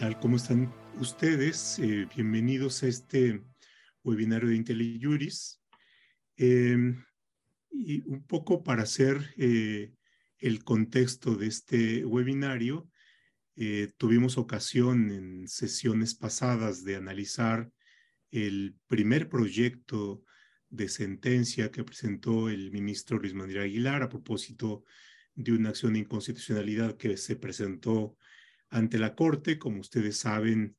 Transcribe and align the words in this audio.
tal? 0.00 0.18
¿Cómo 0.18 0.36
están 0.36 0.72
ustedes? 0.98 1.78
Eh, 1.78 2.08
bienvenidos 2.16 2.82
a 2.82 2.86
este 2.86 3.42
webinario 4.02 4.48
de 4.48 4.56
IntelliJuris. 4.56 5.60
Eh, 6.38 6.94
y 7.70 8.00
un 8.08 8.26
poco 8.26 8.62
para 8.62 8.84
hacer 8.84 9.34
eh, 9.36 9.92
el 10.38 10.64
contexto 10.64 11.34
de 11.34 11.48
este 11.48 12.06
webinario, 12.06 12.88
eh, 13.56 13.92
tuvimos 13.98 14.38
ocasión 14.38 15.10
en 15.10 15.46
sesiones 15.46 16.14
pasadas 16.14 16.82
de 16.82 16.96
analizar 16.96 17.70
el 18.30 18.76
primer 18.86 19.28
proyecto 19.28 20.24
de 20.70 20.88
sentencia 20.88 21.70
que 21.70 21.84
presentó 21.84 22.48
el 22.48 22.70
ministro 22.70 23.18
Luis 23.18 23.34
Manuel 23.34 23.60
Aguilar 23.60 24.02
a 24.02 24.08
propósito 24.08 24.82
de 25.34 25.52
una 25.52 25.68
acción 25.68 25.92
de 25.92 25.98
inconstitucionalidad 25.98 26.96
que 26.96 27.18
se 27.18 27.36
presentó 27.36 28.16
ante 28.70 28.98
la 28.98 29.14
Corte, 29.14 29.58
como 29.58 29.80
ustedes 29.80 30.18
saben, 30.18 30.76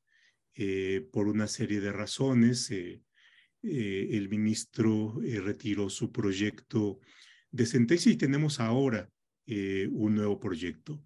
eh, 0.54 1.06
por 1.12 1.28
una 1.28 1.46
serie 1.46 1.80
de 1.80 1.92
razones. 1.92 2.70
Eh, 2.70 3.02
eh, 3.62 4.08
el 4.12 4.28
ministro 4.28 5.20
retiró 5.22 5.88
su 5.88 6.10
proyecto 6.10 7.00
de 7.50 7.66
sentencia 7.66 8.10
y 8.10 8.16
tenemos 8.16 8.60
ahora 8.60 9.08
un 9.46 10.14
nuevo 10.14 10.40
proyecto. 10.40 11.02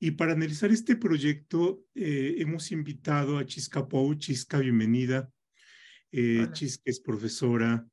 Y 0.00 0.12
para 0.12 0.32
analizar 0.32 0.70
este 0.70 0.96
proyecto 0.96 1.84
hemos 1.94 2.72
invitado 2.72 3.36
a 3.36 3.44
Chisca 3.44 3.86
Pou. 3.86 4.14
Chisca, 4.16 4.58
bienvenida. 4.60 5.30
Chisca 6.52 6.82
es 6.86 7.00
profesora 7.00 7.86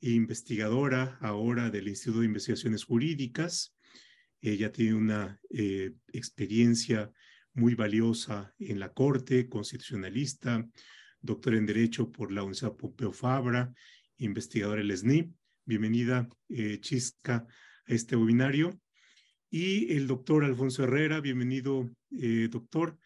e 0.00 0.10
investigadora 0.10 1.18
ahora 1.20 1.70
del 1.70 1.88
Instituto 1.88 2.20
de 2.20 2.26
Investigaciones 2.26 2.84
Jurídicas. 2.84 3.74
Ella 4.40 4.70
tiene 4.70 4.94
una 4.94 5.40
experiencia 6.12 7.10
muy 7.56 7.74
valiosa 7.74 8.54
en 8.58 8.78
la 8.78 8.92
Corte, 8.92 9.48
constitucionalista, 9.48 10.68
doctor 11.20 11.54
en 11.54 11.64
Derecho 11.64 12.12
por 12.12 12.30
la 12.30 12.42
Universidad 12.42 12.76
Pompeu 12.76 13.12
Fabra, 13.12 13.72
investigadora 14.18 14.82
del 14.82 14.96
SNI. 14.96 15.32
Bienvenida, 15.64 16.28
eh, 16.50 16.78
Chisca, 16.80 17.46
a 17.86 17.94
este 17.94 18.14
webinario. 18.14 18.78
Y 19.50 19.92
el 19.94 20.06
doctor 20.06 20.44
Alfonso 20.44 20.84
Herrera, 20.84 21.20
bienvenido, 21.20 21.90
eh, 22.10 22.48
doctor. 22.50 22.98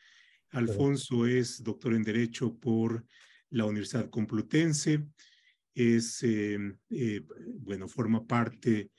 Alfonso 0.50 1.26
es 1.26 1.62
doctor 1.62 1.94
en 1.94 2.02
Derecho 2.02 2.58
por 2.58 3.06
la 3.50 3.66
Universidad 3.66 4.10
Complutense. 4.10 5.06
Es, 5.74 6.24
eh, 6.24 6.58
bueno, 7.60 7.86
forma 7.86 8.26
parte 8.26 8.90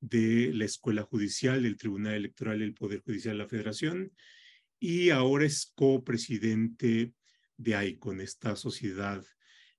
de 0.00 0.50
la 0.54 0.64
Escuela 0.64 1.02
Judicial 1.02 1.62
del 1.62 1.76
Tribunal 1.76 2.14
Electoral 2.14 2.60
del 2.60 2.72
Poder 2.72 3.02
Judicial 3.02 3.36
de 3.36 3.42
la 3.42 3.48
Federación 3.48 4.10
y 4.86 5.08
ahora 5.08 5.46
es 5.46 5.72
copresidente 5.74 7.14
de 7.56 7.86
ICON, 7.88 8.20
esta 8.20 8.54
sociedad 8.54 9.24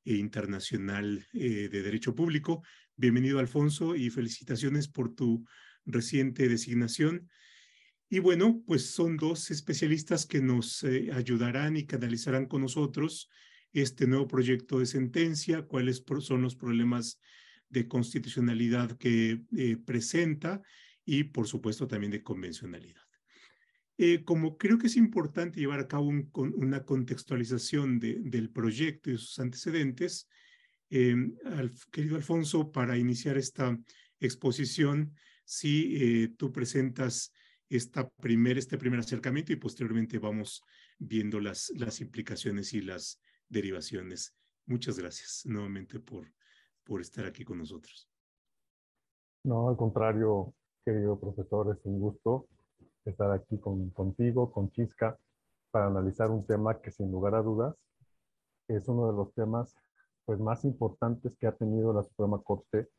internacional 0.04 1.28
eh, 1.32 1.70
de 1.72 1.84
derecho 1.84 2.16
público. 2.16 2.64
Bienvenido, 2.96 3.38
Alfonso, 3.38 3.96
y 3.96 4.10
felicitaciones 4.10 4.88
por 4.88 5.14
tu 5.14 5.46
reciente 5.86 6.50
designación. 6.50 7.30
Y 8.10 8.18
bueno, 8.18 8.64
pues 8.66 8.90
son 8.90 9.16
dos 9.16 9.52
especialistas 9.52 10.26
que 10.26 10.42
nos 10.42 10.82
eh, 10.82 11.12
ayudarán 11.14 11.78
y 11.78 11.86
canalizarán 11.86 12.48
con 12.48 12.64
nosotros 12.64 13.30
este 13.74 14.08
nuevo 14.08 14.28
proyecto 14.28 14.80
de 14.80 14.88
sentencia, 14.88 15.68
cuáles 15.68 16.04
son 16.22 16.42
los 16.42 16.56
problemas 16.56 17.20
de 17.70 17.88
constitucionalidad 17.88 18.98
que 18.98 19.44
eh, 19.56 19.78
presenta 19.78 20.64
y, 21.06 21.26
por 21.26 21.46
supuesto, 21.46 21.88
también 21.88 22.12
de 22.12 22.24
convencionalidad. 22.24 23.05
Eh, 23.98 24.24
como 24.26 24.58
creo 24.58 24.78
que 24.78 24.88
es 24.88 24.98
importante 24.98 25.60
llevar 25.60 25.80
a 25.80 25.88
cabo 25.88 26.12
una 26.34 26.84
contextualización 26.84 28.00
del 28.00 28.50
proyecto 28.52 29.10
y 29.10 29.18
sus 29.18 29.40
antecedentes, 29.40 30.28
eh, 30.90 31.16
querido 31.92 32.18
Alfonso, 32.18 32.72
para 32.72 32.98
iniciar 32.98 33.38
esta 33.38 33.78
exposición, 34.20 35.14
si 35.46 35.96
eh, 35.96 36.34
tú 36.38 36.52
presentas 36.52 37.32
esta 37.70 38.10
primer, 38.10 38.58
este 38.58 38.78
primer 38.78 39.00
acercamiento 39.00 39.54
y 39.54 39.58
posteriormente 39.58 40.20
vamos 40.20 40.62
viendo 40.98 41.40
las, 41.40 41.72
las 41.76 42.02
implicaciones 42.02 42.74
y 42.74 42.82
las 42.82 43.22
derivaciones. 43.48 44.36
Muchas 44.66 45.00
gracias 45.00 45.44
nuevamente 45.46 46.00
por, 46.00 46.32
por 46.84 47.00
estar 47.02 47.26
aquí 47.26 47.44
con 47.46 47.60
nosotros. 47.60 48.10
No, 49.44 49.70
al 49.70 49.78
contrario, 49.78 50.54
querido 50.84 51.20
profesor, 51.20 51.76
es 51.78 51.86
un 51.86 52.00
gusto 52.00 52.48
estar 53.06 53.32
aquí 53.32 53.58
con, 53.60 53.90
contigo, 53.92 54.52
con 54.52 54.72
Chisca, 54.72 55.18
para 55.72 55.88
analizar 55.88 56.32
un 56.32 56.46
tema 56.46 56.80
que 56.82 56.92
sin 56.92 57.12
lugar 57.12 57.36
a 57.36 57.42
dudas 57.42 57.76
es 58.68 58.88
uno 58.88 59.08
de 59.08 59.14
los 59.14 59.34
temas 59.34 59.76
pues, 60.26 60.40
más 60.40 60.64
importantes 60.66 61.36
que 61.38 61.48
ha 61.48 61.52
tenido 61.52 61.94
la 61.94 62.04
Suprema 62.04 62.40
Corte 62.42 62.90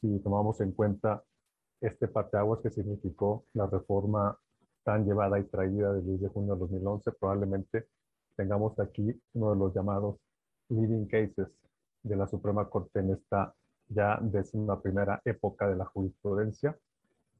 si 0.00 0.18
tomamos 0.20 0.60
en 0.60 0.72
cuenta 0.72 1.22
este 1.80 2.08
parteaguas 2.08 2.60
que 2.60 2.70
significó 2.70 3.44
la 3.54 3.66
reforma 3.66 4.38
tan 4.84 5.04
llevada 5.04 5.38
y 5.38 5.44
traída 5.44 5.92
del 5.92 6.06
10 6.06 6.20
de 6.20 6.28
junio 6.28 6.54
de 6.54 6.60
2011, 6.60 7.12
probablemente 7.12 7.88
tengamos 8.36 8.78
aquí 8.78 9.20
uno 9.34 9.50
de 9.50 9.56
los 9.56 9.74
llamados 9.74 10.16
leading 10.68 11.06
cases 11.06 11.48
de 12.02 12.16
la 12.16 12.26
Suprema 12.26 12.68
Corte 12.68 13.00
en 13.00 13.10
esta 13.10 13.54
ya 13.88 14.18
décima 14.20 14.80
primera 14.80 15.20
época 15.24 15.68
de 15.68 15.76
la 15.76 15.84
jurisprudencia 15.84 16.78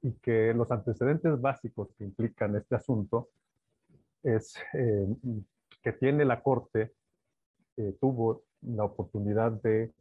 y 0.03 0.13
que 0.13 0.55
los 0.55 0.71
antecedentes 0.71 1.41
básicos 1.41 1.89
que 1.97 2.05
implican 2.05 2.57
este 2.57 2.77
asunto 2.77 3.29
es 4.23 4.55
eh, 4.75 5.07
que 5.83 5.93
tiene 5.93 6.25
la 6.25 6.43
Corte, 6.43 6.93
eh, 7.77 7.97
tuvo 8.01 8.43
la 8.63 8.85
oportunidad 8.85 9.53
de 9.53 9.93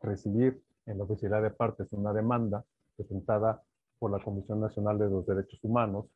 recibir 0.00 0.62
en 0.86 0.98
la 0.98 1.04
oficialidad 1.04 1.42
de 1.42 1.50
partes 1.50 1.88
una 1.92 2.12
demanda 2.12 2.64
presentada 2.96 3.62
por 3.98 4.10
la 4.10 4.22
Comisión 4.22 4.60
Nacional 4.60 4.98
de 4.98 5.08
los 5.08 5.26
Derechos 5.26 5.60
Humanos, 5.62 6.06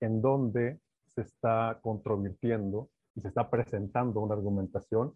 en 0.00 0.20
donde 0.20 0.80
se 1.14 1.22
está 1.22 1.78
controvirtiendo 1.80 2.88
y 3.14 3.20
se 3.20 3.28
está 3.28 3.48
presentando 3.48 4.20
una 4.20 4.34
argumentación 4.34 5.14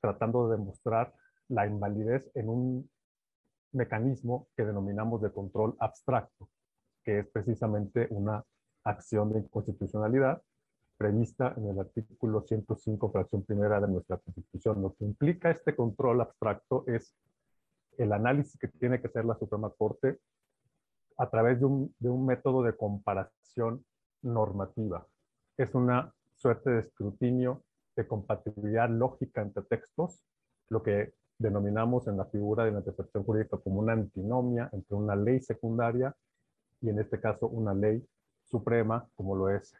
tratando 0.00 0.48
de 0.48 0.56
demostrar 0.56 1.12
la 1.48 1.66
invalidez 1.66 2.30
en 2.34 2.48
un 2.48 2.90
mecanismo 3.72 4.48
que 4.56 4.64
denominamos 4.64 5.20
de 5.20 5.30
control 5.30 5.76
abstracto 5.78 6.48
que 7.08 7.20
es 7.20 7.26
precisamente 7.28 8.06
una 8.10 8.44
acción 8.84 9.32
de 9.32 9.38
inconstitucionalidad 9.38 10.42
prevista 10.98 11.54
en 11.56 11.70
el 11.70 11.80
artículo 11.80 12.42
105, 12.42 13.10
fracción 13.10 13.44
primera 13.44 13.80
de 13.80 13.88
nuestra 13.88 14.18
Constitución. 14.18 14.82
Lo 14.82 14.94
que 14.94 15.06
implica 15.06 15.50
este 15.50 15.74
control 15.74 16.20
abstracto 16.20 16.84
es 16.86 17.14
el 17.96 18.12
análisis 18.12 18.60
que 18.60 18.68
tiene 18.68 19.00
que 19.00 19.06
hacer 19.06 19.24
la 19.24 19.38
Suprema 19.38 19.70
Corte 19.70 20.18
a 21.16 21.30
través 21.30 21.60
de 21.60 21.64
un, 21.64 21.94
de 21.98 22.10
un 22.10 22.26
método 22.26 22.62
de 22.62 22.76
comparación 22.76 23.82
normativa. 24.20 25.06
Es 25.56 25.74
una 25.74 26.12
suerte 26.34 26.68
de 26.68 26.80
escrutinio 26.80 27.64
de 27.96 28.06
compatibilidad 28.06 28.90
lógica 28.90 29.40
entre 29.40 29.62
textos, 29.62 30.22
lo 30.68 30.82
que 30.82 31.14
denominamos 31.38 32.06
en 32.06 32.18
la 32.18 32.26
figura 32.26 32.66
de 32.66 32.72
la 32.72 32.80
interpretación 32.80 33.24
jurídica 33.24 33.56
como 33.56 33.80
una 33.80 33.94
antinomia 33.94 34.68
entre 34.74 34.94
una 34.94 35.16
ley 35.16 35.40
secundaria 35.40 36.14
y 36.80 36.88
en 36.90 36.98
este 36.98 37.20
caso 37.20 37.46
una 37.48 37.74
ley 37.74 38.04
suprema, 38.44 39.06
como 39.16 39.36
lo 39.36 39.50
es, 39.50 39.74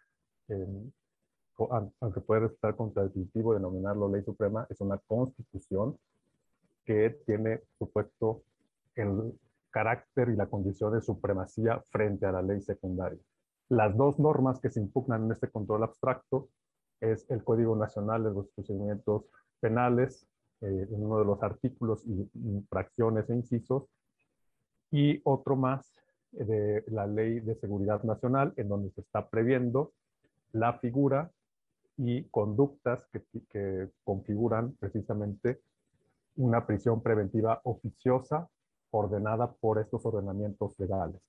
aunque 2.01 2.21
puede 2.21 2.43
resultar 2.43 2.77
contradictivo 2.77 3.55
denominarlo 3.55 4.09
ley 4.09 4.23
suprema, 4.23 4.67
es 4.71 4.81
una 4.81 4.99
constitución 4.99 5.99
que 6.85 7.11
tiene 7.27 7.63
supuesto 7.79 8.43
el 8.95 9.39
carácter 9.71 10.31
y 10.31 10.37
la 10.37 10.47
condición 10.47 10.93
de 10.95 11.01
supremacía 11.01 11.83
frente 11.91 12.27
a 12.27 12.33
la 12.33 12.43
ley 12.43 12.61
secundaria. 12.61 13.21
Las 13.69 13.97
dos 13.97 14.19
normas 14.19 14.61
que 14.61 14.71
se 14.71 14.81
impugnan 14.81 15.25
en 15.25 15.33
este 15.33 15.51
control 15.51 15.83
abstracto 15.83 16.49
es 17.01 17.27
el 17.31 17.45
Código 17.45 17.77
Nacional 17.77 18.25
de 18.25 18.31
los 18.31 18.49
Procedimientos 18.49 19.25
Penales, 19.61 20.27
eh, 20.61 20.89
en 20.91 21.05
uno 21.05 21.19
de 21.19 21.25
los 21.25 21.43
artículos 21.43 22.05
y 22.07 22.29
fracciones 22.69 23.29
e 23.29 23.35
incisos, 23.35 23.85
y 24.91 25.21
otro 25.25 25.55
más 25.55 25.93
de 26.33 26.85
la 26.89 27.07
Ley 27.07 27.41
de 27.41 27.55
Seguridad 27.57 28.03
Nacional, 28.03 28.53
en 28.57 28.69
donde 28.69 28.91
se 28.91 29.01
está 29.01 29.29
previendo 29.29 29.93
la 30.53 30.75
figura 30.79 31.31
y 31.97 32.25
conductas 32.25 33.05
que, 33.13 33.23
que 33.51 33.89
configuran 34.05 34.73
precisamente 34.79 35.61
una 36.37 36.67
prisión 36.67 37.03
preventiva 37.03 37.61
oficiosa 37.65 38.49
ordenada 38.91 39.53
por 39.53 39.79
estos 39.79 40.05
ordenamientos 40.07 40.79
legales. 40.79 41.21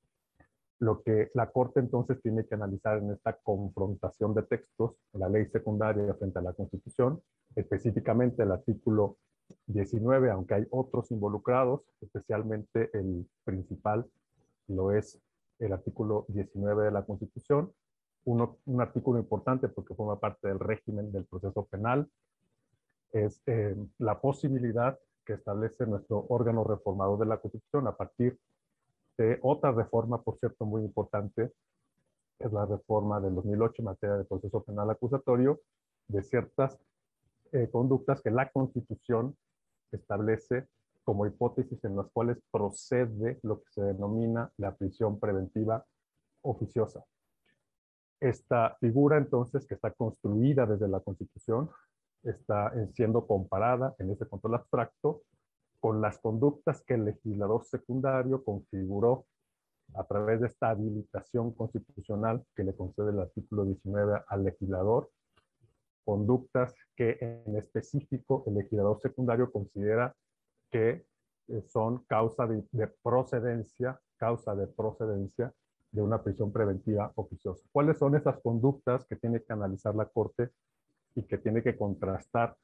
Lo 0.79 1.01
que 1.01 1.29
la 1.33 1.51
Corte 1.51 1.79
entonces 1.79 2.21
tiene 2.21 2.45
que 2.45 2.55
analizar 2.55 2.99
en 2.99 3.11
esta 3.11 3.33
confrontación 3.33 4.33
de 4.33 4.43
textos, 4.43 4.95
la 5.13 5.27
ley 5.27 5.45
secundaria 5.47 6.13
frente 6.13 6.39
a 6.39 6.41
la 6.41 6.53
Constitución, 6.53 7.21
específicamente 7.55 8.43
el 8.43 8.51
artículo 8.51 9.17
19, 9.67 10.31
aunque 10.31 10.53
hay 10.53 10.67
otros 10.69 11.11
involucrados, 11.11 11.81
especialmente 12.01 12.89
el 12.93 13.27
principal 13.43 14.05
lo 14.69 14.91
es 14.91 15.19
el 15.59 15.73
artículo 15.73 16.25
19 16.29 16.85
de 16.85 16.91
la 16.91 17.03
Constitución, 17.05 17.73
un 18.25 18.81
artículo 18.81 19.19
importante 19.19 19.67
porque 19.67 19.95
forma 19.95 20.19
parte 20.19 20.47
del 20.47 20.59
régimen 20.59 21.11
del 21.11 21.25
proceso 21.25 21.65
penal, 21.65 22.07
es 23.11 23.41
eh, 23.47 23.75
la 23.97 24.19
posibilidad 24.21 24.99
que 25.25 25.33
establece 25.33 25.85
nuestro 25.85 26.25
órgano 26.29 26.63
reformador 26.63 27.19
de 27.19 27.25
la 27.25 27.37
Constitución 27.37 27.87
a 27.87 27.95
partir 27.95 28.37
de 29.17 29.39
otra 29.41 29.71
reforma, 29.71 30.21
por 30.21 30.37
cierto, 30.37 30.65
muy 30.65 30.83
importante, 30.83 31.51
es 32.39 32.53
la 32.53 32.65
reforma 32.65 33.19
del 33.19 33.35
2008 33.35 33.81
en 33.81 33.85
materia 33.85 34.15
de 34.17 34.23
proceso 34.23 34.63
penal 34.63 34.89
acusatorio, 34.89 35.59
de 36.07 36.23
ciertas 36.23 36.79
eh, 37.51 37.67
conductas 37.71 38.21
que 38.21 38.31
la 38.31 38.49
Constitución 38.49 39.35
establece 39.91 40.67
como 41.09 41.25
hipótesis 41.25 41.83
en 41.85 41.95
las 41.95 42.05
cuales 42.11 42.37
procede 42.51 43.39
lo 43.41 43.63
que 43.63 43.71
se 43.71 43.81
denomina 43.81 44.51
la 44.57 44.75
prisión 44.75 45.19
preventiva 45.19 45.83
oficiosa. 46.43 47.03
Esta 48.19 48.77
figura 48.79 49.17
entonces 49.17 49.65
que 49.65 49.73
está 49.73 49.89
construida 49.89 50.67
desde 50.67 50.87
la 50.87 50.99
Constitución 50.99 51.71
está 52.21 52.71
siendo 52.93 53.25
comparada 53.25 53.95
en 53.97 54.11
ese 54.11 54.27
control 54.27 54.53
abstracto 54.53 55.23
con 55.79 55.99
las 55.99 56.19
conductas 56.19 56.83
que 56.83 56.93
el 56.93 57.05
legislador 57.05 57.65
secundario 57.65 58.43
configuró 58.43 59.25
a 59.95 60.03
través 60.03 60.41
de 60.41 60.45
esta 60.45 60.69
habilitación 60.69 61.55
constitucional 61.55 62.45
que 62.55 62.65
le 62.65 62.75
concede 62.75 63.09
el 63.09 63.19
artículo 63.19 63.65
19 63.65 64.25
al 64.27 64.43
legislador, 64.43 65.09
conductas 66.05 66.75
que 66.95 67.17
en 67.19 67.55
específico 67.55 68.43
el 68.45 68.53
legislador 68.53 69.01
secundario 69.01 69.51
considera 69.51 70.15
que 70.71 71.05
eh, 71.47 71.61
son 71.67 72.03
causa 72.05 72.47
de, 72.47 72.63
de 72.71 72.87
procedencia, 72.87 73.99
causa 74.17 74.55
de 74.55 74.67
procedencia 74.67 75.53
de 75.91 76.01
una 76.01 76.21
prisión 76.21 76.51
preventiva 76.51 77.11
oficiosa. 77.15 77.65
¿Cuáles 77.71 77.97
son 77.97 78.15
esas 78.15 78.39
conductas 78.41 79.05
que 79.05 79.15
tiene 79.15 79.41
que 79.41 79.53
analizar 79.53 79.95
la 79.95 80.05
Corte 80.05 80.49
y 81.15 81.23
que 81.23 81.37
tiene 81.37 81.63
que 81.63 81.75
contrastar 81.75 82.55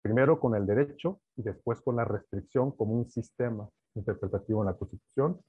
primero 0.00 0.38
con 0.38 0.54
el 0.54 0.66
derecho 0.66 1.20
y 1.36 1.42
después 1.42 1.80
con 1.80 1.96
la 1.96 2.04
restricción 2.04 2.70
como 2.70 2.94
un 2.94 3.10
sistema 3.10 3.68
interpretativo 3.94 4.62
en 4.62 4.66
la 4.66 4.74
Constitución? 4.74 5.40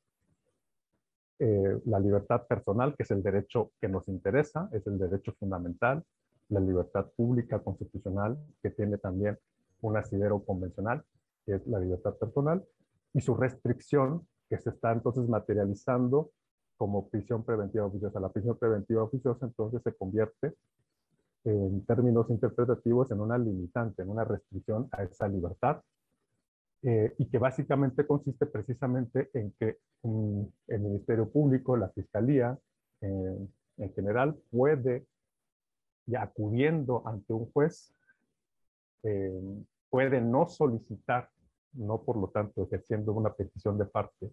Eh, 1.40 1.80
la 1.86 2.00
libertad 2.00 2.48
personal, 2.48 2.96
que 2.96 3.04
es 3.04 3.12
el 3.12 3.22
derecho 3.22 3.72
que 3.80 3.88
nos 3.88 4.08
interesa, 4.08 4.70
es 4.72 4.88
el 4.88 4.98
derecho 4.98 5.34
fundamental, 5.40 6.04
la 6.50 6.60
libertad 6.60 7.06
pública 7.16 7.60
constitucional, 7.60 8.38
que 8.64 8.72
tiene 8.72 8.98
también 8.98 9.38
un 9.82 9.98
asidero 9.98 10.44
convencional, 10.44 11.04
que 11.48 11.56
es 11.56 11.66
la 11.66 11.80
libertad 11.80 12.14
personal, 12.16 12.64
y 13.14 13.22
su 13.22 13.34
restricción, 13.34 14.28
que 14.50 14.60
se 14.60 14.70
está 14.70 14.92
entonces 14.92 15.28
materializando 15.28 16.32
como 16.76 17.10
prisión 17.10 17.44
preventiva 17.44 17.86
oficiosa. 17.86 18.20
La 18.20 18.30
prisión 18.30 18.58
preventiva 18.58 19.04
oficiosa 19.04 19.46
entonces 19.46 19.82
se 19.82 19.94
convierte 19.94 20.54
en 21.46 21.86
términos 21.86 22.30
interpretativos 22.30 23.10
en 23.12 23.22
una 23.22 23.38
limitante, 23.38 24.04
en 24.04 24.10
una 24.10 24.26
restricción 24.26 24.90
a 24.92 25.04
esa 25.04 25.28
libertad, 25.30 25.82
eh, 26.84 27.16
y 27.18 27.26
que 27.28 27.38
básicamente 27.38 28.06
consiste 28.06 28.46
precisamente 28.46 29.30
en 29.34 29.54
que 29.60 29.78
mm, 30.04 30.42
el 30.68 30.80
Ministerio 30.82 31.30
Público, 31.30 31.78
la 31.78 31.90
Fiscalía, 31.90 32.58
en 33.02 33.94
general, 33.94 34.36
puede, 34.50 35.06
acudiendo 36.18 37.04
ante 37.08 37.32
un 37.34 37.52
juez, 37.52 37.94
eh, 39.04 39.64
puede 39.90 40.22
no 40.22 40.48
solicitar, 40.48 41.30
no 41.74 42.02
por 42.02 42.18
lo 42.18 42.28
tanto 42.30 42.64
ejerciendo 42.64 43.14
una 43.14 43.34
petición 43.34 43.78
de 43.78 43.86
parte, 43.86 44.32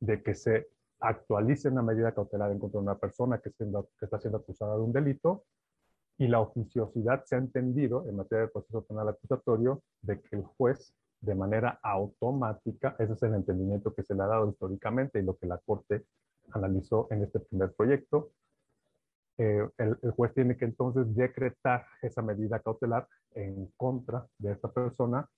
de 0.00 0.22
que 0.22 0.34
se 0.34 0.68
actualice 1.00 1.68
una 1.68 1.82
medida 1.82 2.12
cautelar 2.12 2.50
en 2.50 2.58
contra 2.58 2.80
de 2.80 2.84
una 2.84 2.98
persona 2.98 3.38
que, 3.38 3.50
que 3.52 4.04
está 4.04 4.18
siendo 4.18 4.38
acusada 4.38 4.74
de 4.76 4.82
un 4.82 4.92
delito, 4.92 5.44
y 6.18 6.26
la 6.26 6.40
oficiosidad 6.40 7.24
se 7.24 7.36
ha 7.36 7.38
entendido 7.38 8.04
en 8.08 8.16
materia 8.16 8.46
de 8.46 8.52
proceso 8.52 8.84
penal 8.84 9.08
acusatorio 9.08 9.82
de 10.02 10.20
que 10.20 10.36
el 10.36 10.42
juez 10.42 10.92
de 11.20 11.34
manera 11.34 11.78
automática, 11.82 12.96
ese 12.98 13.12
es 13.12 13.22
el 13.22 13.34
entendimiento 13.34 13.94
que 13.94 14.02
se 14.02 14.14
le 14.14 14.22
ha 14.22 14.26
dado 14.26 14.50
históricamente 14.50 15.20
y 15.20 15.22
lo 15.22 15.36
que 15.36 15.46
la 15.46 15.58
Corte 15.58 16.04
analizó 16.52 17.06
en 17.10 17.22
este 17.22 17.40
primer 17.40 17.72
proyecto, 17.72 18.30
eh, 19.38 19.68
el, 19.78 19.96
el, 20.02 20.10
juez 20.10 20.34
tiene 20.34 20.56
que 20.56 20.64
entonces 20.64 21.14
decretar 21.14 21.86
esa 22.02 22.22
medida 22.22 22.58
cautelar 22.58 23.06
en 23.34 23.70
contra 23.76 24.26
de 24.38 24.52
esta 24.52 24.72
persona 24.72 25.28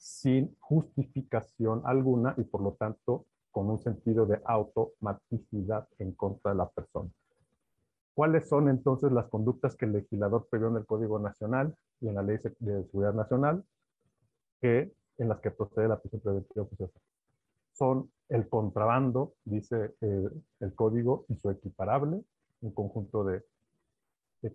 sin 0.00 0.56
justificación 0.60 1.82
alguna 1.84 2.34
y 2.38 2.44
por 2.44 2.62
lo 2.62 2.72
tanto 2.72 3.26
con 3.50 3.68
un 3.68 3.78
sentido 3.78 4.24
de 4.24 4.40
automaticidad 4.46 5.86
en 5.98 6.12
contra 6.12 6.52
de 6.52 6.56
la 6.56 6.68
persona. 6.70 7.10
¿Cuáles 8.14 8.48
son 8.48 8.70
entonces 8.70 9.12
las 9.12 9.26
conductas 9.28 9.76
que 9.76 9.84
el 9.84 9.92
legislador 9.92 10.48
previó 10.50 10.68
en 10.68 10.76
el 10.76 10.86
Código 10.86 11.18
Nacional 11.18 11.76
y 12.00 12.08
en 12.08 12.14
la 12.14 12.22
Ley 12.22 12.38
de 12.58 12.84
Seguridad 12.84 13.12
Nacional 13.12 13.62
que, 14.60 14.90
en 15.18 15.28
las 15.28 15.40
que 15.40 15.50
procede 15.50 15.88
la 15.88 16.00
prisión 16.00 16.22
preventiva? 16.22 16.66
Son 17.72 18.10
el 18.30 18.48
contrabando, 18.48 19.34
dice 19.44 19.94
eh, 20.00 20.30
el 20.60 20.74
Código, 20.74 21.26
y 21.28 21.36
su 21.36 21.50
equiparable, 21.50 22.22
un 22.62 22.72
conjunto 22.72 23.24
de 23.24 23.42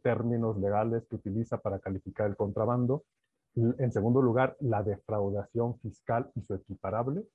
términos 0.01 0.57
legales 0.57 1.05
que 1.07 1.17
utiliza 1.17 1.59
para 1.59 1.77
calificar 1.79 2.27
el 2.27 2.35
contrabando. 2.35 3.03
En 3.55 3.91
segundo 3.91 4.21
lugar, 4.21 4.57
la 4.59 4.83
defraudación 4.83 5.79
fiscal 5.79 6.29
y 6.35 6.41
su 6.41 6.55
equiparable. 6.55 7.25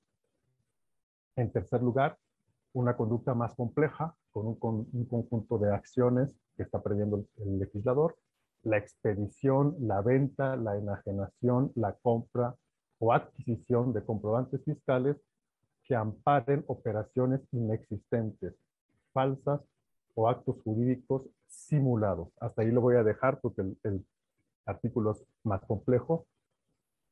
En 1.35 1.51
tercer 1.51 1.81
lugar, 1.81 2.17
una 2.73 2.95
conducta 2.95 3.33
más 3.33 3.55
compleja 3.55 4.15
con 4.31 4.47
un, 4.47 5.05
conjunto 5.05 5.57
de 5.57 5.73
acciones 5.73 6.35
que 6.55 6.63
está 6.63 6.81
previendo 6.81 7.25
el, 7.37 7.59
legislador, 7.59 8.15
la 8.63 8.77
expedición, 8.77 9.75
la 9.79 10.01
venta, 10.01 10.55
la 10.55 10.77
enajenación, 10.77 11.71
la 11.75 11.93
compra 11.93 12.55
o 12.99 13.11
adquisición 13.11 13.91
de 13.93 14.05
comprobantes 14.05 14.63
fiscales 14.63 15.17
que 15.83 15.95
amparen 15.95 16.63
operaciones 16.67 17.41
inexistentes, 17.51 18.53
falsas 19.11 19.61
o 20.13 20.29
actos 20.29 20.61
jurídicos 20.63 21.27
simulados. 21.47 22.29
Hasta 22.39 22.61
ahí 22.61 22.71
lo 22.71 22.81
voy 22.81 22.95
a 22.95 23.03
dejar 23.03 23.39
porque 23.41 23.61
el, 23.61 24.05
es 24.71 25.25
más 25.43 25.61
complejo. 25.65 26.25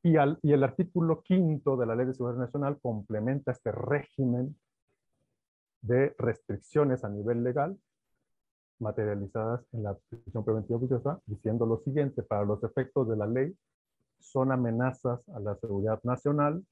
Y, 0.02 0.14
y 0.14 0.54
el 0.54 0.64
artículo 0.64 1.22
quinto 1.22 1.76
de 1.76 1.86
la 1.86 1.96
Ley 1.96 2.06
de 2.06 2.14
Seguridad 2.14 2.40
Nacional 2.40 2.80
complementa 2.82 3.52
este 3.52 3.72
régimen 3.72 4.56
de 5.82 6.16
restricciones 6.18 7.04
a 7.04 7.10
nivel 7.10 7.44
legal 7.44 7.78
materializadas 8.80 9.62
en 9.74 9.84
la 9.84 9.98
prisión 10.10 10.44
preventiva 10.44 10.78
oficiosa, 10.78 11.22
diciendo 11.26 11.66
lo 11.66 11.80
siguiente, 11.80 12.24
para 12.24 12.46
los 12.46 12.64
efectos 12.64 13.08
de 13.10 13.18
la 13.18 13.28
ley, 13.28 13.56
son 14.20 14.52
amenazas 14.52 15.28
a 15.30 15.40
la 15.40 15.56
seguridad 15.56 16.00
nacional, 16.04 16.66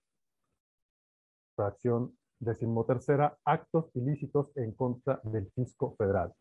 fracción 1.56 2.17
decimotercera, 2.39 3.38
actos 3.46 3.89
ilícitos 3.96 4.56
en 4.56 4.72
contra 4.74 5.20
del 5.24 5.50
fisco 5.51 5.96
federal. 5.98 6.34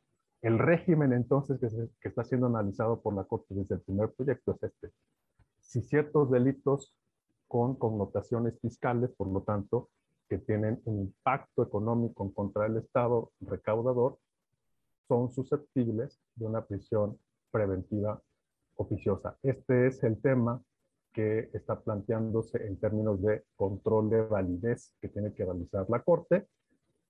El 0.42 0.58
régimen 0.58 1.12
entonces 1.12 1.58
que, 2.00 2.08
está 2.08 2.24
siendo 2.24 2.46
analizado 2.46 3.00
por 3.00 3.14
la 3.14 3.24
Corte 3.24 3.54
desde 3.54 3.76
el 3.76 3.80
primer 3.80 4.12
proyecto 4.12 4.52
es 4.52 4.62
este. 4.62 4.92
Si 5.60 5.82
ciertos 5.82 6.30
delitos 6.30 6.94
con 7.48 7.76
connotaciones 7.76 8.58
fiscales, 8.60 9.10
por 9.16 9.28
lo 9.28 9.42
tanto, 9.42 9.90
que 10.28 10.38
tienen 10.38 10.80
un 10.84 11.00
impacto 11.00 11.62
económico 11.62 12.32
contra 12.32 12.66
el 12.66 12.76
Estado 12.78 13.32
recaudador 13.40 14.18
son 15.06 15.30
susceptibles 15.30 16.20
de 16.34 16.46
una 16.46 16.64
prisión 16.64 17.18
preventiva 17.50 18.20
oficiosa. 18.76 19.38
Este 19.42 19.86
es 19.86 20.02
el 20.02 20.20
tema 20.20 20.60
que 21.12 21.48
está 21.54 21.80
planteándose 21.80 22.66
en 22.66 22.78
términos 22.78 23.22
de 23.22 23.44
control 23.56 24.10
de 24.10 24.22
validez 24.22 24.94
que 25.00 25.08
tiene 25.08 25.32
que 25.32 25.44
realizar 25.44 25.86
la 25.88 26.02
Corte 26.02 26.46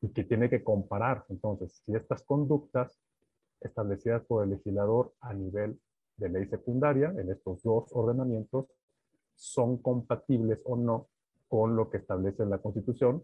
y 0.00 0.10
que 0.10 0.24
tiene 0.24 0.48
que 0.48 0.62
comparar 0.62 1.24
entonces 1.28 1.82
si 1.84 1.94
estas 1.94 2.22
conductas 2.22 3.00
establecidas 3.60 4.24
por 4.26 4.44
el 4.44 4.50
legislador 4.50 5.12
a 5.20 5.34
nivel 5.34 5.80
de 6.16 6.28
ley 6.28 6.46
secundaria 6.46 7.12
en 7.16 7.30
estos 7.30 7.62
dos 7.62 7.90
ordenamientos 7.92 8.66
son 9.34 9.78
compatibles 9.78 10.62
o 10.64 10.76
no 10.76 11.08
con 11.48 11.76
lo 11.76 11.90
que 11.90 11.98
establece 11.98 12.44
la 12.46 12.58
Constitución. 12.58 13.22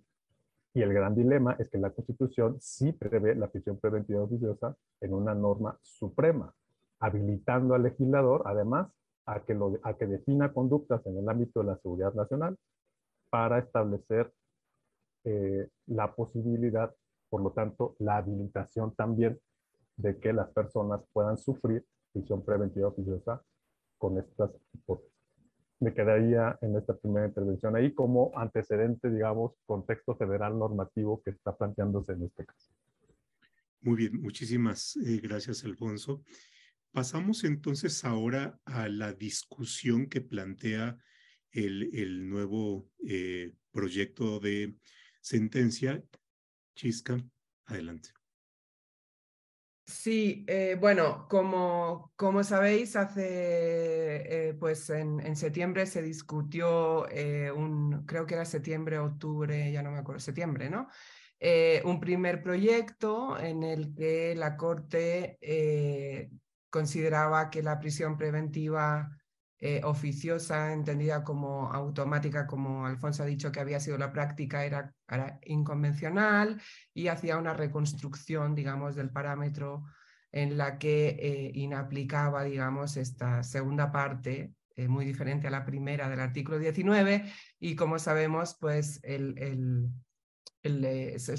Y 0.75 0.83
el 0.83 0.93
gran 0.93 1.15
dilema 1.15 1.57
es 1.59 1.69
que 1.69 1.79
la 1.79 1.91
Constitución 1.91 2.57
sí 2.61 2.93
prevé 2.93 3.35
la 3.35 3.49
prisión 3.49 3.79
preventiva 3.79 4.23
oficiosa 4.23 4.77
en 5.01 5.13
una 5.13 5.35
norma 5.35 5.79
suprema, 5.83 6.55
habilitando 7.01 7.75
al 7.75 7.83
legislador, 7.83 8.43
además, 8.47 8.91
a 9.27 9.41
que, 9.45 9.55
lo, 9.55 9.79
a 9.83 9.95
que 9.95 10.07
defina 10.07 10.53
conductas 10.53 11.05
en 11.07 11.19
el 11.19 11.29
ámbito 11.29 11.61
de 11.61 11.67
la 11.67 11.77
seguridad 11.77 12.15
nacional 12.15 12.57
para 13.31 13.59
establecer 13.59 14.33
eh, 15.25 15.69
la 15.87 16.15
posibilidad, 16.15 16.93
por 17.29 17.43
lo 17.43 17.53
tanto, 17.53 17.95
la 17.99 18.17
habilitación 18.17 18.95
también 18.95 19.39
de 19.97 20.19
que 20.19 20.33
las 20.33 20.51
personas 20.51 21.01
puedan 21.13 21.39
sufrir 21.39 21.85
prisión 22.13 22.45
preventiva 22.45 22.89
oficiosa 22.89 23.43
con 23.99 24.19
estas 24.19 24.51
hipótesis 24.73 25.13
me 25.83 25.93
quedaría 25.93 26.57
en 26.63 26.77
esta 26.77 26.97
primera 26.97 27.27
intervención 27.27 27.75
ahí 27.75 27.93
como 27.93 28.31
antecedente, 28.39 29.11
digamos, 29.11 29.55
contexto 29.67 30.17
federal 30.17 30.57
normativo 30.57 31.21
que 31.25 31.31
está 31.31 31.57
planteándose 31.57 32.13
en 32.13 32.23
este 32.23 32.47
caso. 32.47 32.73
Muy 33.81 33.97
bien, 33.97 34.23
muchísimas 34.23 34.97
eh, 34.97 35.19
gracias, 35.21 35.65
Alfonso. 35.65 36.23
Pasamos 36.93 37.43
entonces 37.43 38.05
ahora 38.05 38.61
a 38.65 38.89
la 38.89 39.13
discusión 39.13 40.07
que 40.07 40.21
plantea 40.21 40.97
el, 41.51 41.91
el 41.93 42.29
nuevo 42.29 42.89
eh, 43.05 43.53
proyecto 43.73 44.39
de 44.39 44.77
sentencia. 45.21 46.01
Chisca, 46.77 47.17
adelante. 47.67 48.11
Sí, 49.93 50.45
eh, 50.49 50.77
bueno, 50.81 51.27
como, 51.29 52.13
como 52.17 52.43
sabéis, 52.43 52.97
hace, 52.97 54.49
eh, 54.49 54.55
pues 54.55 54.89
en, 54.89 55.21
en, 55.21 55.37
septiembre 55.37 55.85
se 55.87 56.01
discutió 56.01 57.07
un, 57.55 58.05
creo 58.07 58.25
que 58.25 58.35
era 58.35 58.47
septiembre, 58.47 58.99
octubre, 58.99 59.71
ya 59.71 59.83
no 59.83 59.91
me 59.91 59.99
acuerdo, 59.99 60.21
septiembre, 60.21 60.71
¿no? 60.71 60.89
un 61.85 61.99
primer 62.01 62.41
proyecto 62.43 63.39
en 63.39 63.65
el 63.65 63.95
que 63.95 64.35
la 64.37 64.57
Corte 64.57 65.39
consideraba 66.71 67.51
que 67.51 67.63
la 67.63 67.79
prisión 67.79 68.17
preventiva 68.17 69.11
eh, 69.65 69.81
oficiosa, 69.85 70.73
entendida 70.73 71.23
como 71.23 71.73
automática, 71.73 72.49
como 72.49 72.85
Alfonso 72.85 73.23
ha 73.23 73.27
dicho 73.27 73.53
que 73.53 73.61
había 73.61 73.79
sido 73.79 73.97
la 73.97 74.13
práctica, 74.13 74.65
era, 74.65 74.93
inconvencional 75.45 76.61
y 76.93 77.07
hacía 77.07 77.39
una 77.39 77.55
reconstrucción, 77.55 78.57
digamos, 78.57 78.97
del 78.97 79.11
parámetro 79.11 79.85
en 80.33 80.59
la 80.59 80.79
que 80.79 81.11
eh, 81.11 81.53
inaplicaba, 81.55 82.43
digamos, 82.43 82.97
esta 82.97 83.45
segunda 83.45 83.93
parte, 83.93 84.53
eh, 84.75 84.89
muy 84.89 85.05
diferente 85.05 85.47
a 85.47 85.53
la 85.53 85.65
primera 85.65 86.09
del 86.09 86.19
artículo 86.19 86.59
19, 86.59 87.33
y 87.61 87.77
como 87.77 88.01
sabemos, 88.01 88.57
pues 88.61 88.99
es, 89.05 89.45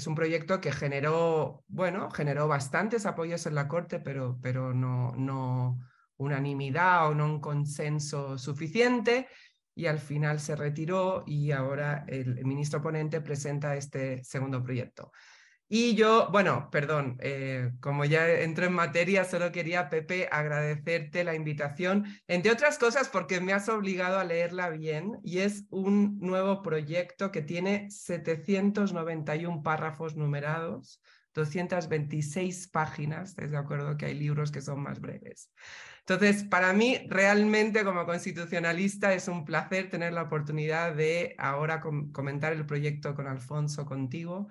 un 0.06 0.14
proyecto 0.14 0.62
que 0.62 0.72
generó, 0.72 1.62
bueno, 1.68 2.10
generó 2.10 2.48
bastantes 2.48 3.04
apoyos 3.04 3.44
en 3.44 3.54
la 3.54 3.68
Corte, 3.68 4.00
pero, 4.00 4.38
pero 4.40 4.72
no, 4.72 5.12
no 5.14 5.78
unanimidad 6.16 7.08
o 7.08 7.14
no 7.14 7.26
un 7.26 7.40
consenso 7.40 8.38
suficiente 8.38 9.28
y 9.74 9.86
al 9.86 9.98
final 9.98 10.40
se 10.40 10.56
retiró 10.56 11.24
y 11.26 11.50
ahora 11.50 12.04
el 12.08 12.44
ministro 12.44 12.80
ponente 12.80 13.20
presenta 13.20 13.76
este 13.76 14.22
segundo 14.22 14.62
proyecto. 14.62 15.10
Y 15.66 15.94
yo, 15.94 16.28
bueno, 16.30 16.68
perdón, 16.70 17.16
eh, 17.20 17.72
como 17.80 18.04
ya 18.04 18.28
entro 18.30 18.66
en 18.66 18.74
materia, 18.74 19.24
solo 19.24 19.50
quería, 19.50 19.88
Pepe, 19.88 20.28
agradecerte 20.30 21.24
la 21.24 21.34
invitación, 21.34 22.04
entre 22.28 22.52
otras 22.52 22.78
cosas 22.78 23.08
porque 23.08 23.40
me 23.40 23.54
has 23.54 23.68
obligado 23.68 24.18
a 24.18 24.24
leerla 24.24 24.68
bien 24.68 25.18
y 25.24 25.38
es 25.38 25.64
un 25.70 26.18
nuevo 26.20 26.62
proyecto 26.62 27.32
que 27.32 27.40
tiene 27.40 27.90
791 27.90 29.62
párrafos 29.62 30.16
numerados, 30.16 31.00
226 31.34 32.68
páginas, 32.68 33.30
¿estás 33.30 33.50
de 33.50 33.56
acuerdo 33.56 33.96
que 33.96 34.06
hay 34.06 34.14
libros 34.14 34.50
que 34.50 34.60
son 34.60 34.80
más 34.80 35.00
breves? 35.00 35.50
Entonces, 36.00 36.44
para 36.44 36.72
mí, 36.72 37.06
realmente 37.08 37.84
como 37.84 38.06
constitucionalista 38.06 39.12
es 39.14 39.28
un 39.28 39.44
placer 39.44 39.90
tener 39.90 40.12
la 40.12 40.22
oportunidad 40.22 40.94
de 40.94 41.34
ahora 41.38 41.80
comentar 41.80 42.52
el 42.52 42.66
proyecto 42.66 43.14
con 43.14 43.26
Alfonso, 43.26 43.84
contigo. 43.84 44.48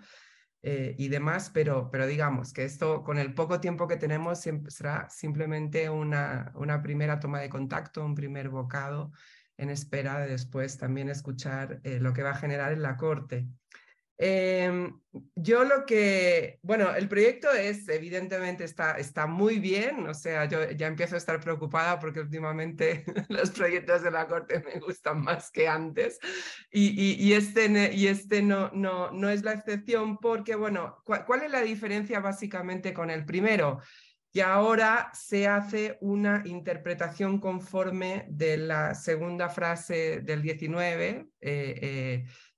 Eh, 0.65 0.95
y 0.97 1.09
demás, 1.09 1.49
pero, 1.53 1.89
pero 1.91 2.07
digamos 2.07 2.53
que 2.53 2.63
esto 2.63 3.03
con 3.03 3.17
el 3.17 3.33
poco 3.33 3.59
tiempo 3.59 3.85
que 3.85 3.97
tenemos 3.97 4.39
será 4.69 5.09
simplemente 5.09 5.89
una, 5.89 6.53
una 6.55 6.81
primera 6.81 7.19
toma 7.19 7.41
de 7.41 7.49
contacto, 7.49 8.05
un 8.05 8.15
primer 8.15 8.47
bocado 8.47 9.11
en 9.57 9.69
espera 9.69 10.19
de 10.19 10.29
después 10.29 10.77
también 10.77 11.09
escuchar 11.09 11.79
eh, 11.83 11.99
lo 11.99 12.13
que 12.13 12.23
va 12.23 12.31
a 12.31 12.35
generar 12.35 12.71
en 12.71 12.81
la 12.81 12.97
Corte. 12.97 13.47
Em, 14.25 15.01
yo 15.35 15.65
lo 15.65 15.85
que, 15.85 16.57
bueno, 16.61 16.95
el 16.95 17.09
proyecto 17.09 17.51
es, 17.51 17.89
evidentemente 17.89 18.63
está, 18.63 18.93
está 18.93 19.27
muy 19.27 19.59
bien, 19.59 20.07
o 20.07 20.13
sea, 20.13 20.45
yo 20.45 20.71
ya 20.71 20.87
empiezo 20.87 21.15
a 21.15 21.17
estar 21.17 21.41
preocupada 21.41 21.99
porque 21.99 22.21
últimamente 22.21 23.03
los 23.27 23.51
proyectos 23.51 24.01
de 24.01 24.11
la 24.11 24.25
Corte 24.25 24.63
me 24.63 24.79
gustan 24.79 25.21
más 25.21 25.51
que 25.51 25.67
antes 25.67 26.19
y, 26.71 27.21
y, 27.21 27.33
este, 27.33 27.93
y 27.93 28.07
este 28.07 28.41
no, 28.41 28.71
no, 28.71 29.11
no 29.11 29.29
es 29.29 29.43
la 29.43 29.51
excepción 29.51 30.17
porque, 30.19 30.55
bueno, 30.55 31.03
¿cuál, 31.03 31.41
es 31.43 31.51
la 31.51 31.59
diferencia 31.59 32.21
básicamente 32.21 32.93
con 32.93 33.09
el 33.09 33.25
primero? 33.25 33.81
que 34.31 34.41
ahora 34.41 35.11
se 35.13 35.47
hace 35.47 35.97
una 36.01 36.41
interpretación 36.45 37.39
conforme 37.39 38.25
de 38.29 38.57
la 38.57 38.95
segunda 38.95 39.47
frase 39.47 40.21
del 40.21 40.41
19, 40.41 41.27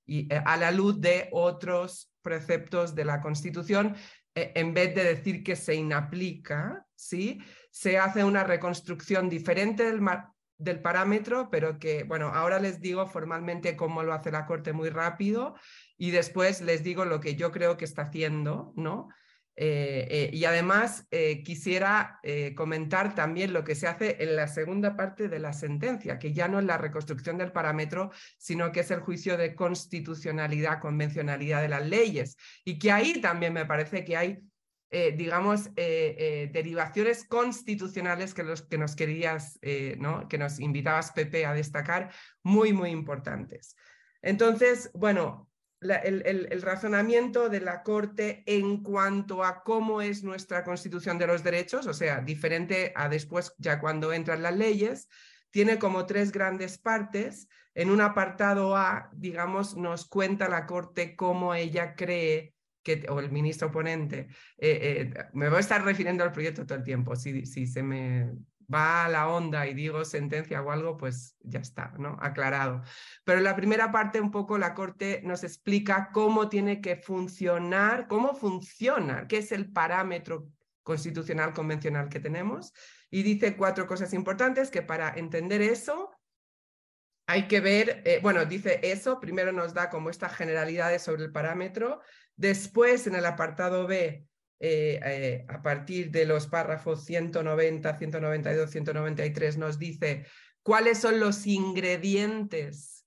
y 0.05 0.31
eh, 0.33 0.41
a 0.45 0.57
la 0.57 0.71
luz 0.71 1.00
de 1.01 1.29
otros 1.31 2.12
preceptos 2.21 2.95
de 2.95 3.05
la 3.05 3.21
Constitución, 3.21 3.95
eh, 4.33 4.51
en 4.55 4.74
vez 4.74 4.93
de 4.95 5.03
decir 5.03 5.43
que 5.43 5.55
se 5.55 5.75
inaplica, 5.75 6.85
¿sí? 6.95 7.41
se 7.71 7.97
hace 7.97 8.24
una 8.24 8.43
reconstrucción 8.43 9.29
diferente 9.29 9.83
del, 9.83 10.01
del 10.57 10.81
parámetro, 10.81 11.50
pero 11.50 11.77
que, 11.79 12.03
bueno, 12.03 12.27
ahora 12.27 12.59
les 12.59 12.79
digo 12.79 13.05
formalmente 13.07 13.75
cómo 13.75 14.03
lo 14.03 14.13
hace 14.13 14.31
la 14.31 14.45
Corte 14.45 14.74
muy 14.74 14.89
rápido 14.89 15.55
y 15.97 16.12
después 16.12 16.62
les 16.62 16.83
digo 16.83 17.05
lo 17.05 17.19
que 17.19 17.35
yo 17.35 17.51
creo 17.51 17.77
que 17.77 17.85
está 17.85 18.03
haciendo, 18.03 18.74
¿no? 18.75 19.09
Eh, 19.57 20.07
eh, 20.09 20.29
y 20.33 20.43
además 20.43 21.07
eh, 21.12 21.41
quisiera 21.41 22.19
comentar 22.55 23.15
también 23.15 23.53
lo 23.53 23.63
que 23.63 23.75
se 23.75 23.88
hace 23.88 24.17
en 24.21 24.35
la 24.35 24.47
segunda 24.47 24.95
parte 24.97 25.29
de 25.29 25.39
la 25.39 25.53
sentencia, 25.53 26.19
que 26.19 26.33
ya 26.33 26.47
no 26.47 26.59
es 26.59 26.65
la 26.65 26.77
reconstrucción 26.77 27.38
del 27.38 27.51
parámetro, 27.51 28.12
sino 28.38 28.71
que 28.71 28.81
es 28.81 28.91
el 28.91 29.00
juicio 29.00 29.38
de 29.38 29.55
constitucionalidad, 29.55 30.79
convencionalidad 30.79 31.62
de 31.62 31.69
las 31.69 31.85
leyes. 31.88 32.38
Y 32.65 32.77
que 32.79 32.91
ahí 32.91 33.21
también 33.21 33.53
me 33.53 33.65
parece 33.65 34.03
que 34.03 34.17
hay, 34.17 34.39
digamos, 35.15 35.74
derivaciones 35.75 37.25
constitucionales 37.27 38.33
que, 38.33 38.43
los, 38.43 38.62
que 38.63 38.77
nos 38.77 38.95
querías, 38.95 39.59
¿no? 39.97 40.27
que 40.27 40.38
nos 40.38 40.59
invitabas, 40.59 41.12
Pepe, 41.12 41.45
a 41.45 41.53
destacar, 41.53 42.12
muy, 42.43 42.74
muy 42.74 42.89
importantes. 42.89 43.75
Entonces, 44.21 44.89
bueno, 44.93 45.50
el, 45.92 46.62
razonamiento 46.62 47.50
de 47.50 47.62
la 47.62 47.84
Corte 47.84 48.44
en 48.46 48.84
cuanto 48.84 49.44
a 49.44 49.63
cómo 49.63 50.01
es 50.01 50.24
nuestra 50.24 50.63
Constitución 50.63 51.18
de 51.18 51.27
los 51.27 51.44
Derechos, 51.44 51.88
o 51.88 51.94
sea, 51.94 52.22
diferente 52.22 52.94
a 52.96 53.10
después 53.10 53.54
ya 53.58 53.80
cuando 53.80 54.13
entran 54.13 54.44
las 54.44 54.56
leyes, 54.56 55.08
tiene 55.51 55.80
como 55.80 56.06
tres 56.06 56.32
grandes 56.32 56.77
partes. 56.77 57.48
En 57.74 57.89
un 57.89 58.01
apartado 58.01 58.75
A, 58.75 59.10
digamos, 59.13 59.75
nos 59.75 60.08
cuenta 60.08 60.50
la 60.50 60.65
Corte 60.65 61.15
cómo 61.15 61.54
ella 61.54 61.96
cree 61.96 62.54
que, 62.84 63.06
o 63.10 63.20
el 63.20 63.32
ministro 63.32 63.72
ponente, 63.72 64.27
eh, 64.58 65.12
eh, 65.13 65.13
me 65.34 65.50
voy 65.50 65.58
a 65.58 65.62
estar 65.62 65.84
refiriendo 65.84 66.24
al 66.24 66.32
proyecto 66.32 66.65
todo 66.65 66.77
el 66.77 66.84
tiempo, 66.84 67.15
si, 67.15 67.46
si 67.46 67.68
se 67.68 67.84
me 67.84 68.32
va 68.74 69.05
a 69.05 69.10
la 69.10 69.29
onda 69.29 69.67
y 69.67 69.74
digo 69.74 70.05
sentencia 70.05 70.62
o 70.62 70.72
algo, 70.72 70.98
pues 70.98 71.36
ya 71.41 71.60
está, 71.60 71.93
¿no? 71.98 72.17
Aclarado. 72.22 72.84
Pero 73.24 73.39
en 73.39 73.43
la 73.43 73.55
primera 73.55 73.91
parte 73.91 74.22
un 74.22 74.31
poco 74.31 74.57
la 74.57 74.74
Corte 74.74 75.22
nos 75.24 75.43
explica 75.43 76.10
cómo 76.13 76.50
tiene 76.50 76.81
que 76.81 76.95
funcionar, 76.95 78.07
cómo 78.07 78.36
funciona, 78.36 79.27
qué 79.27 79.38
es 79.38 79.51
el 79.51 79.72
parámetro 79.72 80.48
constitucional 80.84 81.53
convencional 81.53 82.10
que 82.10 82.19
tenemos. 82.19 82.74
Y 83.10 83.24
dice 83.24 83.55
cuatro 83.55 83.88
cosas 83.88 84.13
importantes 84.13 84.69
que 84.69 84.81
para 84.81 85.13
entender 85.15 85.62
eso 85.62 86.12
hay 87.27 87.48
que 87.48 87.60
ver, 87.60 88.03
eh, 88.05 88.19
bueno, 88.22 88.45
dice 88.45 88.79
eso, 88.84 89.19
primero 89.19 89.51
nos 89.51 89.74
da 89.74 89.89
como 89.89 90.10
estas 90.10 90.36
generalidades 90.36 91.01
sobre 91.01 91.24
el 91.24 91.31
parámetro, 91.31 92.01
después 92.36 93.07
en 93.07 93.15
el 93.15 93.25
apartado 93.25 93.88
B 93.88 94.27
eh, 94.59 95.00
eh, 95.03 95.45
a 95.50 95.62
partir 95.62 96.12
de 96.12 96.25
los 96.25 96.47
párrafos 96.47 97.03
190, 97.05 97.97
192, 97.97 98.71
193, 98.71 99.57
nos 99.57 99.77
dice 99.77 100.25
cuáles 100.63 101.00
son 101.00 101.19
los 101.19 101.45
ingredientes 101.45 103.05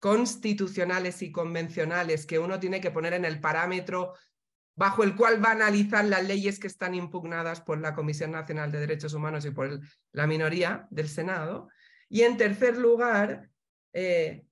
constitucionales 0.00 1.22
y 1.22 1.30
convencionales 1.30 2.26
que 2.26 2.40
uno 2.40 2.58
tiene 2.58 2.80
que 2.80 2.90
poner 2.90 3.12
en 3.12 3.24
el 3.24 3.40
parámetro 3.40 4.14
bajo 4.74 5.04
el 5.04 5.14
cual 5.14 5.44
va 5.44 5.50
a 5.50 5.52
analizar 5.52 6.04
las 6.04 6.26
leyes 6.26 6.58
que 6.58 6.66
están 6.66 6.94
impugnadas 6.94 7.60
por 7.60 7.80
la 7.80 7.94
Comisión 7.94 8.32
Nacional 8.32 8.72
de 8.72 8.80
Derechos 8.80 9.14
Humanos 9.14 9.44
y 9.44 9.52
por 9.52 9.80
la 10.12 10.26
minoría 10.26 10.88
del 10.90 11.08
Senado. 11.08 11.68
Y 12.08 12.22
en 12.22 12.36
tercer 12.36 12.76
lugar, 12.76 13.48
eh, 13.92 14.44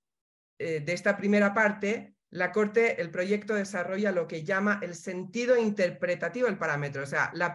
de 0.58 0.92
esta 0.92 1.16
primera 1.16 1.54
parte, 1.54 2.14
la 2.30 2.52
Corte, 2.52 3.00
el 3.00 3.10
proyecto 3.10 3.54
desarrolla 3.54 4.12
lo 4.12 4.28
que 4.28 4.44
llama 4.44 4.78
el 4.82 4.94
sentido 4.94 5.56
interpretativo 5.56 6.46
del 6.46 6.58
parámetro. 6.58 7.02
O 7.02 7.06
sea, 7.06 7.30
la 7.34 7.52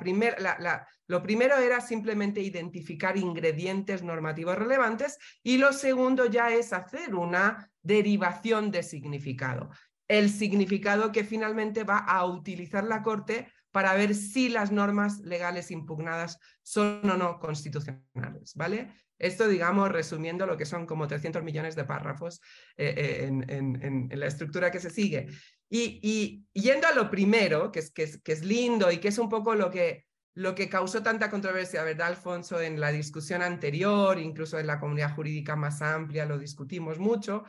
lo 1.08 1.22
primero 1.24 1.58
era 1.58 1.82
simplemente 1.82 2.42
identificar 2.42 3.16
ingredientes 3.16 4.04
normativos 4.04 4.58
relevantes 4.58 5.18
y 5.44 5.58
lo 5.58 5.72
segundo 5.72 6.26
ya 6.26 6.52
es 6.52 6.74
hacer 6.74 7.16
una 7.16 7.72
derivación 7.82 8.72
de 8.72 8.84
significado. 8.84 9.70
El 10.08 10.30
significado 10.30 11.12
que 11.12 11.24
finalmente 11.24 11.84
va 11.84 12.00
a 12.00 12.26
utilizar 12.26 12.84
la 12.84 13.02
Corte 13.02 13.48
para 13.72 13.94
ver 13.94 14.16
si 14.16 14.50
las 14.50 14.72
normas 14.72 15.20
legales 15.20 15.72
impugnadas 15.72 16.40
son 16.64 17.10
o 17.10 17.18
no 17.18 17.40
constitucionales, 17.40 18.54
¿vale? 18.56 18.90
Esto, 19.18 19.48
digamos, 19.48 19.92
resumiendo 19.92 20.46
lo 20.46 20.58
que 20.58 20.66
son 20.66 20.86
como 20.86 21.08
300 21.08 21.44
millones 21.44 21.76
de 21.76 21.86
párrafos 21.86 22.42
eh, 22.78 22.94
eh, 22.98 23.26
en, 23.28 24.10
la 24.12 24.28
estructura 24.28 24.72
que 24.72 24.80
se 24.80 24.90
sigue. 24.90 25.28
Y, 25.70 26.46
yendo 26.54 26.88
a 26.88 26.94
lo 26.94 27.10
primero, 27.10 27.72
que 27.72 27.80
es, 27.80 27.92
que, 27.92 28.04
es, 28.04 28.22
que 28.22 28.34
es 28.34 28.44
lindo 28.44 28.92
y 28.92 28.98
que 28.98 29.08
es 29.08 29.18
un 29.18 29.30
poco 29.30 29.56
lo 29.56 29.70
que, 29.72 30.06
lo 30.34 30.54
que 30.54 30.70
causó 30.70 31.02
tanta 31.02 31.30
controversia, 31.30 31.84
¿verdad, 31.84 32.08
Alfonso? 32.08 32.62
En 32.62 32.80
la 32.80 32.92
discusión 32.92 33.42
anterior, 33.42 34.20
incluso 34.20 34.60
en 34.60 34.68
la 34.68 34.80
comunidad 34.80 35.16
jurídica 35.16 35.56
más 35.56 35.82
amplia, 35.82 36.26
lo 36.26 36.38
discutimos 36.38 37.00
mucho. 37.00 37.44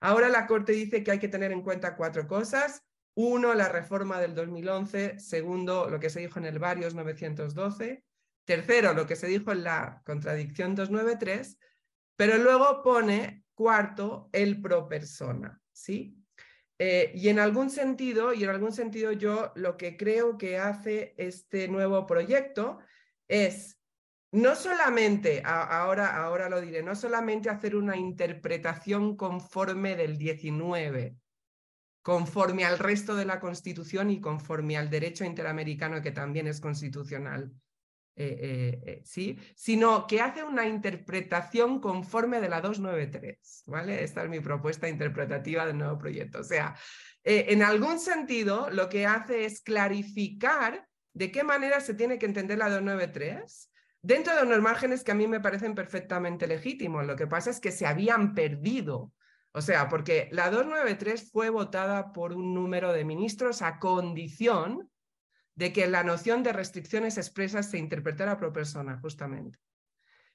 Ahora 0.00 0.28
la 0.28 0.48
Corte 0.48 0.72
dice 0.72 1.04
que 1.04 1.12
hay 1.12 1.18
que 1.20 1.28
tener 1.28 1.52
en 1.52 1.62
cuenta 1.62 1.96
cuatro 1.96 2.26
cosas. 2.26 2.82
Uno, 3.14 3.54
la 3.54 3.68
reforma 3.68 4.20
del 4.20 4.34
2011. 4.34 5.20
Segundo, 5.20 5.88
lo 5.88 6.00
que 6.00 6.10
se 6.10 6.18
dijo 6.18 6.40
en 6.40 6.46
el 6.46 6.58
Varios 6.58 6.94
912. 6.94 8.02
Tercero, 8.44 8.92
lo 8.92 9.06
que 9.06 9.16
se 9.16 9.28
dijo 9.28 9.52
en 9.52 9.64
la 9.64 10.02
contradicción 10.04 10.74
293, 10.74 11.58
pero 12.16 12.38
luego 12.38 12.82
pone 12.82 13.44
cuarto 13.54 14.28
el 14.32 14.60
pro 14.60 14.88
persona, 14.88 15.60
¿sí? 15.72 16.16
Eh, 16.78 17.12
y 17.14 17.28
en 17.28 17.38
algún 17.38 17.70
sentido, 17.70 18.34
y 18.34 18.42
en 18.42 18.50
algún 18.50 18.72
sentido 18.72 19.12
yo 19.12 19.52
lo 19.54 19.76
que 19.76 19.96
creo 19.96 20.36
que 20.36 20.58
hace 20.58 21.14
este 21.16 21.68
nuevo 21.68 22.06
proyecto 22.06 22.80
es 23.28 23.78
no 24.32 24.56
solamente, 24.56 25.42
ahora, 25.44 26.16
ahora 26.16 26.48
lo 26.48 26.60
diré, 26.60 26.82
no 26.82 26.96
solamente 26.96 27.50
hacer 27.50 27.76
una 27.76 27.96
interpretación 27.96 29.14
conforme 29.14 29.94
del 29.94 30.16
19, 30.16 31.16
conforme 32.00 32.64
al 32.64 32.78
resto 32.78 33.14
de 33.14 33.26
la 33.26 33.38
Constitución 33.40 34.10
y 34.10 34.20
conforme 34.20 34.78
al 34.78 34.88
derecho 34.88 35.24
interamericano 35.24 36.00
que 36.00 36.12
también 36.12 36.46
es 36.46 36.60
constitucional, 36.60 37.52
eh, 38.14 38.38
eh, 38.42 38.80
eh, 38.84 39.02
¿sí? 39.06 39.38
sino 39.56 40.06
que 40.06 40.20
hace 40.20 40.42
una 40.44 40.66
interpretación 40.66 41.80
conforme 41.80 42.42
de 42.42 42.50
la 42.50 42.60
293. 42.60 43.62
¿vale? 43.66 44.04
Esta 44.04 44.22
es 44.22 44.28
mi 44.28 44.40
propuesta 44.40 44.86
interpretativa 44.86 45.64
del 45.64 45.78
nuevo 45.78 45.96
proyecto. 45.98 46.40
O 46.40 46.44
sea, 46.44 46.76
en 47.24 47.62
algún 47.62 47.98
sentido, 47.98 48.68
lo 48.70 48.88
que 48.88 49.06
hace 49.06 49.44
es 49.46 49.62
clarificar 49.62 50.86
de 51.14 51.30
qué 51.30 51.42
manera 51.42 51.80
se 51.80 51.94
tiene 51.94 52.18
que 52.18 52.26
entender 52.26 52.58
la 52.58 52.68
293 52.68 53.70
dentro 54.02 54.36
de 54.36 54.42
unos 54.42 54.60
márgenes 54.60 55.04
que 55.04 55.12
a 55.12 55.14
mí 55.14 55.26
me 55.26 55.40
parecen 55.40 55.74
perfectamente 55.74 56.46
legítimos. 56.46 57.06
Lo 57.06 57.16
que 57.16 57.26
pasa 57.26 57.48
es 57.48 57.60
que 57.60 57.72
se 57.72 57.86
habían 57.86 58.34
perdido. 58.34 59.12
O 59.52 59.62
sea, 59.62 59.88
porque 59.88 60.28
la 60.32 60.50
293 60.50 61.30
fue 61.30 61.48
votada 61.48 62.12
por 62.12 62.32
un 62.32 62.52
número 62.52 62.92
de 62.92 63.04
ministros 63.04 63.62
a 63.62 63.78
condición 63.78 64.90
de 65.54 65.72
que 65.72 65.86
la 65.86 66.02
noción 66.02 66.42
de 66.42 66.52
restricciones 66.52 67.18
expresas 67.18 67.70
se 67.70 67.78
interpretara 67.78 68.38
pro 68.38 68.52
persona, 68.52 68.98
justamente. 69.00 69.58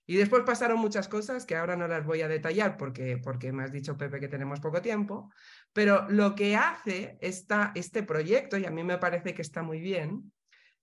Y 0.10 0.16
después 0.16 0.44
pasaron 0.46 0.80
muchas 0.80 1.10
cosas 1.10 1.46
que 1.46 1.58
ahora 1.58 1.76
no 1.76 1.88
las 1.88 2.06
voy 2.06 2.22
a 2.22 2.30
detallar 2.30 2.78
porque, 2.78 3.18
porque 3.18 3.52
me 3.52 3.64
has 3.64 3.74
dicho, 3.74 3.98
Pepe, 3.98 4.22
que 4.22 4.30
tenemos 4.30 4.62
poco 4.62 4.82
tiempo, 4.82 5.32
pero 5.74 6.08
lo 6.10 6.34
que 6.34 6.56
hace 6.56 7.18
esta, 7.20 7.74
este 7.76 8.04
proyecto, 8.04 8.58
y 8.58 8.66
a 8.66 8.72
mí 8.72 8.86
me 8.86 8.98
parece 8.98 9.34
que 9.34 9.42
está 9.42 9.64
muy 9.64 9.82
bien, 9.82 10.32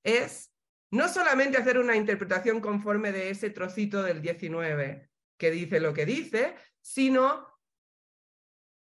es 0.03 0.53
no 0.91 1.09
solamente 1.09 1.57
hacer 1.57 1.79
una 1.79 1.97
interpretación 1.97 2.61
conforme 2.61 3.12
de 3.12 3.31
ese 3.31 3.49
trocito 3.49 4.03
del 4.03 4.21
19 4.21 5.09
que 5.38 5.50
dice 5.50 5.81
lo 5.81 5.95
que 5.95 6.05
dice, 6.05 6.55
sino 6.83 7.54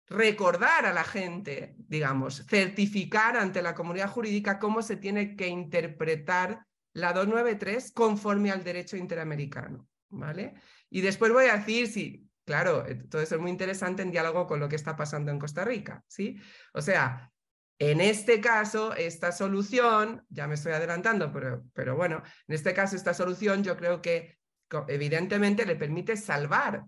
recordar 0.07 0.85
a 0.85 0.93
la 0.93 1.03
gente, 1.03 1.75
digamos, 1.77 2.45
certificar 2.47 3.37
ante 3.37 3.61
la 3.61 3.73
comunidad 3.73 4.09
jurídica 4.09 4.59
cómo 4.59 4.81
se 4.81 4.97
tiene 4.97 5.35
que 5.35 5.47
interpretar 5.47 6.65
la 6.93 7.13
293 7.13 7.91
conforme 7.91 8.51
al 8.51 8.63
derecho 8.63 8.97
interamericano, 8.97 9.87
¿vale? 10.09 10.53
Y 10.89 11.01
después 11.01 11.31
voy 11.31 11.45
a 11.45 11.57
decir 11.57 11.87
si, 11.87 12.29
claro, 12.45 12.85
todo 13.09 13.21
eso 13.21 13.35
es 13.35 13.41
muy 13.41 13.49
interesante 13.49 14.03
en 14.03 14.11
diálogo 14.11 14.45
con 14.45 14.59
lo 14.59 14.69
que 14.69 14.75
está 14.75 14.95
pasando 14.95 15.31
en 15.31 15.39
Costa 15.39 15.65
Rica, 15.65 16.03
¿sí? 16.07 16.39
O 16.73 16.81
sea, 16.81 17.31
en 17.79 17.99
este 17.99 18.39
caso, 18.39 18.93
esta 18.95 19.31
solución, 19.31 20.25
ya 20.29 20.47
me 20.47 20.53
estoy 20.53 20.73
adelantando, 20.73 21.31
pero, 21.31 21.63
pero 21.73 21.95
bueno, 21.95 22.21
en 22.47 22.55
este 22.55 22.73
caso, 22.73 22.95
esta 22.95 23.13
solución 23.13 23.63
yo 23.63 23.75
creo 23.75 24.01
que 24.01 24.37
evidentemente 24.87 25.65
le 25.65 25.75
permite 25.75 26.15
salvar 26.15 26.83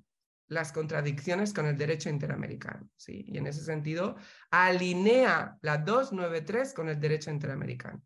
las 0.47 0.71
contradicciones 0.71 1.53
con 1.53 1.65
el 1.65 1.77
derecho 1.77 2.09
interamericano. 2.09 2.89
¿sí? 2.95 3.25
Y 3.27 3.37
en 3.37 3.47
ese 3.47 3.63
sentido, 3.63 4.15
alinea 4.51 5.57
la 5.61 5.77
293 5.77 6.73
con 6.73 6.89
el 6.89 6.99
derecho 6.99 7.31
interamericano. 7.31 8.01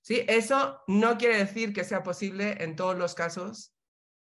¿sí? 0.00 0.24
Eso 0.28 0.82
no 0.86 1.16
quiere 1.16 1.38
decir 1.38 1.72
que 1.72 1.84
sea 1.84 2.02
posible 2.02 2.62
en 2.62 2.76
todos 2.76 2.96
los 2.96 3.14
casos 3.14 3.74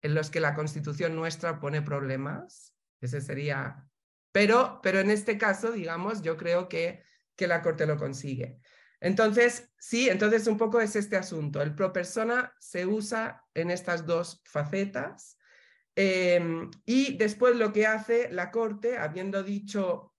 en 0.01 0.15
los 0.15 0.29
que 0.29 0.39
la 0.39 0.55
constitución 0.55 1.15
nuestra 1.15 1.59
pone 1.59 1.81
problemas. 1.81 2.73
Ese 3.01 3.21
sería... 3.21 3.85
Pero, 4.31 4.79
pero 4.83 4.99
en 4.99 5.09
este 5.09 5.37
caso, 5.37 5.71
digamos, 5.71 6.21
yo 6.21 6.37
creo 6.37 6.69
que, 6.69 7.03
que 7.35 7.47
la 7.47 7.61
Corte 7.61 7.87
lo 7.87 7.97
consigue. 7.97 8.59
Entonces, 9.01 9.71
sí, 9.79 10.07
entonces 10.09 10.45
un 10.45 10.57
poco 10.57 10.79
es 10.81 10.95
este 10.95 11.17
asunto. 11.17 11.61
El 11.61 11.73
pro 11.73 11.91
persona 11.91 12.53
se 12.59 12.85
usa 12.85 13.43
en 13.53 13.71
estas 13.71 14.05
dos 14.05 14.41
facetas 14.45 15.38
Em, 16.01 16.71
y 16.85 17.17
después 17.17 17.57
lo 17.57 17.73
que 17.73 17.85
hace 17.85 18.31
la 18.31 18.51
Corte, 18.51 18.97
habiendo 18.97 19.43
dicho 19.43 20.13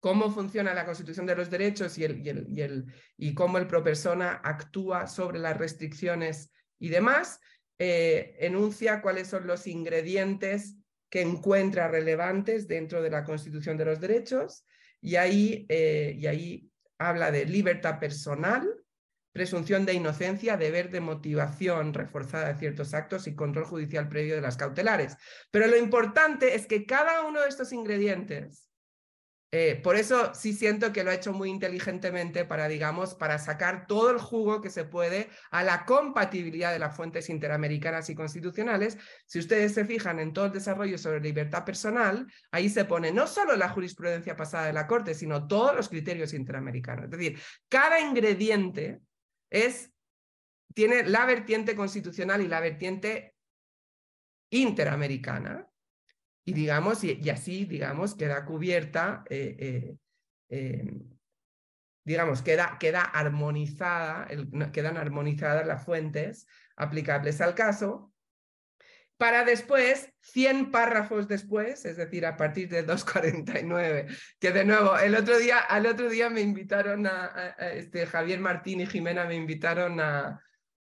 cómo 0.00 0.30
funciona 0.30 0.72
la 0.72 0.86
Constitución 0.86 1.26
de 1.26 1.36
los 1.36 1.50
Derechos 1.50 1.98
y, 1.98 2.04
el, 2.04 2.26
y, 2.26 2.62
el, 2.62 2.86
y, 3.18 3.34
cómo 3.34 3.58
el 3.58 3.66
pro 3.66 3.84
persona 3.84 4.40
actúa 4.42 5.06
sobre 5.06 5.38
las 5.38 5.58
restricciones 5.58 6.50
y 6.78 6.88
demás, 6.88 7.40
eh, 7.78 8.38
enuncia 8.40 9.02
cuáles 9.02 9.28
son 9.28 9.46
los 9.46 9.66
ingredientes 9.66 10.78
que 11.10 11.20
encuentra 11.20 11.88
relevantes 11.88 12.66
dentro 12.66 13.02
de 13.02 13.10
la 13.10 13.22
Constitución 13.22 13.76
de 13.76 13.84
los 13.84 14.00
Derechos 14.00 14.64
y 15.02 15.16
ahí, 15.16 15.66
eh, 15.68 16.16
y 16.16 16.26
ahí 16.26 16.70
habla 16.96 17.30
de 17.30 17.44
libertad 17.44 17.98
personal, 17.98 18.66
presunción 19.32 19.86
de 19.86 19.94
inocencia, 19.94 20.56
deber 20.56 20.90
de 20.90 21.00
motivación 21.00 21.94
reforzada 21.94 22.52
de 22.52 22.58
ciertos 22.58 22.94
actos 22.94 23.26
y 23.26 23.34
control 23.34 23.64
judicial 23.64 24.08
previo 24.08 24.34
de 24.34 24.40
las 24.40 24.56
cautelares. 24.56 25.16
Pero 25.50 25.66
lo 25.66 25.76
importante 25.76 26.54
es 26.54 26.66
que 26.66 26.86
cada 26.86 27.24
uno 27.26 27.40
de 27.40 27.48
estos 27.48 27.72
ingredientes, 27.72 28.70
eh, 29.52 29.80
por 29.82 29.96
eso 29.96 30.32
sí 30.32 30.52
siento 30.52 30.92
que 30.92 31.02
lo 31.02 31.10
ha 31.10 31.14
hecho 31.14 31.32
muy 31.32 31.50
inteligentemente 31.50 32.44
para, 32.44 32.68
digamos, 32.68 33.16
para 33.16 33.36
sacar 33.38 33.88
todo 33.88 34.10
el 34.10 34.18
jugo 34.18 34.60
que 34.60 34.70
se 34.70 34.84
puede 34.84 35.28
a 35.50 35.64
la 35.64 35.84
compatibilidad 35.84 36.72
de 36.72 36.78
las 36.78 36.94
fuentes 36.94 37.28
interamericanas 37.28 38.08
y 38.10 38.14
constitucionales. 38.14 38.96
Si 39.26 39.40
ustedes 39.40 39.74
se 39.74 39.84
fijan 39.84 40.20
en 40.20 40.32
todo 40.32 40.46
el 40.46 40.52
desarrollo 40.52 40.98
sobre 40.98 41.20
libertad 41.20 41.64
personal, 41.64 42.26
ahí 42.52 42.68
se 42.68 42.84
pone 42.84 43.10
no 43.10 43.26
solo 43.26 43.56
la 43.56 43.68
jurisprudencia 43.68 44.36
pasada 44.36 44.66
de 44.66 44.72
la 44.72 44.86
Corte, 44.86 45.14
sino 45.14 45.48
todos 45.48 45.74
los 45.74 45.88
criterios 45.88 46.32
interamericanos. 46.32 47.06
Es 47.06 47.10
decir, 47.10 47.40
cada 47.68 48.00
ingrediente 48.00 49.00
es, 49.50 49.92
tiene 50.74 51.02
la 51.04 51.26
vertiente 51.26 51.74
constitucional 51.76 52.40
y 52.42 52.48
la 52.48 52.60
vertiente 52.60 53.34
interamericana. 54.50 55.68
Y 56.44 56.52
digamos, 56.52 57.04
y, 57.04 57.28
así, 57.30 57.64
digamos, 57.64 58.14
queda 58.14 58.44
cubierta, 58.44 59.24
eh, 59.28 59.56
eh, 59.58 59.96
em, 60.48 61.18
digamos, 62.04 62.42
queda, 62.42 62.78
queda 62.78 63.02
armonizada, 63.02 64.26
quedan 64.72 64.96
armonizadas 64.96 65.66
las 65.66 65.84
fuentes 65.84 66.46
aplicables 66.76 67.40
al 67.40 67.54
caso, 67.54 68.09
para 69.20 69.44
después, 69.44 70.10
100 70.22 70.70
párrafos 70.70 71.28
después, 71.28 71.84
es 71.84 71.98
decir, 71.98 72.24
a 72.24 72.38
partir 72.38 72.70
de 72.70 72.86
2.49, 72.86 74.06
que 74.38 74.50
de 74.50 74.64
nuevo, 74.64 74.96
el 74.96 75.14
otro 75.14 75.38
día, 75.38 75.58
al 75.58 75.84
otro 75.84 76.08
día 76.08 76.30
me 76.30 76.40
invitaron 76.40 77.06
a, 77.06 77.54
este, 77.74 78.06
Javier 78.06 78.40
Martín 78.40 78.80
y 78.80 78.86
Jimena 78.86 79.26
me 79.26 79.34
invitaron 79.34 80.00
a, 80.00 80.40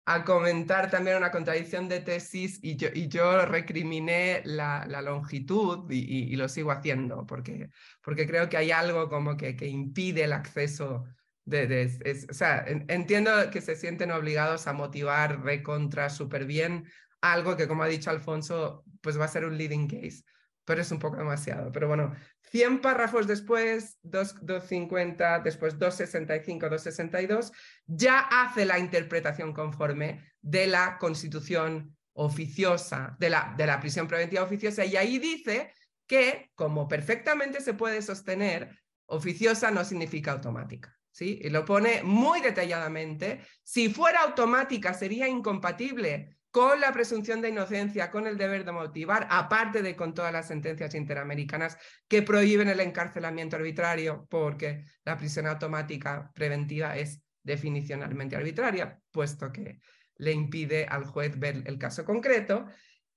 a 0.04 0.24
comentar 0.24 0.90
también 0.90 1.16
una 1.16 1.30
contradicción 1.30 1.88
de 1.88 2.00
tesis 2.00 2.58
y 2.60 2.74
yo, 2.74 2.88
y 2.92 3.06
yo 3.06 3.46
recriminé 3.46 4.42
la, 4.44 4.84
la 4.88 5.00
longitud 5.00 5.88
y, 5.88 6.34
lo 6.34 6.48
sigo 6.48 6.72
haciendo 6.72 7.24
porque, 7.28 7.70
porque 8.02 8.26
creo 8.26 8.48
que 8.48 8.56
hay 8.56 8.72
algo 8.72 9.08
como 9.08 9.36
que, 9.36 9.54
que 9.54 9.68
impide 9.68 10.24
el 10.24 10.32
acceso 10.32 11.04
de, 11.44 11.68
de 11.68 12.26
o 12.28 12.34
sea, 12.34 12.64
entiendo 12.66 13.30
que 13.52 13.60
se 13.60 13.76
sienten 13.76 14.10
obligados 14.10 14.66
a 14.66 14.72
motivar 14.72 15.44
recontra 15.44 16.10
súper 16.10 16.46
bien 16.46 16.86
algo 17.32 17.56
que, 17.56 17.66
como 17.66 17.82
ha 17.82 17.88
dicho 17.88 18.10
Alfonso, 18.10 18.84
pues 19.00 19.18
va 19.18 19.24
a 19.24 19.28
ser 19.28 19.44
un 19.44 19.56
leading 19.56 19.88
case, 19.88 20.24
pero 20.64 20.82
es 20.82 20.90
un 20.90 20.98
poco 20.98 21.16
demasiado. 21.16 21.72
Pero 21.72 21.88
bueno, 21.88 22.14
100 22.50 22.80
párrafos 22.80 23.26
después, 23.26 23.98
250, 24.02 25.40
después 25.40 25.78
265, 25.78 26.68
262, 26.68 27.52
ya 27.86 28.20
hace 28.20 28.66
la 28.66 28.78
interpretación 28.78 29.52
conforme 29.52 30.32
de 30.40 30.66
la 30.66 30.98
constitución 30.98 31.96
oficiosa, 32.12 33.16
de 33.18 33.30
la, 33.30 33.54
de 33.56 33.66
la 33.66 33.80
prisión 33.80 34.06
preventiva 34.06 34.42
oficiosa, 34.42 34.84
y 34.84 34.96
ahí 34.96 35.18
dice 35.18 35.72
que, 36.06 36.50
como 36.54 36.86
perfectamente 36.86 37.60
se 37.60 37.74
puede 37.74 38.02
sostener, 38.02 38.78
oficiosa 39.06 39.70
no 39.70 39.84
significa 39.84 40.32
automática. 40.32 40.94
¿sí? 41.10 41.40
Y 41.42 41.48
lo 41.48 41.64
pone 41.64 42.02
muy 42.02 42.40
detalladamente. 42.40 43.40
Si 43.62 43.88
fuera 43.88 44.22
automática, 44.22 44.92
sería 44.92 45.28
incompatible 45.28 46.36
con 46.54 46.80
la 46.80 46.92
presunción 46.92 47.40
de 47.40 47.48
inocencia, 47.48 48.12
con 48.12 48.28
el 48.28 48.38
deber 48.38 48.64
de 48.64 48.70
motivar, 48.70 49.26
aparte 49.28 49.82
de 49.82 49.96
con 49.96 50.14
todas 50.14 50.32
las 50.32 50.46
sentencias 50.46 50.94
interamericanas 50.94 51.76
que 52.06 52.22
prohíben 52.22 52.68
el 52.68 52.78
encarcelamiento 52.78 53.56
arbitrario, 53.56 54.28
porque 54.30 54.84
la 55.04 55.16
prisión 55.16 55.48
automática 55.48 56.30
preventiva 56.32 56.96
es 56.96 57.20
definicionalmente 57.42 58.36
arbitraria, 58.36 59.00
puesto 59.10 59.50
que 59.50 59.80
le 60.14 60.30
impide 60.30 60.86
al 60.86 61.06
juez 61.06 61.36
ver 61.40 61.64
el 61.66 61.76
caso 61.76 62.04
concreto 62.04 62.66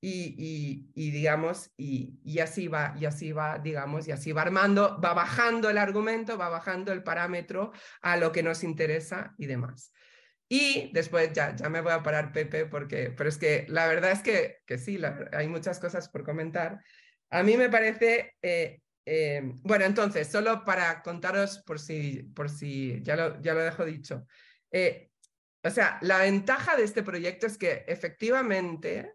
y, 0.02 0.90
digamos, 0.96 1.70
y, 1.78 2.20
y, 2.24 2.40
así 2.40 2.68
va, 2.68 2.96
y 3.00 3.06
así 3.06 3.34
va, 3.34 3.60
digamos, 3.60 4.08
y 4.08 4.14
así 4.14 4.32
va 4.32 4.42
armando, 4.42 5.00
va 5.00 5.14
bajando 5.14 5.70
el 5.70 5.78
argumento, 5.78 6.40
va 6.40 6.50
bajando 6.50 6.92
el 6.92 7.04
parámetro 7.04 7.72
a 8.02 8.18
lo 8.18 8.32
que 8.32 8.42
nos 8.42 8.64
interesa 8.64 9.36
y 9.38 9.46
demás. 9.46 9.94
Y 10.50 10.92
después 10.94 11.34
ya, 11.34 11.56
ya 11.56 11.70
me 11.70 11.82
voy 11.82 11.92
a 11.92 12.04
parar, 12.04 12.32
Pepe, 12.32 12.66
porque, 12.66 13.12
pero 13.16 13.30
es 13.30 13.38
que 13.38 13.66
la 13.68 13.88
verdad 13.88 14.12
es 14.12 14.22
que, 14.22 14.60
que 14.66 14.78
sí, 14.78 15.00
hay 15.34 15.48
muchas 15.48 15.80
cosas 15.80 16.08
por 16.08 16.24
comentar. 16.24 16.80
A 17.30 17.44
mí 17.44 17.58
me 17.58 17.70
parece, 17.70 18.36
eh, 18.42 18.80
eh, 19.06 19.42
bueno, 19.64 19.84
entonces, 19.84 20.28
solo 20.28 20.64
para 20.64 21.02
contaros 21.02 21.60
por 21.66 21.80
si, 21.80 22.24
por 22.34 22.50
si 22.50 23.02
ya, 23.04 23.18
lo, 23.18 23.42
ya 23.42 23.54
lo 23.54 23.62
dejo 23.62 23.84
dicho. 23.84 24.26
Eh, 24.72 25.10
o 25.64 25.70
sea, 25.70 25.98
la 26.02 26.20
ventaja 26.20 26.78
de 26.78 26.84
este 26.84 27.04
proyecto 27.04 27.46
es 27.48 27.58
que 27.58 27.84
efectivamente 27.88 29.14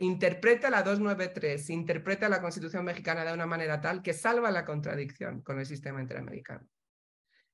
interpreta 0.00 0.68
la 0.68 0.82
293, 0.82 1.70
interpreta 1.70 2.28
la 2.28 2.42
Constitución 2.42 2.84
mexicana 2.84 3.24
de 3.24 3.32
una 3.32 3.46
manera 3.46 3.80
tal 3.80 4.02
que 4.02 4.12
salva 4.12 4.50
la 4.50 4.66
contradicción 4.66 5.40
con 5.40 5.58
el 5.58 5.64
sistema 5.64 6.00
interamericano. 6.00 6.68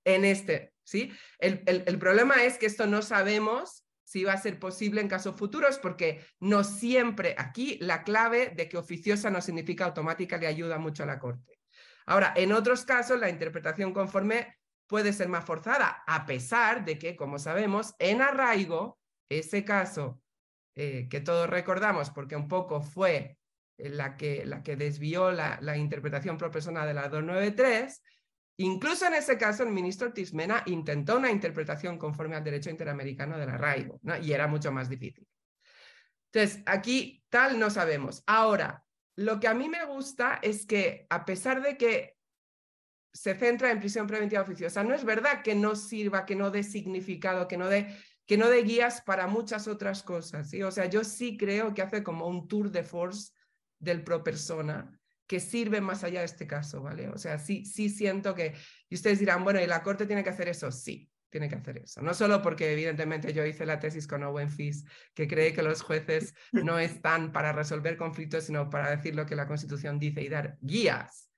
En 0.09 0.25
este, 0.25 0.73
¿sí? 0.85 1.13
El, 1.39 1.63
el, 1.67 1.99
problema 1.99 2.43
es 2.45 2.57
que 2.57 2.65
esto 2.65 2.87
no 2.87 3.03
sabemos 3.03 3.85
si 4.05 4.25
va 4.25 4.33
a 4.33 4.39
ser 4.41 4.59
posible 4.59 5.03
en 5.03 5.09
casos 5.09 5.37
futuros, 5.37 5.79
porque 5.79 6.25
no 6.41 6.65
siempre, 6.65 7.35
aquí 7.37 7.77
la 7.83 8.05
clave 8.05 8.55
de 8.57 8.71
que 8.71 8.79
oficiosa 8.79 9.29
no 9.29 9.43
significa 9.43 9.85
automática 9.85 10.39
le 10.39 10.47
ayuda 10.47 10.79
mucho 10.79 11.03
a 11.03 11.07
la 11.07 11.19
Corte. 11.19 11.61
Ahora, 12.07 12.33
en 12.35 12.53
otros 12.53 12.87
casos, 12.87 13.21
la 13.21 13.29
interpretación 13.29 13.93
conforme 13.93 14.57
puede 14.87 15.13
ser 15.13 15.29
más 15.29 15.45
forzada, 15.45 16.05
a 16.07 16.25
pesar 16.25 16.87
de 16.87 16.99
que, 16.99 17.17
como 17.17 17.39
sabemos, 17.39 17.95
en 17.99 18.23
arraigo, 18.23 18.99
ese 19.29 19.63
caso 19.63 20.23
eh, 20.75 21.07
que 21.11 21.21
todos 21.21 21.51
recordamos, 21.51 22.09
porque 22.09 22.35
un 22.35 22.49
poco 22.49 22.81
fue 22.81 23.37
eh, 23.77 23.91
la 23.91 24.17
que, 24.17 24.47
la 24.47 24.63
que 24.63 24.75
desvió 24.77 25.33
la, 25.33 25.59
la 25.61 25.77
interpretación 25.77 26.39
pro 26.39 26.51
de 26.51 26.95
la 26.95 27.11
293, 27.11 28.03
incluso 28.59 29.07
en 29.07 29.15
ese 29.15 29.39
caso 29.39 29.63
el 29.63 29.71
ministro 29.71 30.13
Tismena 30.13 30.63
intentó 30.67 31.17
una 31.17 31.31
interpretación 31.31 31.99
conforme 31.99 32.37
al 32.37 32.45
derecho 32.45 32.71
interamericano 32.71 33.39
del 33.39 33.51
arraigo, 33.51 33.99
¿no? 34.03 34.17
y 34.17 34.33
era 34.33 34.47
mucho 34.47 34.71
más 34.71 34.89
difícil. 34.89 35.27
Entonces, 36.33 36.63
aquí 36.67 37.25
tal 37.31 37.59
no 37.59 37.71
sabemos. 37.71 38.23
Ahora, 38.27 38.85
lo 39.17 39.41
que 39.41 39.49
a 39.49 39.55
mí 39.55 39.69
me 39.69 39.85
gusta 39.87 40.39
es 40.43 40.67
que 40.67 41.07
a 41.09 41.25
pesar 41.25 41.63
de 41.63 41.77
que 41.77 42.17
se 43.13 43.35
centra 43.35 43.71
en 43.71 43.81
prisión 43.81 44.07
preventiva 44.07 44.43
oficiosa, 44.43 44.85
no 44.85 44.95
es 44.95 45.05
verdad 45.05 45.43
que 45.43 45.55
no 45.55 45.75
sirva, 45.75 46.27
que 46.27 46.37
no 46.37 46.51
dé 46.51 46.63
significado, 46.63 47.49
que 47.49 47.57
no 47.57 47.69
dé 47.69 47.97
que 48.29 48.37
no 48.37 48.51
de 48.51 48.63
guías 48.63 49.01
para 49.01 49.27
muchas 49.27 49.67
otras 49.67 50.03
cosas. 50.03 50.51
¿sí? 50.51 50.63
O 50.63 50.71
sea, 50.71 50.85
yo 50.85 51.03
sí 51.03 51.39
creo 51.39 51.73
que 51.73 51.81
hace 51.81 52.03
como 52.03 52.29
un 52.29 52.47
tour 52.47 52.71
de 52.71 52.85
force 52.85 53.33
del 53.79 54.05
pro 54.05 54.23
persona 54.23 55.01
que 55.29 55.41
sirve 55.41 55.81
más 55.81 56.03
allá 56.03 56.21
de 56.21 56.27
este 56.27 56.47
caso, 56.47 56.83
¿vale? 56.83 57.09
O 57.11 57.19
sea, 57.19 57.39
sí, 57.39 57.65
sí 57.65 57.91
siento 57.91 58.35
que, 58.35 58.55
y 58.89 58.95
ustedes 58.95 59.21
dirán, 59.21 59.45
bueno, 59.45 59.61
¿y 59.61 59.67
la 59.67 59.83
Corte 59.83 60.07
tiene 60.07 60.25
que 60.25 60.31
hacer 60.31 60.49
eso? 60.49 60.73
Sí, 60.73 61.09
tiene 61.29 61.49
que 61.51 61.57
hacer 61.57 61.79
eso. 61.79 62.01
No 62.01 62.15
solo 62.15 62.41
porque 62.41 62.73
evidentemente 62.73 63.35
yo 63.35 63.45
hice 63.45 63.67
la 63.67 63.79
tesis 63.79 64.07
con 64.07 64.23
Owen 64.23 64.51
Fis, 64.51 64.85
que 65.15 65.29
cree 65.29 65.53
que 65.53 65.63
los 65.63 65.83
jueces 65.83 66.35
no 66.53 66.79
están 66.79 67.31
para 67.31 67.53
resolver 67.53 67.99
conflictos, 67.99 68.45
sino 68.45 68.71
para 68.71 68.91
decir 68.91 69.15
lo 69.15 69.27
que 69.27 69.37
la 69.37 69.47
Constitución 69.47 69.99
dice 69.99 70.23
y 70.23 70.29
dar 70.29 70.57
guías, 70.63 71.31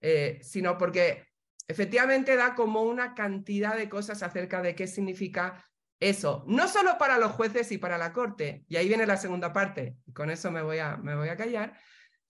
eh, 0.00 0.38
sino 0.42 0.78
porque 0.78 1.26
efectivamente 1.66 2.36
da 2.36 2.54
como 2.54 2.82
una 2.82 3.14
cantidad 3.14 3.76
de 3.76 3.88
cosas 3.88 4.22
acerca 4.22 4.62
de 4.62 4.76
qué 4.76 4.86
significa 4.86 5.68
eso, 5.98 6.44
no 6.48 6.68
solo 6.68 6.98
para 6.98 7.18
los 7.18 7.32
jueces 7.32 7.70
y 7.72 7.78
para 7.78 7.98
la 7.98 8.12
Corte, 8.12 8.64
y 8.68 8.76
ahí 8.76 8.88
viene 8.88 9.06
la 9.06 9.16
segunda 9.16 9.52
parte, 9.52 9.96
con 10.12 10.30
eso 10.30 10.50
me 10.50 10.62
voy 10.62 10.78
a, 10.78 10.96
me 10.96 11.14
voy 11.14 11.28
a 11.28 11.36
callar, 11.36 11.78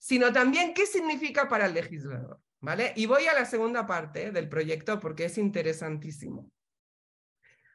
sino 0.03 0.33
también 0.33 0.73
qué 0.73 0.85
significa 0.85 1.47
para 1.47 1.67
el 1.67 1.73
legislador. 1.73 2.41
¿Vale? 2.59 2.93
Y 2.95 3.05
voy 3.05 3.25
a 3.27 3.33
la 3.33 3.45
segunda 3.45 3.85
parte 3.85 4.31
del 4.31 4.49
proyecto 4.49 4.99
porque 4.99 5.25
es 5.25 5.37
interesantísimo. 5.37 6.49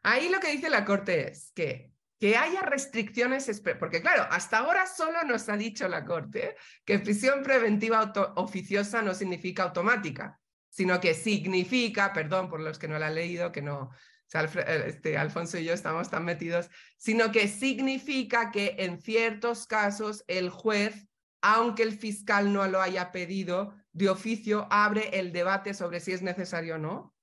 Ahí 0.03 0.29
lo 0.29 0.39
que 0.39 0.53
dice 0.53 0.71
la 0.71 0.85
Corte 0.85 1.31
es 1.31 1.53
que, 1.55 1.91
que 2.19 2.37
haya 2.37 2.63
restricciones, 2.63 3.63
porque 3.79 4.01
claro, 4.01 4.27
hasta 4.31 4.59
ahora 4.59 4.87
solo 4.87 5.23
nos 5.25 5.49
ha 5.49 5.57
dicho 5.57 5.89
la 5.89 6.05
Corte 6.05 6.57
que 6.85 6.99
prisión 6.99 7.43
preventiva 7.43 8.13
oficiosa 8.37 9.03
no 9.03 9.15
significa 9.15 9.65
automática, 9.65 10.39
sino 10.69 11.01
que 11.01 11.15
significa, 11.15 12.13
perdón 12.13 12.49
por 12.49 12.61
los 12.61 12.79
que 12.79 12.89
no 12.89 12.99
la 12.99 13.09
han 13.09 13.15
leído, 13.15 13.53
que 13.53 13.63
no, 13.63 13.91
eh, 14.35 14.85
este, 14.87 15.17
Alfonso 15.17 15.59
y 15.59 15.65
yo 15.65 15.73
estamos 15.73 16.11
tan 16.11 16.25
metidos, 16.25 16.69
sino 16.99 17.33
que 17.33 17.49
significa 17.49 18.51
que 18.51 18.77
en 18.79 19.01
ciertos 19.01 19.67
casos 19.67 20.25
el 20.29 20.51
juez, 20.51 21.08
aunque 21.41 21.83
el 21.83 21.93
fiscal 21.93 22.53
no 22.53 22.67
lo 22.67 22.81
haya 22.81 23.13
pedido, 23.13 23.75
de 23.93 24.09
oficio 24.09 24.67
abre 24.71 25.19
el 25.19 25.33
debate 25.33 25.75
sobre 25.75 26.01
si 26.01 26.13
es 26.13 26.23
necesario 26.23 26.77
o 26.77 26.79
no. 26.79 27.15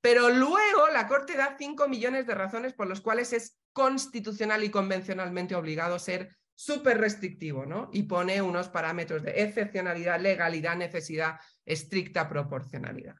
Pero 0.00 0.30
luego 0.30 0.88
la 0.92 1.06
Corte 1.06 1.36
da 1.36 1.56
cinco 1.58 1.88
millones 1.88 2.26
de 2.26 2.34
razones 2.34 2.72
por 2.72 2.86
las 2.88 3.00
cuales 3.00 3.32
es 3.32 3.58
constitucional 3.72 4.64
y 4.64 4.70
convencionalmente 4.70 5.54
obligado 5.54 5.94
a 5.94 5.98
ser 5.98 6.36
súper 6.54 6.98
restrictivo, 6.98 7.64
¿no? 7.64 7.88
Y 7.92 8.04
pone 8.04 8.42
unos 8.42 8.68
parámetros 8.68 9.22
de 9.22 9.42
excepcionalidad, 9.42 10.20
legalidad, 10.20 10.76
necesidad, 10.76 11.38
estricta 11.64 12.28
proporcionalidad. 12.28 13.16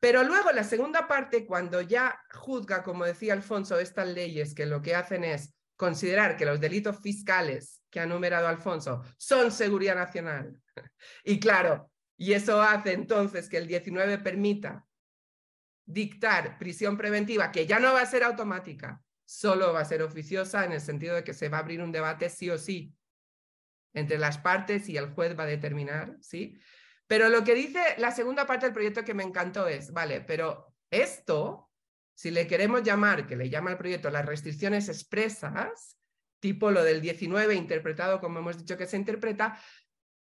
Pero 0.00 0.24
luego 0.24 0.50
la 0.52 0.64
segunda 0.64 1.06
parte, 1.06 1.46
cuando 1.46 1.82
ya 1.82 2.20
juzga, 2.32 2.82
como 2.82 3.04
decía 3.04 3.34
Alfonso, 3.34 3.78
estas 3.78 4.08
leyes 4.08 4.54
que 4.54 4.66
lo 4.66 4.82
que 4.82 4.94
hacen 4.94 5.24
es 5.24 5.54
considerar 5.76 6.36
que 6.36 6.46
los 6.46 6.60
delitos 6.60 6.98
fiscales 7.00 7.79
que 7.90 8.00
ha 8.00 8.06
numerado 8.06 8.48
Alfonso 8.48 9.02
son 9.16 9.50
seguridad 9.50 9.94
nacional. 9.94 10.60
Y 11.24 11.40
claro, 11.40 11.90
y 12.16 12.32
eso 12.32 12.62
hace 12.62 12.92
entonces 12.92 13.48
que 13.48 13.56
el 13.56 13.66
19 13.66 14.18
permita 14.18 14.86
dictar 15.84 16.58
prisión 16.58 16.96
preventiva, 16.96 17.50
que 17.50 17.66
ya 17.66 17.80
no 17.80 17.92
va 17.92 18.02
a 18.02 18.06
ser 18.06 18.22
automática, 18.22 19.02
solo 19.24 19.72
va 19.72 19.80
a 19.80 19.84
ser 19.84 20.02
oficiosa 20.02 20.64
en 20.64 20.72
el 20.72 20.80
sentido 20.80 21.14
de 21.14 21.24
que 21.24 21.34
se 21.34 21.48
va 21.48 21.58
a 21.58 21.60
abrir 21.60 21.82
un 21.82 21.92
debate 21.92 22.28
sí 22.28 22.50
o 22.50 22.58
sí 22.58 22.94
entre 23.92 24.18
las 24.18 24.38
partes 24.38 24.88
y 24.88 24.96
el 24.96 25.12
juez 25.14 25.36
va 25.38 25.44
a 25.44 25.46
determinar, 25.46 26.16
¿sí? 26.20 26.58
Pero 27.06 27.28
lo 27.28 27.42
que 27.42 27.54
dice 27.54 27.80
la 27.98 28.12
segunda 28.12 28.46
parte 28.46 28.66
del 28.66 28.72
proyecto 28.72 29.04
que 29.04 29.14
me 29.14 29.24
encantó 29.24 29.66
es, 29.66 29.92
vale, 29.92 30.20
pero 30.20 30.74
esto, 30.90 31.70
si 32.14 32.30
le 32.30 32.46
queremos 32.46 32.82
llamar, 32.82 33.26
que 33.26 33.34
le 33.34 33.50
llama 33.50 33.70
al 33.70 33.78
proyecto 33.78 34.10
las 34.10 34.26
restricciones 34.26 34.88
expresas, 34.88 35.96
tipo 36.40 36.70
lo 36.70 36.82
del 36.82 37.00
19 37.00 37.54
interpretado 37.54 38.20
como 38.20 38.40
hemos 38.40 38.58
dicho 38.58 38.76
que 38.76 38.86
se 38.86 38.96
interpreta, 38.96 39.58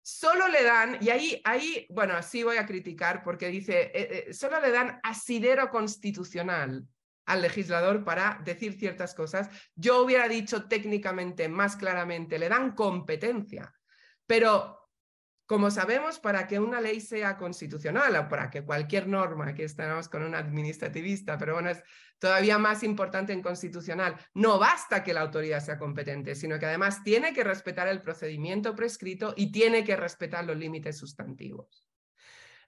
solo 0.03 0.49
le 0.49 0.63
dan, 0.63 0.99
y 1.01 1.11
ahí, 1.11 1.41
ahí 1.45 1.87
bueno, 1.91 2.21
sí 2.23 2.43
voy 2.43 2.57
a 2.57 2.67
criticar 2.67 3.23
porque 3.23 3.49
dice, 3.49 3.91
eh, 3.95 4.27
eh, 4.29 4.35
solo 4.35 4.61
le 4.61 4.71
dan 4.71 5.01
asidero 5.03 5.71
constitucional 5.71 6.85
al 7.27 7.43
legislador 7.43 8.05
para 8.05 8.41
decir 8.45 8.73
ciertas 8.79 9.15
cosas. 9.15 9.49
Yo 9.75 10.03
hubiera 10.03 10.29
dicho 10.29 10.67
técnicamente, 10.67 11.49
más 11.49 11.77
claramente, 11.77 12.39
le 12.39 12.49
dan 12.49 12.75
competencia, 12.75 13.73
pero 14.27 14.80
como 15.51 15.73
sabemos, 15.73 16.21
para 16.21 16.47
que 16.47 16.61
una 16.61 16.81
ley 16.81 17.01
sea 17.01 17.37
constitucional 17.37 18.15
o 18.15 18.29
para 18.29 18.51
que 18.51 18.63
cualquier 18.63 19.09
norma, 19.09 19.53
que 19.53 19.65
estamos 19.65 20.09
con 20.09 20.23
un 20.23 20.37
administrativista, 20.37 21.37
pero 21.39 21.55
bueno, 21.55 21.71
es 21.71 21.83
todavía 22.21 22.57
más 22.57 22.85
importante 22.85 23.33
en 23.33 23.43
constitucional, 23.43 24.15
no 24.33 24.61
basta 24.61 25.03
que 25.03 25.13
la 25.13 25.23
autoridad 25.23 25.59
sea 25.59 25.77
competente, 25.77 26.37
sino 26.37 26.57
que 26.61 26.67
además 26.67 27.03
tiene 27.03 27.35
que 27.35 27.43
respetar 27.43 27.89
el 27.89 28.01
procedimiento 28.01 28.77
prescrito 28.77 29.35
y 29.37 29.51
tiene 29.51 29.83
que 29.83 29.97
respetar 29.97 30.45
los 30.45 30.57
límites 30.57 30.97
sustantivos. 30.97 31.85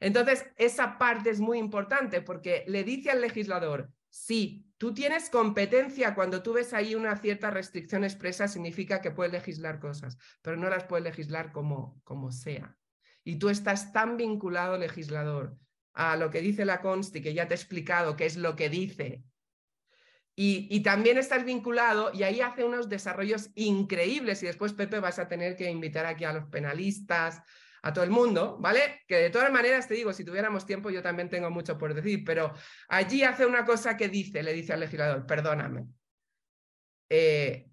Entonces, 0.00 0.44
esa 0.56 0.98
parte 0.98 1.30
es 1.30 1.38
muy 1.38 1.58
importante 1.58 2.20
porque 2.20 2.64
le 2.66 2.82
dice 2.82 3.12
al 3.12 3.20
legislador, 3.20 3.92
sí, 4.12 4.70
tú 4.76 4.92
tienes 4.92 5.30
competencia 5.30 6.14
cuando 6.14 6.42
tú 6.42 6.52
ves 6.52 6.74
ahí 6.74 6.94
una 6.94 7.16
cierta 7.16 7.50
restricción 7.50 8.04
expresa, 8.04 8.46
significa 8.46 9.00
que 9.00 9.10
puedes 9.10 9.32
legislar 9.32 9.80
cosas, 9.80 10.18
pero 10.42 10.56
no 10.56 10.68
las 10.68 10.84
puedes 10.84 11.02
legislar 11.02 11.50
como, 11.50 11.98
como 12.04 12.30
sea. 12.30 12.76
Y 13.24 13.36
tú 13.36 13.48
estás 13.48 13.92
tan 13.92 14.18
vinculado, 14.18 14.76
legislador, 14.76 15.56
a 15.94 16.16
lo 16.16 16.30
que 16.30 16.42
dice 16.42 16.66
la 16.66 16.82
Consti, 16.82 17.22
que 17.22 17.32
ya 17.32 17.48
te 17.48 17.54
he 17.54 17.56
explicado 17.56 18.14
qué 18.14 18.26
es 18.26 18.36
lo 18.36 18.54
que 18.54 18.68
dice. 18.68 19.24
Y, 20.34 20.68
y, 20.70 20.82
también 20.82 21.18
estás 21.18 21.44
vinculado 21.44 22.10
y 22.12 22.22
ahí 22.22 22.40
hace 22.40 22.64
unos 22.64 22.88
desarrollos 22.88 23.50
increíbles 23.54 24.42
y 24.42 24.46
después 24.46 24.72
Pepe 24.72 24.98
vas 24.98 25.18
a 25.18 25.28
tener 25.28 25.56
que 25.56 25.70
invitar 25.70 26.06
aquí 26.06 26.24
a 26.24 26.32
los 26.32 26.46
penalistas, 26.46 27.42
a 27.82 27.92
todo 27.92 28.04
el 28.04 28.10
mundo, 28.10 28.56
¿vale? 28.60 29.02
Que 29.06 29.16
de 29.16 29.30
todas 29.30 29.52
maneras 29.52 29.88
te 29.88 29.94
digo, 29.94 30.12
si 30.12 30.24
tuviéramos 30.24 30.64
tiempo 30.64 30.90
yo 30.90 31.02
también 31.02 31.28
tengo 31.28 31.50
mucho 31.50 31.76
por 31.76 31.92
decir, 31.94 32.22
pero 32.24 32.52
allí 32.88 33.22
hace 33.24 33.44
una 33.44 33.64
cosa 33.64 33.96
que 33.96 34.08
dice, 34.08 34.42
le 34.42 34.52
dice 34.52 34.72
al 34.72 34.80
legislador, 34.80 35.26
perdóname, 35.26 35.86
eh, 37.10 37.68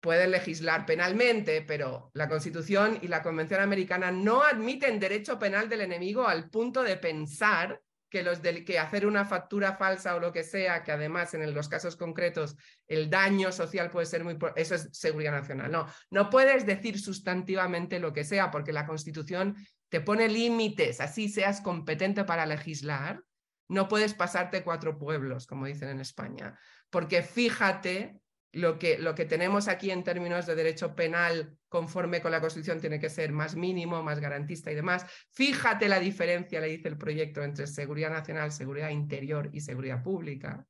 pueden 0.00 0.32
legislar 0.32 0.84
penalmente, 0.84 1.62
pero 1.62 2.10
la 2.12 2.28
Constitución 2.28 2.98
y 3.00 3.08
la 3.08 3.22
Convención 3.22 3.60
Americana 3.60 4.10
no 4.10 4.42
admiten 4.42 5.00
derecho 5.00 5.38
penal 5.38 5.68
del 5.70 5.80
enemigo 5.80 6.28
al 6.28 6.50
punto 6.50 6.82
de 6.82 6.98
pensar 6.98 7.80
que, 8.14 8.22
los 8.22 8.38
que 8.38 8.78
hacer 8.78 9.06
una 9.08 9.24
factura 9.24 9.72
falsa 9.72 10.14
o 10.14 10.20
lo 10.20 10.32
que 10.32 10.44
sea, 10.44 10.84
que 10.84 10.92
además 10.92 11.34
en 11.34 11.52
los 11.52 11.68
casos 11.68 11.96
concretos 11.96 12.56
el 12.86 13.10
daño 13.10 13.50
social 13.50 13.90
puede 13.90 14.06
ser 14.06 14.22
muy... 14.22 14.38
Eso 14.54 14.76
es 14.76 14.88
seguridad 14.92 15.32
nacional. 15.32 15.72
No, 15.72 15.88
no 16.10 16.30
puedes 16.30 16.64
decir 16.64 17.00
sustantivamente 17.00 17.98
lo 17.98 18.12
que 18.12 18.22
sea 18.22 18.52
porque 18.52 18.72
la 18.72 18.86
Constitución 18.86 19.56
te 19.88 20.00
pone 20.00 20.28
límites, 20.28 21.00
así 21.00 21.28
seas 21.28 21.60
competente 21.60 22.22
para 22.22 22.46
legislar. 22.46 23.20
No 23.66 23.88
puedes 23.88 24.14
pasarte 24.14 24.62
cuatro 24.62 24.96
pueblos, 24.96 25.48
como 25.48 25.66
dicen 25.66 25.88
en 25.88 26.00
España, 26.00 26.56
porque 26.90 27.24
fíjate 27.24 28.20
lo 28.54 28.78
que, 28.78 28.98
lo 28.98 29.14
que 29.14 29.24
tenemos 29.24 29.68
aquí 29.68 29.90
en 29.90 30.04
términos 30.04 30.46
de 30.46 30.54
derecho 30.54 30.94
penal 30.94 31.56
conforme 31.68 32.20
con 32.20 32.30
la 32.30 32.40
Constitución 32.40 32.80
tiene 32.80 33.00
que 33.00 33.10
ser 33.10 33.32
más 33.32 33.56
mínimo, 33.56 34.02
más 34.02 34.20
garantista 34.20 34.70
y 34.70 34.74
demás. 34.74 35.04
Fíjate 35.32 35.88
la 35.88 35.98
diferencia, 35.98 36.60
le 36.60 36.68
dice 36.68 36.88
el 36.88 36.96
proyecto, 36.96 37.42
entre 37.42 37.66
seguridad 37.66 38.10
nacional, 38.10 38.52
seguridad 38.52 38.90
interior 38.90 39.50
y 39.52 39.60
seguridad 39.60 40.02
pública. 40.02 40.66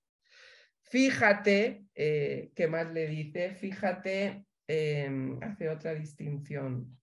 Fíjate, 0.83 1.87
eh, 1.94 2.51
¿qué 2.55 2.68
más 2.68 2.90
le 2.92 3.07
dice? 3.07 3.55
Fíjate, 3.55 4.47
em, 4.66 5.38
hace 5.42 5.68
otra 5.68 5.94
distinción. 5.94 6.99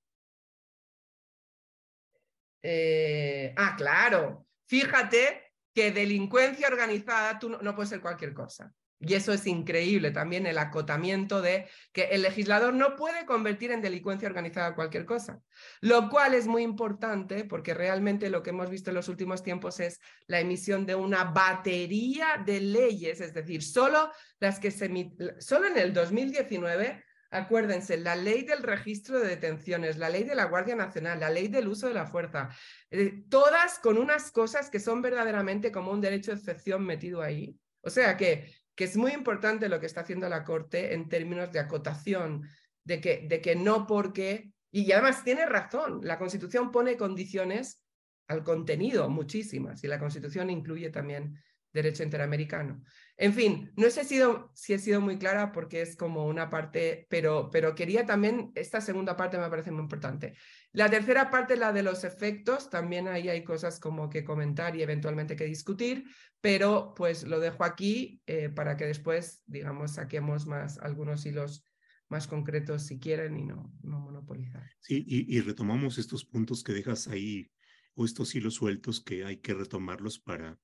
Eh, 2.64 3.54
ah, 3.58 3.76
claro, 3.78 4.48
fíjate 4.66 5.54
que 5.74 5.92
delincuencia 5.92 6.68
organizada 6.68 7.40
tú 7.40 7.50
no, 7.50 7.62
no 7.62 7.76
puede 7.76 7.90
ser 7.90 8.02
cualquier 8.02 8.34
cosa. 8.34 8.74
Y 9.04 9.16
eso 9.16 9.34
es 9.34 9.48
increíble 9.48 10.12
también 10.12 10.46
el 10.46 10.60
acotamiento 10.60 11.42
de 11.42 11.68
que 11.92 12.04
el 12.12 12.22
legislador 12.22 12.74
no 12.74 12.96
puede 12.96 13.26
convertir 13.26 13.72
en 13.72 13.82
delincuencia 13.82 14.28
organizada 14.28 14.76
cualquier 14.76 15.06
cosa, 15.06 15.42
lo 15.82 16.08
cual 16.08 16.36
es 16.36 16.46
muy 16.46 16.62
importante 16.62 17.44
porque 17.46 17.74
realmente 17.74 18.30
lo 18.30 18.44
que 18.44 18.52
hemos 18.52 18.70
visto 18.70 18.92
en 18.92 18.96
los 18.96 19.10
últimos 19.10 19.42
tiempos 19.42 19.80
es 19.80 20.00
la 20.28 20.40
emisión 20.40 20.86
de 20.86 20.94
una 20.94 21.24
batería 21.24 22.42
de 22.46 22.62
leyes, 22.62 23.22
es 23.22 23.34
decir, 23.34 23.64
solo 23.64 24.12
las 24.40 24.60
que 24.60 24.70
se 24.70 24.92
solo 25.40 25.68
en 25.68 25.78
el 25.78 25.94
2019 25.94 27.04
Acuérdense, 27.34 27.96
la 27.96 28.18
ley 28.18 28.44
del 28.44 28.62
registro 28.62 29.18
de 29.18 29.30
detenciones, 29.30 29.98
la 29.98 30.10
ley 30.10 30.26
de 30.26 30.36
la 30.36 30.46
Guardia 30.46 30.76
Nacional, 30.76 31.22
la 31.22 31.30
ley 31.30 31.48
del 31.48 31.70
uso 31.70 31.88
de 31.88 31.94
la 31.94 32.06
fuerza, 32.06 32.50
eh, 32.90 33.24
todas 33.30 33.80
con 33.80 33.98
unas 33.98 34.32
cosas 34.34 34.70
que 34.70 34.82
son 34.82 35.02
verdaderamente 35.02 35.72
como 35.72 35.92
un 35.92 36.02
derecho 36.02 36.32
de 36.32 36.38
excepción 36.38 36.86
metido 36.86 37.22
ahí. 37.22 37.58
O 37.80 37.90
sea 37.90 38.18
que 38.18 38.54
que 38.76 38.86
es 38.86 38.98
muy 38.98 39.12
importante 39.12 39.70
lo 39.70 39.80
que 39.80 39.86
está 39.86 40.02
haciendo 40.02 40.30
la 40.30 40.44
Corte 40.44 40.94
en 40.94 41.10
términos 41.10 41.52
de 41.52 41.60
acotación, 41.60 42.48
de 42.84 43.02
que, 43.02 43.26
de 43.28 43.42
que 43.42 43.56
no 43.56 43.86
porque, 43.86 44.52
y 44.72 44.92
además 44.92 45.24
tiene 45.24 45.46
razón, 45.46 46.02
la 46.04 46.18
Constitución 46.18 46.72
pone 46.72 46.98
condiciones 46.98 47.84
al 48.28 48.44
contenido, 48.44 49.10
muchísimas, 49.10 49.84
y 49.84 49.88
la 49.88 50.00
Constitución 50.00 50.50
incluye 50.50 50.90
también 50.90 51.38
derecho 51.74 52.04
interamericano. 52.04 52.84
En 53.22 53.36
fin, 53.36 53.72
no 53.78 53.88
sé 53.92 54.02
si, 54.02 54.16
sido, 54.16 54.52
si 54.56 54.74
he 54.74 54.80
sido 54.80 55.00
muy 55.00 55.20
clara 55.20 55.52
porque 55.52 55.84
es 55.84 55.96
como 55.96 56.26
una 56.26 56.50
parte, 56.50 57.06
pero, 57.08 57.52
pero 57.52 57.76
quería 57.76 58.04
también, 58.04 58.52
esta 58.56 58.82
segunda 58.82 59.16
parte 59.16 59.38
me 59.38 59.48
parece 59.48 59.70
muy 59.70 59.84
importante. 59.84 60.34
La 60.72 60.90
tercera 60.90 61.30
parte, 61.30 61.56
la 61.56 61.72
de 61.72 61.84
los 61.84 62.04
efectos, 62.04 62.72
también 62.72 63.08
ahí 63.08 63.30
hay 63.30 63.44
cosas 63.44 63.80
como 63.80 64.10
que 64.10 64.24
comentar 64.24 64.76
y 64.76 64.82
eventualmente 64.82 65.36
que 65.36 65.46
discutir, 65.46 66.06
pero 66.42 66.96
pues 66.96 67.22
lo 67.22 67.40
dejo 67.40 67.64
aquí 67.64 68.24
eh, 68.26 68.50
para 68.50 68.76
que 68.76 68.88
después, 68.88 69.44
digamos, 69.46 69.92
saquemos 69.92 70.48
más 70.48 70.80
algunos 70.80 71.24
hilos 71.24 71.64
más 72.10 72.26
concretos 72.26 72.88
si 72.88 73.00
quieren 73.00 73.38
y 73.38 73.46
no, 73.46 73.72
no 73.84 74.00
monopolizar. 74.00 74.68
Sí, 74.80 75.06
y, 75.08 75.40
retomamos 75.42 76.00
estos 76.00 76.26
puntos 76.26 76.64
que 76.64 76.74
dejas 76.74 77.08
ahí 77.08 77.52
o 77.94 78.04
estos 78.04 78.34
hilos 78.34 78.56
sueltos 78.56 79.00
que 79.00 79.26
hay 79.26 79.38
que 79.38 79.54
retomarlos 79.54 80.18
para, 80.18 80.58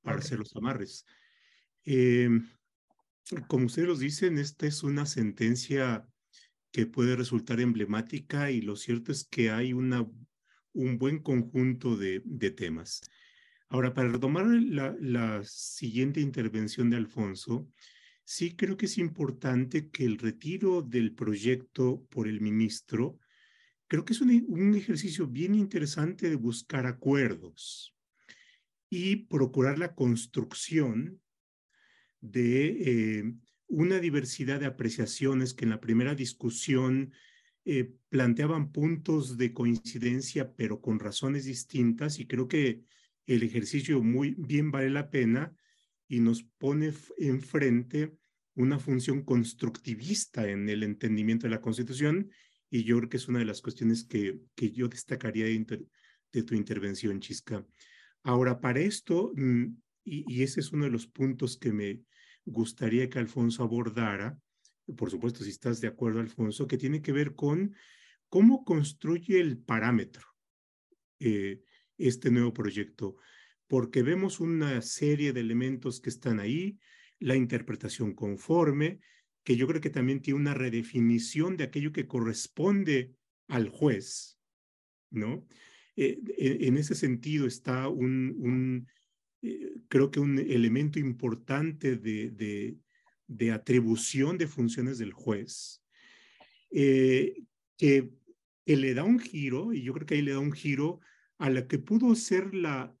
para 0.00 0.16
hacer 0.16 0.38
los 0.38 0.56
amarres. 0.56 1.04
Em, 1.84 2.48
como 3.48 3.66
ustedes 3.66 3.88
los 3.88 4.00
dicen, 4.00 4.38
esta 4.38 4.66
es 4.66 4.82
una 4.82 5.06
sentencia 5.06 6.06
que 6.72 6.86
puede 6.86 7.16
resultar 7.16 7.60
emblemática 7.60 8.50
y 8.50 8.60
lo 8.60 8.76
cierto 8.76 9.12
es 9.12 9.24
que 9.24 9.50
hay 9.50 9.72
una, 9.72 10.06
un 10.72 10.98
buen 10.98 11.20
conjunto 11.20 11.96
de, 11.96 12.22
de 12.24 12.50
temas. 12.50 13.00
Ahora, 13.68 13.94
para 13.94 14.08
retomar 14.08 14.46
la, 14.46 14.96
la, 15.00 15.42
siguiente 15.44 16.20
intervención 16.20 16.90
de 16.90 16.96
Alfonso, 16.96 17.68
sí 18.24 18.56
creo 18.56 18.76
que 18.76 18.86
es 18.86 18.98
importante 18.98 19.90
que 19.90 20.04
el 20.04 20.18
retiro 20.18 20.82
del 20.82 21.14
proyecto 21.14 22.04
por 22.10 22.26
el 22.26 22.40
ministro, 22.40 23.18
creo 23.86 24.04
que 24.04 24.12
es 24.12 24.20
un, 24.20 24.44
un 24.48 24.74
ejercicio 24.74 25.26
bien 25.26 25.54
interesante 25.54 26.28
de 26.28 26.36
buscar 26.36 26.86
acuerdos 26.86 27.94
y 28.88 29.16
procurar 29.26 29.78
la 29.78 29.94
construcción 29.94 31.20
de 32.20 33.18
eh, 33.18 33.34
una 33.66 33.98
diversidad 33.98 34.60
de 34.60 34.66
apreciaciones 34.66 35.54
que 35.54 35.64
en 35.64 35.70
la 35.70 35.80
primera 35.80 36.14
discusión 36.14 37.12
eh, 37.64 37.92
planteaban 38.08 38.72
puntos 38.72 39.36
de 39.36 39.52
coincidencia, 39.52 40.54
pero 40.54 40.80
con 40.80 40.98
razones 40.98 41.44
distintas, 41.44 42.18
y 42.18 42.26
creo 42.26 42.48
que 42.48 42.82
el 43.26 43.42
ejercicio 43.42 44.02
muy 44.02 44.34
bien 44.38 44.70
vale 44.70 44.90
la 44.90 45.10
pena 45.10 45.54
y 46.08 46.20
nos 46.20 46.42
pone 46.42 46.92
enfrente 47.18 48.16
una 48.54 48.78
función 48.78 49.22
constructivista 49.22 50.48
en 50.48 50.68
el 50.68 50.82
entendimiento 50.82 51.46
de 51.46 51.50
la 51.50 51.60
Constitución, 51.60 52.30
y 52.70 52.84
yo 52.84 52.98
creo 52.98 53.08
que 53.08 53.16
es 53.16 53.28
una 53.28 53.38
de 53.38 53.44
las 53.44 53.62
cuestiones 53.62 54.04
que, 54.04 54.40
que 54.54 54.72
yo 54.72 54.88
destacaría 54.88 55.44
de, 55.44 55.86
de 56.32 56.42
tu 56.42 56.54
intervención, 56.54 57.20
Chisca. 57.20 57.64
Ahora, 58.22 58.60
para 58.60 58.80
esto, 58.80 59.32
y, 60.04 60.42
ese 60.42 60.60
es 60.60 60.72
uno 60.72 60.84
de 60.84 60.90
los 60.90 61.06
puntos 61.06 61.56
que 61.56 61.72
me 61.72 62.02
gustaría 62.44 63.08
que 63.08 63.18
Alfonso 63.18 63.62
abordara, 63.62 64.38
por 64.96 65.10
supuesto, 65.10 65.44
si 65.44 65.50
estás 65.50 65.80
de 65.80 65.88
acuerdo, 65.88 66.20
Alfonso, 66.20 66.66
que 66.66 66.78
tiene 66.78 67.02
que 67.02 67.12
ver 67.12 67.34
con 67.34 67.74
cómo 68.28 68.64
construye 68.64 69.40
el 69.40 69.58
parámetro 69.58 70.26
eh, 71.20 71.62
este 71.98 72.30
nuevo 72.30 72.52
proyecto, 72.52 73.16
porque 73.66 74.02
vemos 74.02 74.40
una 74.40 74.80
serie 74.82 75.32
de 75.32 75.40
elementos 75.40 76.00
que 76.00 76.10
están 76.10 76.40
ahí, 76.40 76.78
la 77.18 77.36
interpretación 77.36 78.14
conforme, 78.14 79.00
que 79.44 79.56
yo 79.56 79.66
creo 79.66 79.80
que 79.80 79.90
también 79.90 80.22
tiene 80.22 80.40
una 80.40 80.54
redefinición 80.54 81.56
de 81.56 81.64
aquello 81.64 81.92
que 81.92 82.06
corresponde 82.06 83.14
al 83.48 83.68
juez, 83.68 84.38
¿no? 85.10 85.46
Eh, 85.96 86.20
en 86.38 86.76
ese 86.76 86.94
sentido 86.94 87.46
está 87.46 87.88
un, 87.88 88.86
eh, 89.42 89.69
creo 89.90 90.10
que 90.10 90.20
un 90.20 90.38
elemento 90.38 90.98
importante 91.00 91.96
de, 91.96 92.78
de, 93.26 93.52
atribución 93.52 94.38
de 94.38 94.46
funciones 94.46 94.98
del 94.98 95.12
juez, 95.12 95.82
eh, 96.70 97.42
que, 97.76 98.08
le 98.64 98.94
da 98.94 99.02
un 99.02 99.18
giro, 99.18 99.72
y 99.72 99.82
yo 99.82 99.92
creo 99.92 100.06
que 100.06 100.14
ahí 100.14 100.22
le 100.22 100.32
da 100.32 100.38
un 100.38 100.52
giro 100.52 101.00
a 101.38 101.50
la 101.50 101.66
que 101.66 101.78
pudo 101.78 102.14
ser 102.14 102.54
la, 102.54 102.94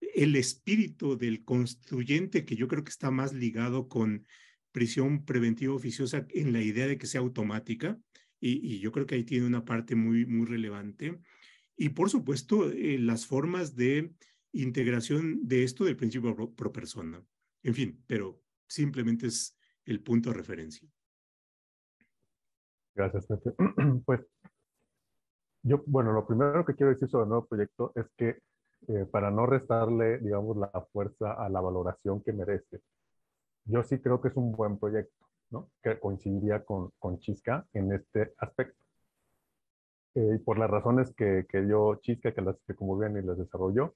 el 0.00 0.34
espíritu 0.34 1.18
del 1.18 1.44
constituyente, 1.44 2.46
que 2.46 2.56
yo 2.56 2.68
creo 2.68 2.84
que 2.84 2.90
está 2.90 3.10
más 3.10 3.34
ligado 3.34 3.86
con 3.86 4.26
prisión 4.72 5.26
preventiva 5.26 5.74
oficiosa 5.74 6.26
en 6.30 6.54
la 6.54 6.62
idea 6.62 6.86
de 6.86 6.96
que 6.96 7.06
sea 7.06 7.20
automática, 7.20 8.00
y, 8.40 8.66
y 8.66 8.78
yo 8.78 8.92
creo 8.92 9.04
que 9.04 9.16
ahí 9.16 9.24
tiene 9.24 9.46
una 9.46 9.66
parte 9.66 9.94
muy, 9.94 10.24
muy 10.24 10.46
relevante. 10.46 11.20
Y 11.76 11.90
por 11.90 12.08
supuesto, 12.08 12.70
eh, 12.70 12.98
las 12.98 13.26
formas 13.26 13.76
de 13.76 14.14
integración 14.52 15.46
de 15.46 15.64
esto 15.64 15.84
del 15.84 15.96
principio 15.96 16.34
pro, 16.34 16.72
persona. 16.72 17.22
En 17.62 17.74
fin, 17.74 18.02
pero 18.06 18.40
simplemente 18.66 19.26
es 19.26 19.56
el 19.84 20.02
punto 20.02 20.30
de 20.30 20.36
referencia. 20.36 20.88
Gracias, 22.94 23.26
Pepe. 23.26 23.54
Pues 24.04 24.20
yo, 25.62 25.82
bueno, 25.86 26.12
lo 26.12 26.26
primero 26.26 26.64
que 26.64 26.74
quiero 26.74 26.92
decir 26.92 27.08
sobre 27.08 27.24
el 27.24 27.28
nuevo 27.28 27.46
proyecto 27.46 27.92
es 27.94 28.06
que 28.16 28.38
eh, 28.88 29.06
para 29.10 29.30
no 29.30 29.46
restarle, 29.46 30.18
digamos, 30.18 30.56
la 30.56 30.70
fuerza 30.92 31.32
a 31.32 31.48
la 31.50 31.60
valoración 31.60 32.22
que 32.22 32.32
merece, 32.32 32.80
yo 33.64 33.82
sí 33.82 34.00
creo 34.00 34.20
que 34.20 34.28
es 34.28 34.36
un 34.36 34.52
buen 34.52 34.78
proyecto, 34.78 35.26
¿no? 35.50 35.70
Que 35.82 36.00
coincidiría 36.00 36.64
con, 36.64 36.90
con 36.98 37.18
Chisca 37.18 37.66
en 37.74 37.92
este 37.92 38.32
aspecto. 38.38 38.82
Eh, 40.14 40.40
por 40.44 40.58
las 40.58 40.70
razones 40.70 41.14
que, 41.14 41.46
que 41.48 41.60
dio 41.60 41.96
Chisca, 41.96 42.32
que 42.32 42.40
las 42.40 42.56
como 42.76 42.98
bien 42.98 43.16
y 43.18 43.22
las 43.22 43.38
desarrolló, 43.38 43.94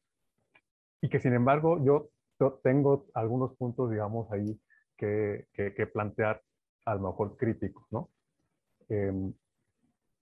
y 1.00 1.08
que 1.08 1.20
sin 1.20 1.34
embargo 1.34 1.82
yo, 1.84 2.10
tengo 2.62 3.06
algunos 3.14 3.56
puntos, 3.56 3.90
digamos, 3.90 4.30
ahí 4.32 4.60
que, 4.96 5.46
que, 5.52 5.86
plantear 5.86 6.42
a 6.84 6.94
lo 6.94 7.08
mejor 7.08 7.36
críticos, 7.36 7.86
¿no? 7.90 8.10
Em, 8.88 9.32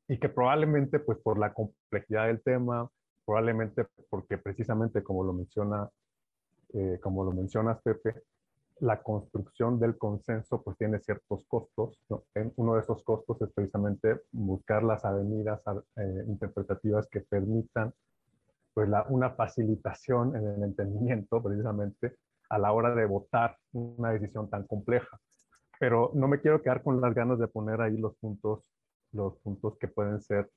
y 0.09 0.19
que 0.19 0.29
probablemente 0.29 0.99
pues 1.01 1.19
por 1.19 1.39
la 1.39 1.53
complejidad 1.53 2.27
del 2.27 2.43
tema, 2.43 2.89
probablemente 3.25 3.87
porque 4.11 4.39
precisamente 4.39 5.03
como 5.03 5.25
lo 5.25 5.33
menciona, 5.33 5.89
eh, 6.75 6.99
como 7.03 7.25
lo 7.25 7.33
mencionas 7.33 7.81
Pepe, 7.83 8.23
la 8.81 9.01
construcción 9.03 9.79
del 9.79 9.97
consenso 9.97 10.63
pues 10.63 10.77
tiene 10.77 10.99
ciertos 11.01 11.45
costos. 11.47 12.01
Uno 12.57 12.75
de 12.75 12.81
esos 12.81 13.03
costos 13.05 13.41
es 13.43 13.53
precisamente 13.53 14.23
buscar 14.33 14.83
las 14.83 15.05
avenidas 15.05 15.61
eh, 15.97 16.25
interpretativas 16.27 17.07
que 17.09 17.21
permitan 17.21 17.95
pues 18.75 18.89
la, 18.89 19.05
una 19.09 19.31
facilitación 19.31 20.37
en 20.37 20.47
el 20.47 20.63
entendimiento 20.63 21.43
precisamente 21.43 22.17
a 22.49 22.59
la 22.59 22.73
hora 22.73 22.95
de 22.95 23.07
votar 23.07 23.57
una 23.73 24.11
decisión 24.11 24.51
tan 24.51 24.67
compleja. 24.67 25.19
Pero 25.81 26.13
no 26.15 26.29
me 26.29 26.41
quiero 26.41 26.63
quedar 26.63 26.83
con 26.83 27.01
las 27.01 27.15
ganas 27.15 27.39
de 27.39 27.49
poner 27.49 27.81
ahí 27.81 27.97
los 27.97 28.15
puntos, 28.17 28.65
los 29.13 29.39
puntos 29.39 29.79
que 29.79 29.89
pueden 29.89 30.21
ser 30.21 30.51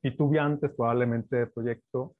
titubeantes 0.00 0.70
probablemente 0.72 1.36
del 1.36 1.50
proyecto 1.50 2.14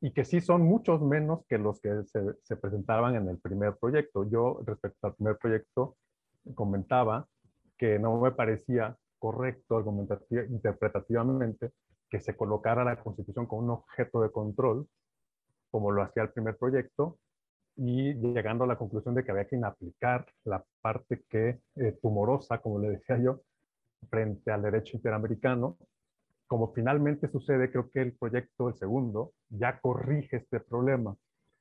y 0.00 0.12
que 0.12 0.24
sí 0.24 0.40
son 0.40 0.62
muchos 0.62 1.02
menos 1.02 1.44
que 1.48 1.58
los 1.58 1.80
que 1.80 2.02
se, 2.04 2.56
presentaban 2.56 3.16
en 3.16 3.28
el 3.28 3.38
primer 3.38 3.76
proyecto. 3.76 4.28
Yo 4.28 4.62
respecto 4.64 5.08
al 5.08 5.14
primer 5.14 5.36
proyecto 5.36 5.96
comentaba 6.54 7.26
que 7.76 7.98
no 7.98 8.20
me 8.20 8.30
parecía 8.30 8.96
correcto 9.18 9.84
interpretativamente 10.30 11.72
que 12.08 12.20
se 12.20 12.36
colocara 12.36 12.84
la 12.84 13.02
Constitución 13.02 13.46
como 13.46 13.62
un 13.62 13.70
objeto 13.70 14.20
de 14.22 14.30
control, 14.30 14.86
como 15.70 15.90
lo 15.90 16.02
hacía 16.02 16.22
el 16.22 16.30
primer 16.30 16.56
proyecto, 16.56 17.18
y 17.76 18.14
llegando 18.14 18.64
a 18.64 18.66
la 18.66 18.78
conclusión 18.78 19.14
de 19.14 19.24
que 19.24 19.32
había 19.32 19.46
que 19.46 19.56
inaplicar 19.56 20.26
la 20.44 20.64
parte 20.80 21.24
que 21.28 21.60
eh, 21.76 21.98
tumorosa, 22.00 22.58
como 22.58 22.78
le 22.78 22.90
decía 22.90 23.18
yo, 23.18 23.42
frente 24.08 24.50
al 24.50 24.62
derecho 24.62 24.96
interamericano, 24.96 25.76
como 26.46 26.72
finalmente 26.72 27.28
sucede, 27.28 27.70
creo 27.70 27.90
que 27.90 28.00
el 28.00 28.16
proyecto, 28.16 28.68
el 28.68 28.76
segundo, 28.76 29.32
ya 29.48 29.78
corrige 29.80 30.36
este 30.36 30.60
problema, 30.60 31.16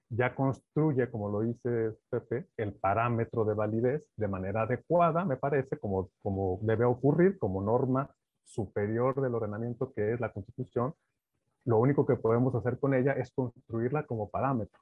ya 0.10 0.36
construye, 0.36 1.10
como 1.10 1.30
lo 1.30 1.42
dice 1.42 1.96
Pepe, 2.10 2.48
el 2.58 2.74
parámetro 2.74 3.44
de 3.44 3.56
validez 3.56 4.08
de 4.16 4.28
manera 4.28 4.62
adecuada, 4.62 5.26
me 5.26 5.38
parece, 5.38 5.78
como, 5.80 6.12
como 6.22 6.60
debe 6.62 6.86
ocurrir, 6.86 7.40
como 7.40 7.62
norma 7.62 8.10
superior 8.46 9.22
del 9.22 9.36
ordenamiento 9.36 9.92
que 9.94 10.14
es 10.14 10.20
la 10.20 10.32
Constitución. 10.32 10.94
Lo 11.66 11.80
único 11.80 12.06
que 12.06 12.16
podemos 12.16 12.56
hacer 12.56 12.80
con 12.80 12.94
ella 12.94 13.14
es 13.14 13.32
construirla 13.32 14.06
como 14.06 14.30
parámetro, 14.30 14.80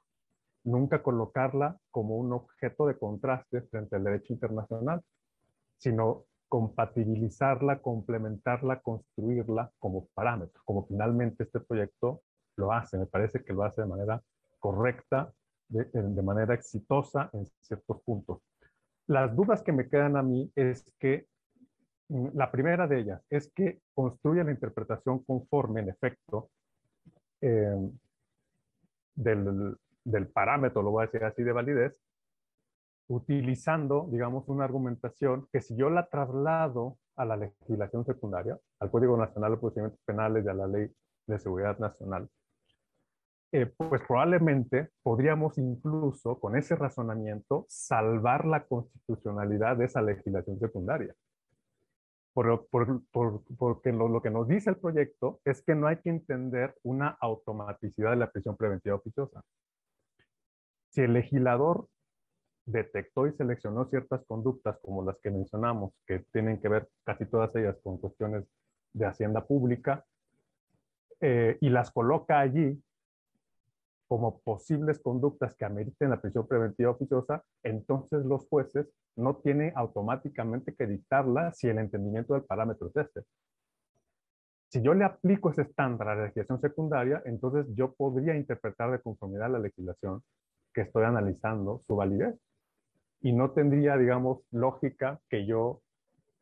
nunca 0.64 1.02
colocarla 1.02 1.78
como 1.90 2.16
un 2.16 2.32
objeto 2.32 2.86
de 2.86 2.98
contraste 2.98 3.62
frente 3.62 3.96
al 3.96 4.04
derecho 4.04 4.32
internacional, 4.32 5.02
sino 5.78 6.24
compatibilizarla, 6.48 7.80
complementarla, 7.80 8.80
construirla 8.80 9.72
como 9.78 10.06
parámetro, 10.14 10.62
como 10.64 10.86
finalmente 10.86 11.44
este 11.44 11.60
proyecto 11.60 12.22
lo 12.56 12.72
hace. 12.72 12.98
Me 12.98 13.06
parece 13.06 13.42
que 13.42 13.52
lo 13.52 13.64
hace 13.64 13.82
de 13.82 13.88
manera 13.88 14.22
correcta, 14.60 15.32
de, 15.68 16.22
manera 16.22 16.54
exitosa 16.54 17.28
en 17.32 17.46
ciertos 17.60 18.00
puntos. 18.02 18.38
Las 19.06 19.34
dudas 19.34 19.62
que 19.62 19.72
me 19.72 19.88
quedan 19.88 20.16
a 20.16 20.22
mí 20.22 20.50
es 20.54 20.94
que 20.98 21.26
la 22.08 22.50
primera 22.50 22.86
de 22.86 23.00
ellas 23.00 23.22
es 23.30 23.50
que 23.52 23.80
construye 23.94 24.44
la 24.44 24.50
interpretación 24.50 25.24
conforme, 25.24 25.80
en 25.80 25.88
efecto, 25.88 26.50
eh, 27.40 27.76
del, 29.14 29.76
del 30.04 30.28
parámetro, 30.28 30.82
lo 30.82 30.90
voy 30.90 31.02
a 31.02 31.06
decir 31.06 31.24
así, 31.24 31.42
de 31.42 31.52
validez, 31.52 31.96
utilizando, 33.08 34.08
digamos, 34.10 34.48
una 34.48 34.64
argumentación 34.64 35.48
que 35.52 35.60
si 35.60 35.76
yo 35.76 35.90
la 35.90 36.06
traslado 36.06 36.98
a 37.16 37.24
la 37.24 37.36
legislación 37.36 38.04
secundaria, 38.04 38.58
al 38.80 38.90
Código 38.90 39.16
Nacional 39.16 39.52
de 39.52 39.58
Procedimientos 39.58 40.00
Penales 40.04 40.44
y 40.44 40.48
a 40.48 40.54
la 40.54 40.66
Ley 40.66 40.90
de 41.26 41.38
Seguridad 41.38 41.78
Nacional, 41.78 42.28
eh, 43.52 43.66
pues 43.66 44.02
probablemente 44.06 44.90
podríamos 45.02 45.58
incluso 45.58 46.40
con 46.40 46.56
ese 46.56 46.74
razonamiento 46.74 47.66
salvar 47.68 48.46
la 48.46 48.64
constitucionalidad 48.66 49.76
de 49.76 49.84
esa 49.84 50.02
legislación 50.02 50.58
secundaria. 50.58 51.14
Por, 52.34 52.66
porque 52.70 53.92
lo, 53.92 54.08
lo, 54.08 54.20
que 54.20 54.30
nos 54.30 54.48
dice 54.48 54.70
el 54.70 54.76
proyecto 54.76 55.40
es 55.44 55.62
que 55.62 55.76
no 55.76 55.86
hay 55.86 55.98
que 55.98 56.10
entender 56.10 56.74
una 56.82 57.16
automaticidad 57.20 58.10
de 58.10 58.16
la 58.16 58.30
prisión 58.30 58.56
preventiva 58.56 58.96
oficiosa. 58.96 59.40
Si 60.90 61.02
el 61.02 61.12
legislador 61.12 61.86
detectó 62.66 63.26
y 63.26 63.32
seleccionó 63.32 63.86
ciertas 63.86 64.24
conductas 64.26 64.78
como 64.80 65.04
las 65.04 65.18
que 65.20 65.30
mencionamos, 65.30 65.92
que 66.06 66.20
tienen 66.32 66.60
que 66.60 66.68
ver 66.68 66.88
casi 67.04 67.24
todas 67.26 67.54
ellas 67.54 67.76
con 67.82 67.98
cuestiones 67.98 68.44
de 68.92 69.06
hacienda 69.06 69.46
pública, 69.46 70.04
eh, 71.20 71.56
y 71.60 71.70
las 71.70 71.90
coloca 71.90 72.40
allí 72.40 72.82
como 74.08 74.40
posibles 74.40 75.00
conductas 75.00 75.54
que 75.54 75.64
ameriten 75.64 76.10
la 76.10 76.20
prisión 76.20 76.46
preventiva 76.46 76.90
oficiosa, 76.90 77.42
entonces 77.62 78.24
los 78.24 78.46
jueces 78.48 78.86
no 79.16 79.36
tienen 79.36 79.72
automáticamente 79.76 80.74
que 80.74 80.86
dictarla 80.86 81.52
si 81.52 81.68
el 81.68 81.78
entendimiento 81.78 82.34
del 82.34 82.44
parámetro 82.44 82.88
es 82.88 82.96
este. 82.96 83.22
Si 84.68 84.82
yo 84.82 84.92
le 84.92 85.04
aplico 85.04 85.50
ese 85.50 85.62
estándar 85.62 86.08
a 86.08 86.14
la 86.16 86.22
legislación 86.24 86.60
secundaria, 86.60 87.22
entonces 87.24 87.66
yo 87.76 87.94
podría 87.94 88.36
interpretar 88.36 88.90
de 88.90 89.00
conformidad 89.00 89.46
a 89.46 89.50
la 89.50 89.58
legislación 89.60 90.22
que 90.72 90.82
estoy 90.82 91.04
analizando 91.04 91.78
su 91.86 91.94
validez 91.94 92.34
y 93.20 93.32
no 93.32 93.52
tendría, 93.52 93.96
digamos, 93.96 94.40
lógica 94.50 95.20
que 95.30 95.46
yo 95.46 95.80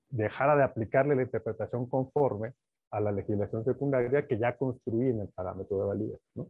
dejara 0.08 0.56
de 0.56 0.64
aplicarle 0.64 1.14
la 1.14 1.22
interpretación 1.22 1.86
conforme 1.88 2.54
a 2.90 3.00
la 3.00 3.12
legislación 3.12 3.64
secundaria 3.64 4.26
que 4.26 4.38
ya 4.38 4.56
construí 4.56 5.08
en 5.08 5.20
el 5.20 5.28
parámetro 5.28 5.78
de 5.78 5.84
validez. 5.84 6.20
¿no? 6.34 6.48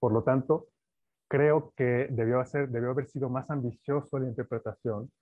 Por 0.00 0.12
lo 0.12 0.24
tanto, 0.24 0.68
creo 1.28 1.72
que 1.76 2.08
debió, 2.10 2.40
haber 2.90 3.06
sido 3.06 3.28
más 3.28 3.48
ambicioso 3.50 4.18
la 4.18 4.28
interpretación, 4.28 5.12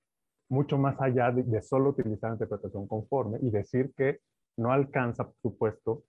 mucho 0.49 0.79
más 0.79 0.99
allá 1.01 1.31
de, 1.33 1.61
solo 1.61 1.91
utilizar 1.91 2.31
la 2.31 2.37
interpretación 2.37 2.87
conforme 2.87 3.39
y 3.43 3.51
decir 3.51 3.93
que 3.95 4.21
no 4.57 4.73
alcanza, 4.73 5.25
por 5.25 5.37
supuesto, 5.43 6.05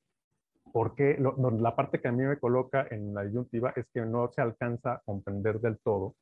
porque 0.72 1.18
la 1.20 1.76
parte 1.76 2.00
que 2.00 2.08
a 2.08 2.12
mí 2.12 2.24
me 2.24 2.40
coloca 2.40 2.88
en 2.92 3.14
la 3.14 3.24
disyuntiva 3.24 3.74
es 3.76 3.88
que 3.92 4.02
no 4.02 4.32
se 4.32 4.42
alcanza 4.42 4.94
a 4.94 5.02
comprender 5.04 5.60
del 5.60 5.80
todo 5.80 6.16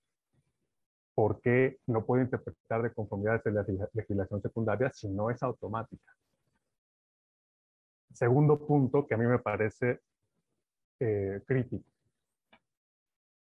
por 1.14 1.42
qué 1.42 1.80
no 1.88 2.06
puede 2.06 2.24
interpretar 2.24 2.82
de 2.82 2.94
conformidad 2.94 3.44
de 3.44 3.52
la 3.52 3.66
legislación 3.94 4.42
secundaria 4.42 4.92
si 4.94 5.10
no 5.10 5.30
es 5.30 5.44
automática. 5.44 6.14
Segundo 8.14 8.66
punto 8.66 9.06
que 9.06 9.16
a 9.16 9.18
mí 9.18 9.26
me 9.26 9.40
parece 9.40 10.00
eh, 11.00 11.42
crítico 11.46 11.97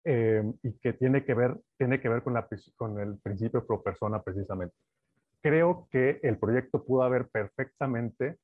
eh, 0.05 0.43
y 0.63 0.73
que 0.79 0.93
tiene 0.93 1.23
que 1.23 1.33
ver, 1.33 1.57
tiene 1.77 2.01
que 2.01 2.09
ver 2.09 2.23
con, 2.23 2.33
la, 2.33 2.47
con 2.75 2.99
el 2.99 3.17
principio 3.19 3.65
pro 3.65 3.81
persona 3.81 4.21
precisamente. 4.21 4.75
Creo 5.41 5.87
que 5.91 6.19
el 6.23 6.37
proyecto 6.37 6.83
pudo 6.83 7.03
haber 7.03 7.27
perfectamente 7.29 8.37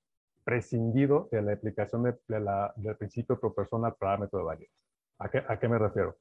prescindido 0.44 1.30
de 1.32 1.42
la 1.42 1.54
aplicación 1.54 2.04
de, 2.04 2.40
la, 2.40 2.74
del 2.76 2.96
principio 2.98 3.40
pro 3.40 3.54
persona 3.54 3.92
parámetro 3.92 4.40
de 4.40 4.46
validez. 4.46 4.72
¿A 5.20 5.30
qué, 5.30 5.44
¿A 5.48 5.60
qué 5.60 5.68
me 5.68 5.78
refiero? 5.78 6.18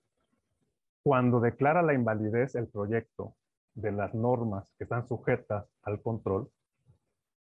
cuando 1.09 1.40
declara 1.40 1.81
la 1.81 1.94
invalidez 1.94 2.55
el 2.55 2.68
proyecto 2.68 3.35
de 3.74 3.92
las 3.92 4.14
normas 4.14 4.74
que 4.77 4.85
están 4.85 5.07
sujetas 5.07 5.66
al 5.83 6.03
control, 6.03 6.51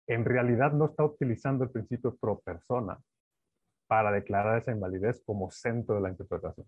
en 0.07 0.25
realidad 0.25 0.73
no 0.73 0.87
está 0.87 1.05
utilizando 1.05 1.65
el 1.65 1.71
principio 1.71 2.15
pro 2.17 2.39
persona 2.39 2.97
para 3.89 4.13
declarar 4.13 4.59
esa 4.59 4.71
invalidez 4.71 5.21
como 5.27 5.51
centro 5.51 5.97
de 5.97 6.01
la 6.01 6.11
interpretación. 6.11 6.65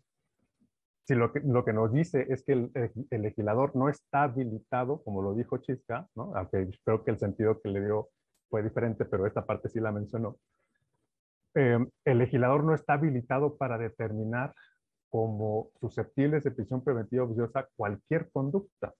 Si 1.08 1.14
lo 1.14 1.32
que, 1.32 1.40
lo 1.40 1.64
que 1.64 1.72
nos 1.72 1.90
dice 1.90 2.26
es 2.28 2.42
que 2.42 2.52
el, 2.52 2.70
el, 3.08 3.22
legislador 3.22 3.74
no 3.74 3.88
está 3.88 4.24
habilitado, 4.24 5.02
como 5.04 5.22
lo 5.22 5.34
dijo 5.34 5.56
Chisca, 5.56 6.06
¿no? 6.14 6.36
aunque 6.36 6.60
espero 6.64 7.02
que 7.02 7.12
el 7.12 7.18
sentido 7.18 7.62
que 7.62 7.70
le 7.70 7.82
dio 7.82 8.10
fue 8.50 8.62
diferente, 8.62 9.06
pero 9.06 9.26
esta 9.26 9.46
parte 9.46 9.70
sí 9.70 9.80
la 9.80 9.90
mencionó, 9.90 10.36
eh, 11.54 11.78
el 12.04 12.18
legislador 12.18 12.62
no 12.62 12.74
está 12.74 12.92
habilitado 12.92 13.56
para 13.56 13.78
determinar 13.78 14.54
como 15.08 15.70
susceptibles 15.80 16.44
de 16.44 16.50
prisión 16.50 16.84
preventiva 16.84 17.24
oficiosa 17.24 17.66
cualquier 17.74 18.30
conducta. 18.30 18.92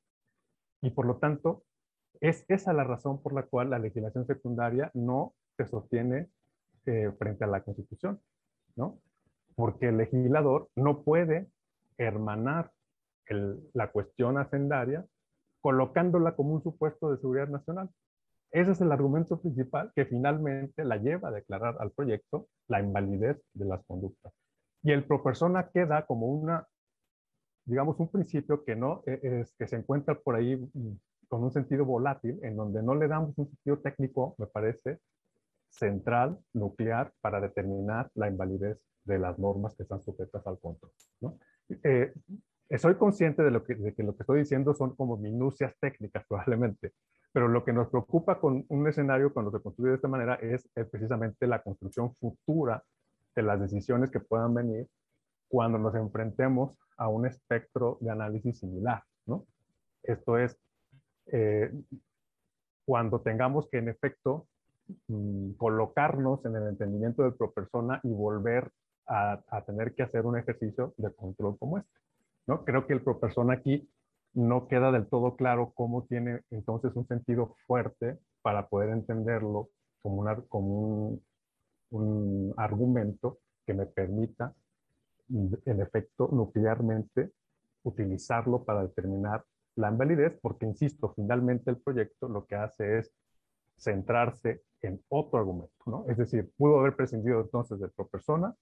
Y 0.80 0.88
por 0.88 1.04
lo 1.04 1.18
tanto, 1.18 1.64
es 2.22 2.42
esa 2.48 2.72
la 2.72 2.84
razón 2.84 3.20
por 3.20 3.34
la 3.34 3.42
cual 3.42 3.68
la 3.68 3.78
legislación 3.78 4.26
secundaria 4.26 4.90
no 4.94 5.34
se 5.58 5.66
sostiene 5.66 6.30
eh, 6.86 7.12
frente 7.18 7.44
a 7.44 7.48
la 7.48 7.62
Constitución, 7.62 8.18
¿no? 8.76 8.98
Porque 9.54 9.88
el 9.88 9.98
legislador 9.98 10.70
no 10.74 11.02
puede 11.02 11.50
hermanar 11.99 12.70
la 13.74 13.90
cuestión 13.90 14.38
hacendaria 14.38 15.05
colocándola 15.61 16.34
como 16.34 16.55
un 16.55 16.62
supuesto 16.62 17.11
de 17.11 17.18
seguridad 17.18 17.49
nacional. 17.49 17.90
Ese 18.51 18.72
es 18.72 18.80
el 18.80 18.92
argumento 18.92 19.40
principal 19.40 19.92
que 19.94 20.07
finalmente 20.07 20.84
la 20.84 20.96
lleva 20.96 21.28
a 21.28 21.32
declarar 21.32 21.76
al 21.80 21.90
proyecto 21.90 22.49
la 22.68 22.80
invalidez 22.80 23.42
de 23.53 23.64
las 23.66 23.84
conductas. 23.84 24.32
Y 24.82 24.92
el 24.92 25.05
pro 25.05 25.22
persona 25.22 25.68
queda 25.68 26.07
como 26.07 26.26
una, 26.28 26.66
digamos, 27.66 27.99
un 28.01 28.09
principio 28.09 28.64
que, 28.64 28.76
no, 28.76 29.03
e, 29.07 29.20
es, 29.22 29.55
que 29.59 29.66
se 29.66 29.76
encuentra 29.76 30.14
por 30.14 30.36
ahí 30.36 30.57
mm, 30.57 30.92
con 31.28 31.44
un 31.44 31.53
sentido 31.53 31.84
volátil, 31.84 32.38
en 32.42 32.57
donde 32.57 32.82
no 32.82 32.94
le 32.94 33.09
damos 33.09 33.36
un 33.36 33.49
sentido 33.49 33.78
técnico, 33.80 34.34
me 34.38 34.46
parece, 34.46 34.99
central, 35.68 36.38
nuclear, 36.55 37.12
para 37.20 37.40
determinar 37.40 38.11
la 38.14 38.28
invalidez 38.28 38.78
de 39.05 39.18
las 39.18 39.38
normas 39.38 39.74
que 39.74 39.82
están 39.82 40.01
sujetas 40.01 40.46
al 40.46 40.59
control. 40.59 40.92
¿no? 41.20 41.38
Eh, 41.82 42.12
soy 42.76 42.96
consciente 42.96 43.42
de, 43.42 43.50
lo 43.50 43.64
que, 43.64 43.74
de 43.74 43.94
que 43.94 44.02
lo 44.02 44.14
que 44.14 44.22
estoy 44.22 44.40
diciendo 44.40 44.74
son 44.74 44.94
como 44.94 45.16
minucias 45.16 45.74
técnicas 45.80 46.24
probablemente, 46.28 46.92
pero 47.32 47.48
lo 47.48 47.64
que 47.64 47.72
nos 47.72 47.88
preocupa 47.88 48.40
con 48.40 48.64
un 48.68 48.88
escenario 48.88 49.32
cuando 49.32 49.50
se 49.50 49.60
construye 49.60 49.90
de 49.90 49.96
esta 49.96 50.08
manera 50.08 50.34
es, 50.36 50.68
precisamente 50.90 51.46
la 51.46 51.62
construcción 51.62 52.14
futura 52.14 52.82
de 53.34 53.42
las 53.42 53.60
decisiones 53.60 54.10
que 54.10 54.20
puedan 54.20 54.54
venir 54.54 54.86
cuando 55.48 55.78
nos 55.78 55.94
enfrentemos 55.94 56.76
a 56.96 57.08
un 57.08 57.26
espectro 57.26 57.98
de 58.00 58.10
análisis 58.10 58.58
similar. 58.58 59.02
¿no? 59.26 59.46
Esto 60.02 60.36
es, 60.36 60.58
eh, 61.26 61.72
cuando 62.84 63.20
tengamos 63.20 63.68
que 63.68 63.78
en 63.78 63.88
efecto 63.88 64.46
mm, 65.06 65.52
colocarnos 65.52 66.44
en 66.44 66.56
el 66.56 66.68
entendimiento 66.68 67.22
del 67.22 67.34
pro 67.34 67.52
persona 67.52 68.00
y 68.02 68.12
volver 68.12 68.70
a, 69.09 69.42
a, 69.48 69.64
tener 69.64 69.94
que 69.94 70.02
hacer 70.02 70.26
un 70.26 70.38
ejercicio 70.38 70.94
de 70.96 71.12
control 71.14 71.59
como 71.59 71.78
este. 71.78 71.98
¿no? 72.46 72.64
Creo 72.64 72.86
que 72.86 72.92
el 72.92 73.02
pro 73.02 73.18
persona 73.18 73.54
aquí 73.54 73.88
no 74.34 74.68
queda 74.68 74.92
del 74.92 75.09
todo 75.09 75.36
claro 75.36 75.72
cómo 75.74 76.04
tiene 76.04 76.42
entonces 76.50 76.94
un 76.94 77.06
sentido 77.06 77.54
fuerte 77.66 78.18
para 78.42 78.68
poder 78.68 78.90
entenderlo 78.90 79.70
como, 80.02 80.22
una, 80.22 80.36
como 80.42 81.20
un, 81.90 82.54
argumento 82.56 83.38
que 83.66 83.74
me 83.74 83.86
permita, 83.86 84.54
en 85.28 85.80
efecto, 85.80 86.28
nuclearmente 86.32 87.32
utilizarlo 87.82 88.64
para 88.64 88.82
determinar 88.82 89.44
la 89.76 89.90
invalidez, 89.90 90.38
porque, 90.40 90.66
insisto, 90.66 91.12
finalmente 91.14 91.70
el 91.70 91.76
proyecto 91.78 92.28
lo 92.28 92.46
que 92.46 92.56
hace 92.56 92.98
es 92.98 93.12
centrarse 93.76 94.62
en 94.82 95.00
otro 95.09 95.38
argumento, 95.38 95.74
¿no? 95.86 96.04
Es 96.09 96.16
decir, 96.16 96.50
pudo 96.56 96.80
haber 96.80 96.96
prescindido 96.96 97.40
entonces 97.40 97.78
de 97.78 97.88
pro 97.88 98.09
persona, 98.09 98.54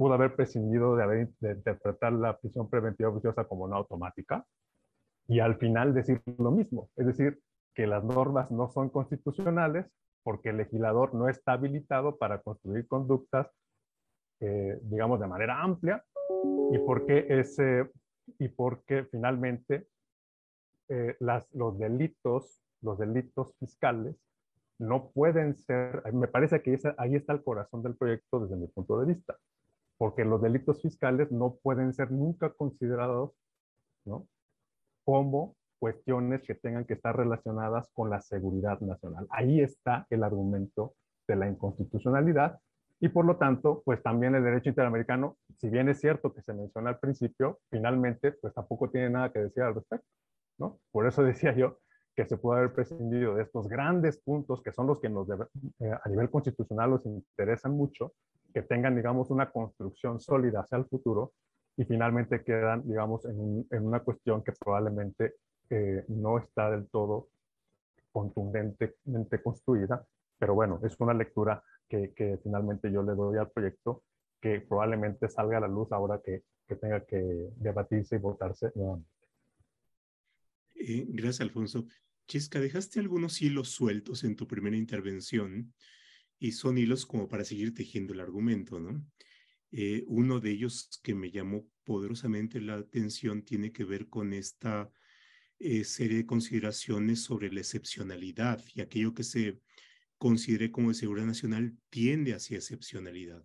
pudo 0.00 0.14
haber 0.14 0.34
prescindido 0.34 0.96
de, 0.96 1.02
haber, 1.02 1.28
de 1.40 1.52
interpretar 1.52 2.14
la 2.14 2.38
prisión 2.38 2.70
preventiva 2.70 3.10
oficiosa 3.10 3.44
como 3.44 3.68
no 3.68 3.76
automática, 3.76 4.46
y 5.28 5.40
al 5.40 5.56
final 5.56 5.92
decir 5.92 6.22
lo 6.38 6.50
mismo, 6.50 6.88
es 6.96 7.04
decir, 7.04 7.38
que 7.74 7.86
las 7.86 8.02
normas 8.02 8.50
no 8.50 8.70
son 8.70 8.88
constitucionales 8.88 9.84
porque 10.22 10.48
el 10.48 10.56
legislador 10.56 11.14
no 11.14 11.28
está 11.28 11.52
habilitado 11.52 12.16
para 12.16 12.40
construir 12.40 12.88
conductas, 12.88 13.48
eh, 14.40 14.78
digamos, 14.84 15.20
de 15.20 15.26
manera 15.26 15.62
amplia. 15.62 16.02
Y 16.72 16.78
porque, 16.78 17.26
ese, 17.28 17.90
y 18.38 18.48
porque 18.48 19.04
finalmente 19.04 19.86
eh, 20.88 21.14
las, 21.20 21.46
los 21.52 21.78
delitos, 21.78 22.62
los 22.80 22.98
delitos 22.98 23.54
fiscales 23.58 24.16
no 24.78 25.10
pueden 25.10 25.58
ser, 25.58 26.02
me 26.14 26.26
parece 26.26 26.62
que 26.62 26.78
ahí 26.96 27.16
está 27.16 27.34
el 27.34 27.44
corazón 27.44 27.82
del 27.82 27.96
proyecto 27.96 28.40
desde 28.40 28.56
mi 28.56 28.66
punto 28.66 28.98
de 28.98 29.12
vista, 29.12 29.36
porque 30.00 30.24
los 30.24 30.40
delitos 30.40 30.80
fiscales 30.80 31.30
no 31.30 31.58
pueden 31.62 31.92
ser 31.92 32.10
nunca 32.10 32.48
considerados 32.54 33.32
¿no? 34.06 34.26
como 35.04 35.56
cuestiones 35.78 36.42
que 36.42 36.54
tengan 36.54 36.86
que 36.86 36.94
estar 36.94 37.14
relacionadas 37.14 37.90
con 37.92 38.08
la 38.08 38.22
seguridad 38.22 38.80
nacional. 38.80 39.26
Ahí 39.28 39.60
está 39.60 40.06
el 40.08 40.24
argumento 40.24 40.94
de 41.28 41.36
la 41.36 41.48
inconstitucionalidad 41.48 42.58
y 42.98 43.10
por 43.10 43.26
lo 43.26 43.36
tanto, 43.36 43.82
pues 43.84 44.02
también 44.02 44.34
el 44.34 44.42
derecho 44.42 44.70
interamericano, 44.70 45.36
si 45.58 45.68
bien 45.68 45.90
es 45.90 46.00
cierto 46.00 46.32
que 46.32 46.40
se 46.40 46.54
menciona 46.54 46.88
al 46.88 46.98
principio, 46.98 47.60
finalmente, 47.70 48.32
pues 48.32 48.54
tampoco 48.54 48.88
tiene 48.88 49.10
nada 49.10 49.30
que 49.30 49.40
decir 49.40 49.64
al 49.64 49.74
respecto, 49.74 50.08
¿no? 50.56 50.80
Por 50.92 51.06
eso 51.06 51.22
decía 51.24 51.54
yo 51.54 51.76
que 52.16 52.24
se 52.24 52.38
puede 52.38 52.60
haber 52.60 52.72
prescindido 52.72 53.34
de 53.34 53.42
estos 53.42 53.68
grandes 53.68 54.18
puntos 54.18 54.62
que 54.62 54.72
son 54.72 54.86
los 54.86 54.98
que 54.98 55.10
nos 55.10 55.28
eh, 55.28 55.92
a 56.02 56.08
nivel 56.08 56.30
constitucional 56.30 56.88
nos 56.88 57.04
interesan 57.04 57.72
mucho, 57.72 58.14
que 58.52 58.62
tengan, 58.62 58.96
digamos, 58.96 59.30
una 59.30 59.50
construcción 59.50 60.20
sólida 60.20 60.60
hacia 60.60 60.78
el 60.78 60.86
futuro 60.86 61.32
y 61.76 61.84
finalmente 61.84 62.42
quedan, 62.42 62.86
digamos, 62.86 63.24
en, 63.24 63.66
una 63.70 64.00
cuestión 64.00 64.42
que 64.42 64.52
probablemente 64.52 65.34
eh, 65.70 66.04
no 66.08 66.38
está 66.38 66.70
del 66.70 66.88
todo 66.88 67.28
contundentemente 68.12 69.42
construida, 69.42 70.04
pero 70.38 70.54
bueno, 70.54 70.80
es 70.82 70.98
una 70.98 71.14
lectura 71.14 71.62
que, 71.88 72.12
que, 72.12 72.38
finalmente 72.42 72.90
yo 72.90 73.02
le 73.02 73.12
doy 73.12 73.38
al 73.38 73.50
proyecto 73.50 74.02
que 74.40 74.60
probablemente 74.60 75.28
salga 75.28 75.58
a 75.58 75.60
la 75.60 75.68
luz 75.68 75.92
ahora 75.92 76.20
que, 76.24 76.42
que 76.66 76.76
tenga 76.76 77.04
que 77.04 77.50
debatirse 77.56 78.16
y 78.16 78.18
votarse 78.18 78.72
nuevamente. 78.74 79.08
Eh, 80.74 81.06
gracias, 81.08 81.40
Alfonso. 81.40 81.84
Chisca, 82.26 82.60
dejaste 82.60 83.00
algunos 83.00 83.42
hilos 83.42 83.70
sueltos 83.70 84.24
en 84.24 84.36
tu 84.36 84.46
primera 84.46 84.76
intervención 84.76 85.72
y 86.40 86.52
son 86.52 86.78
hilos 86.78 87.06
como 87.06 87.28
para 87.28 87.44
seguir 87.44 87.74
tejiendo 87.74 88.14
el 88.14 88.20
argumento, 88.20 88.80
¿no? 88.80 89.06
Eh, 89.72 90.02
uno 90.08 90.40
de 90.40 90.50
ellos 90.50 90.98
que 91.02 91.14
me 91.14 91.30
llamó 91.30 91.68
poderosamente 91.84 92.60
la 92.60 92.78
atención 92.78 93.44
tiene 93.44 93.70
que 93.70 93.84
ver 93.84 94.08
con 94.08 94.32
esta 94.32 94.90
eh, 95.60 95.84
serie 95.84 96.16
de 96.16 96.26
consideraciones 96.26 97.22
sobre 97.22 97.52
la 97.52 97.60
excepcionalidad 97.60 98.64
y 98.74 98.80
aquello 98.80 99.14
que 99.14 99.22
se 99.22 99.60
considere 100.18 100.72
como 100.72 100.88
de 100.88 100.94
seguridad 100.94 101.26
nacional 101.26 101.76
tiende 101.88 102.34
hacia 102.34 102.56
excepcionalidad. 102.56 103.44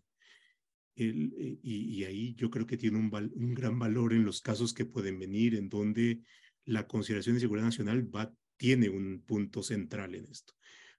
Eh, 0.96 1.60
y, 1.62 2.06
ahí 2.06 2.34
yo 2.36 2.50
creo 2.50 2.66
que 2.66 2.78
tiene 2.78 2.98
un, 2.98 3.12
un, 3.14 3.54
gran 3.54 3.78
valor 3.78 4.14
en 4.14 4.24
los 4.24 4.42
casos 4.42 4.74
que 4.74 4.86
pueden 4.86 5.20
venir, 5.20 5.56
en 5.56 5.68
donde 5.68 6.22
la 6.64 6.88
consideración 6.88 7.36
de 7.36 7.42
seguridad 7.42 7.66
nacional 7.66 8.16
va, 8.16 8.34
tiene 8.56 8.88
un 8.88 9.22
punto 9.22 9.62
central 9.62 10.16
en 10.16 10.26
esto. 10.26 10.54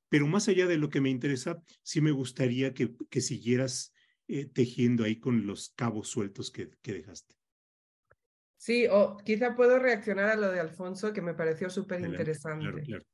Pero 0.09 0.27
más 0.27 0.49
allá 0.49 0.67
de 0.67 0.79
lo 0.79 0.89
que 0.89 1.01
me 1.01 1.11
interesa, 1.11 1.63
sí 1.83 2.01
me 2.01 2.11
gustaría 2.13 2.75
que, 2.75 2.95
que 3.11 3.21
siguieras 3.21 3.93
eh, 4.29 4.47
tejiendo 4.47 5.05
ahí 5.05 5.19
con 5.19 5.47
los 5.47 5.71
cabos 5.77 6.09
sueltos 6.09 6.51
que, 6.51 6.71
que 6.83 6.93
dejaste. 6.93 7.37
Sí, 8.57 8.87
o 8.91 9.17
quizá 9.19 9.55
puedo 9.55 9.79
reaccionar 9.79 10.31
a 10.31 10.37
lo 10.37 10.51
de 10.51 10.59
Alfonso, 10.59 11.13
que 11.13 11.23
me 11.23 11.35
pareció 11.35 11.71
súper 11.71 12.01
interesante. 12.01 13.05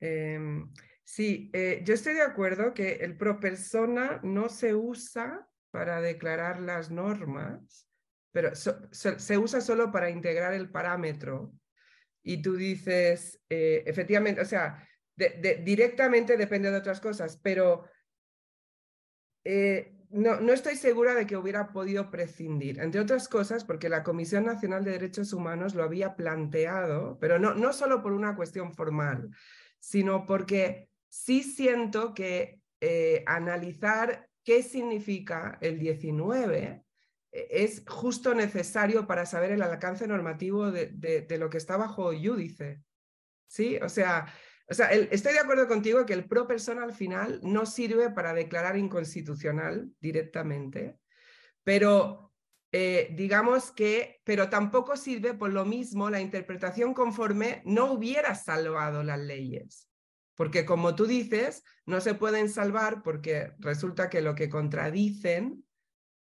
Em, 0.00 0.72
sí, 1.04 1.50
eh, 1.52 1.82
yo 1.84 1.94
estoy 1.94 2.14
de 2.14 2.22
acuerdo 2.22 2.74
que 2.74 2.94
el 2.94 3.16
pro 3.16 3.38
persona 3.38 4.20
no 4.24 4.48
se 4.48 4.74
usa 4.74 5.48
para 5.70 6.00
declarar 6.00 6.60
las 6.60 6.90
normas, 6.90 7.88
pero 8.32 8.50
se 8.56 9.38
usa 9.38 9.60
solo 9.60 9.92
para 9.92 10.10
integrar 10.10 10.54
el 10.54 10.70
parámetro. 10.70 11.52
Y 12.22 12.42
tú 12.42 12.56
dices, 12.56 13.40
eh, 13.48 13.84
efectivamente, 13.86 14.40
o 14.40 14.44
sea, 14.44 14.84
directamente 15.16 16.36
depende 16.36 16.70
de 16.70 16.76
otras 16.78 17.00
cosas, 17.00 17.38
pero 17.42 17.84
no, 20.10 20.40
no, 20.40 20.52
estoy 20.52 20.76
segura 20.76 21.14
de 21.14 21.26
que 21.26 21.36
hubiera 21.36 21.72
podido 21.72 22.10
prescindir, 22.10 22.80
entre 22.80 23.00
otras 23.00 23.28
cosas 23.28 23.64
porque 23.64 23.88
la 23.88 24.02
Comisión 24.02 24.44
Nacional 24.44 24.84
de 24.84 24.92
Derechos 24.92 25.32
Humanos 25.32 25.74
lo 25.74 25.82
había 25.82 26.16
planteado, 26.16 27.18
pero 27.20 27.38
no, 27.38 27.54
no 27.54 27.72
solo 27.72 28.02
por 28.02 28.12
una 28.12 28.36
cuestión 28.36 28.72
formal, 28.72 29.30
sino 29.78 30.26
porque 30.26 30.88
sí 31.08 31.42
siento 31.42 32.14
que 32.14 32.60
eh, 32.80 33.24
analizar 33.26 34.28
qué 34.44 34.62
significa 34.62 35.58
el 35.60 35.78
19 35.78 36.84
eh, 37.32 37.48
es 37.50 37.82
justo 37.86 38.34
necesario 38.34 39.06
para 39.06 39.26
saber 39.26 39.52
el 39.52 39.62
alcance 39.62 40.06
normativo 40.06 40.70
de, 40.70 40.86
de 40.88 41.38
lo 41.38 41.50
que 41.50 41.58
está 41.58 41.76
bajo 41.76 42.12
Júdice. 42.12 42.82
¿Sí? 43.48 43.78
O 43.80 43.88
sea, 43.88 44.26
o 44.68 44.74
sea, 44.74 44.90
estoy 44.90 45.32
de 45.32 45.38
acuerdo 45.38 45.68
contigo 45.68 46.04
que 46.04 46.12
el 46.12 46.26
pro 46.26 46.46
persona 46.46 46.82
al 46.82 46.92
final 46.92 47.40
no 47.42 47.66
sirve 47.66 48.10
para 48.10 48.34
declarar 48.34 48.76
inconstitucional 48.76 49.90
directamente, 50.00 50.98
pero 51.62 52.32
eh, 52.72 53.08
digamos 53.14 53.70
que, 53.70 54.20
pero 54.24 54.50
tampoco 54.50 54.96
sirve 54.96 55.34
por 55.34 55.52
lo 55.52 55.64
mismo 55.64 56.10
la 56.10 56.20
interpretación 56.20 56.94
conforme 56.94 57.62
no 57.64 57.92
hubiera 57.92 58.34
salvado 58.34 59.02
las 59.02 59.20
leyes. 59.20 59.88
Porque 60.34 60.66
como 60.66 60.94
tú 60.94 61.06
dices, 61.06 61.62
no 61.86 62.00
se 62.00 62.14
pueden 62.14 62.50
salvar 62.50 63.02
porque 63.02 63.52
resulta 63.58 64.10
que 64.10 64.20
lo 64.20 64.34
que 64.34 64.50
contradicen 64.50 65.64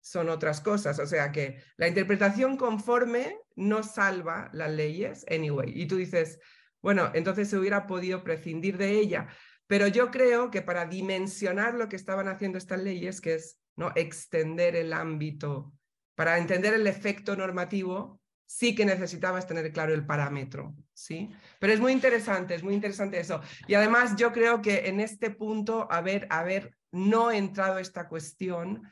son 0.00 0.28
otras 0.28 0.60
cosas. 0.60 1.00
O 1.00 1.06
sea 1.06 1.32
que 1.32 1.60
la 1.76 1.88
interpretación 1.88 2.56
conforme 2.56 3.36
no 3.56 3.82
salva 3.82 4.48
las 4.52 4.70
leyes, 4.70 5.26
anyway. 5.28 5.72
Y 5.74 5.86
tú 5.86 5.96
dices, 5.96 6.38
bueno, 6.82 7.10
entonces 7.14 7.48
se 7.48 7.58
hubiera 7.58 7.86
podido 7.86 8.22
prescindir 8.22 8.78
de 8.78 8.90
ella. 8.90 9.28
Pero 9.66 9.88
yo 9.88 10.10
creo 10.10 10.50
que 10.50 10.62
para 10.62 10.86
dimensionar 10.86 11.74
lo 11.74 11.88
que 11.88 11.96
estaban 11.96 12.28
haciendo 12.28 12.58
estas 12.58 12.80
leyes, 12.80 13.20
que 13.20 13.34
es 13.34 13.60
¿no? 13.74 13.90
extender 13.96 14.76
el 14.76 14.92
ámbito, 14.92 15.72
para 16.14 16.38
entender 16.38 16.74
el 16.74 16.86
efecto 16.86 17.36
normativo, 17.36 18.20
sí 18.46 18.74
que 18.74 18.84
necesitabas 18.84 19.46
tener 19.46 19.72
claro 19.72 19.92
el 19.92 20.06
parámetro, 20.06 20.74
¿sí? 20.94 21.30
Pero 21.58 21.72
es 21.72 21.80
muy 21.80 21.92
interesante, 21.92 22.54
es 22.54 22.62
muy 22.62 22.74
interesante 22.74 23.18
eso. 23.18 23.40
Y 23.66 23.74
además 23.74 24.14
yo 24.16 24.32
creo 24.32 24.62
que 24.62 24.88
en 24.88 25.00
este 25.00 25.30
punto, 25.30 25.90
haber, 25.90 26.26
haber 26.30 26.74
no 26.92 27.32
entrado 27.32 27.78
esta 27.78 28.08
cuestión, 28.08 28.82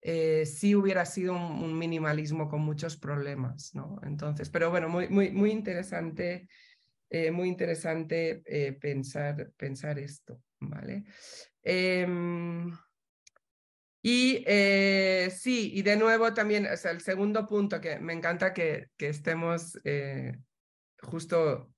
eh, 0.00 0.46
sí 0.46 0.74
hubiera 0.74 1.04
sido 1.04 1.34
un, 1.34 1.76
minimalismo 1.76 2.48
con 2.48 2.62
muchos 2.62 2.96
problemas, 2.96 3.74
¿no? 3.74 4.00
Entonces, 4.04 4.48
pero 4.48 4.70
bueno, 4.70 4.88
muy, 4.88 5.08
muy, 5.08 5.30
muy 5.30 5.50
interesante 5.50 6.48
eh, 7.10 7.30
muy 7.30 7.48
interesante 7.48 8.42
eh, 8.46 8.72
pensar, 8.72 9.50
pensar 9.56 9.98
esto. 9.98 10.40
¿vale? 10.60 11.04
Em, 11.62 12.70
y 14.02 14.42
eh, 14.46 15.30
sí, 15.36 15.72
y 15.74 15.82
de 15.82 15.96
nuevo 15.96 16.32
también, 16.32 16.66
o 16.66 16.76
sea, 16.76 16.92
el 16.92 17.00
segundo 17.00 17.46
punto 17.46 17.80
que 17.80 17.98
me 17.98 18.12
encanta 18.12 18.54
que, 18.54 18.86
que 18.96 19.08
estemos 19.08 19.78
justo 21.02 21.72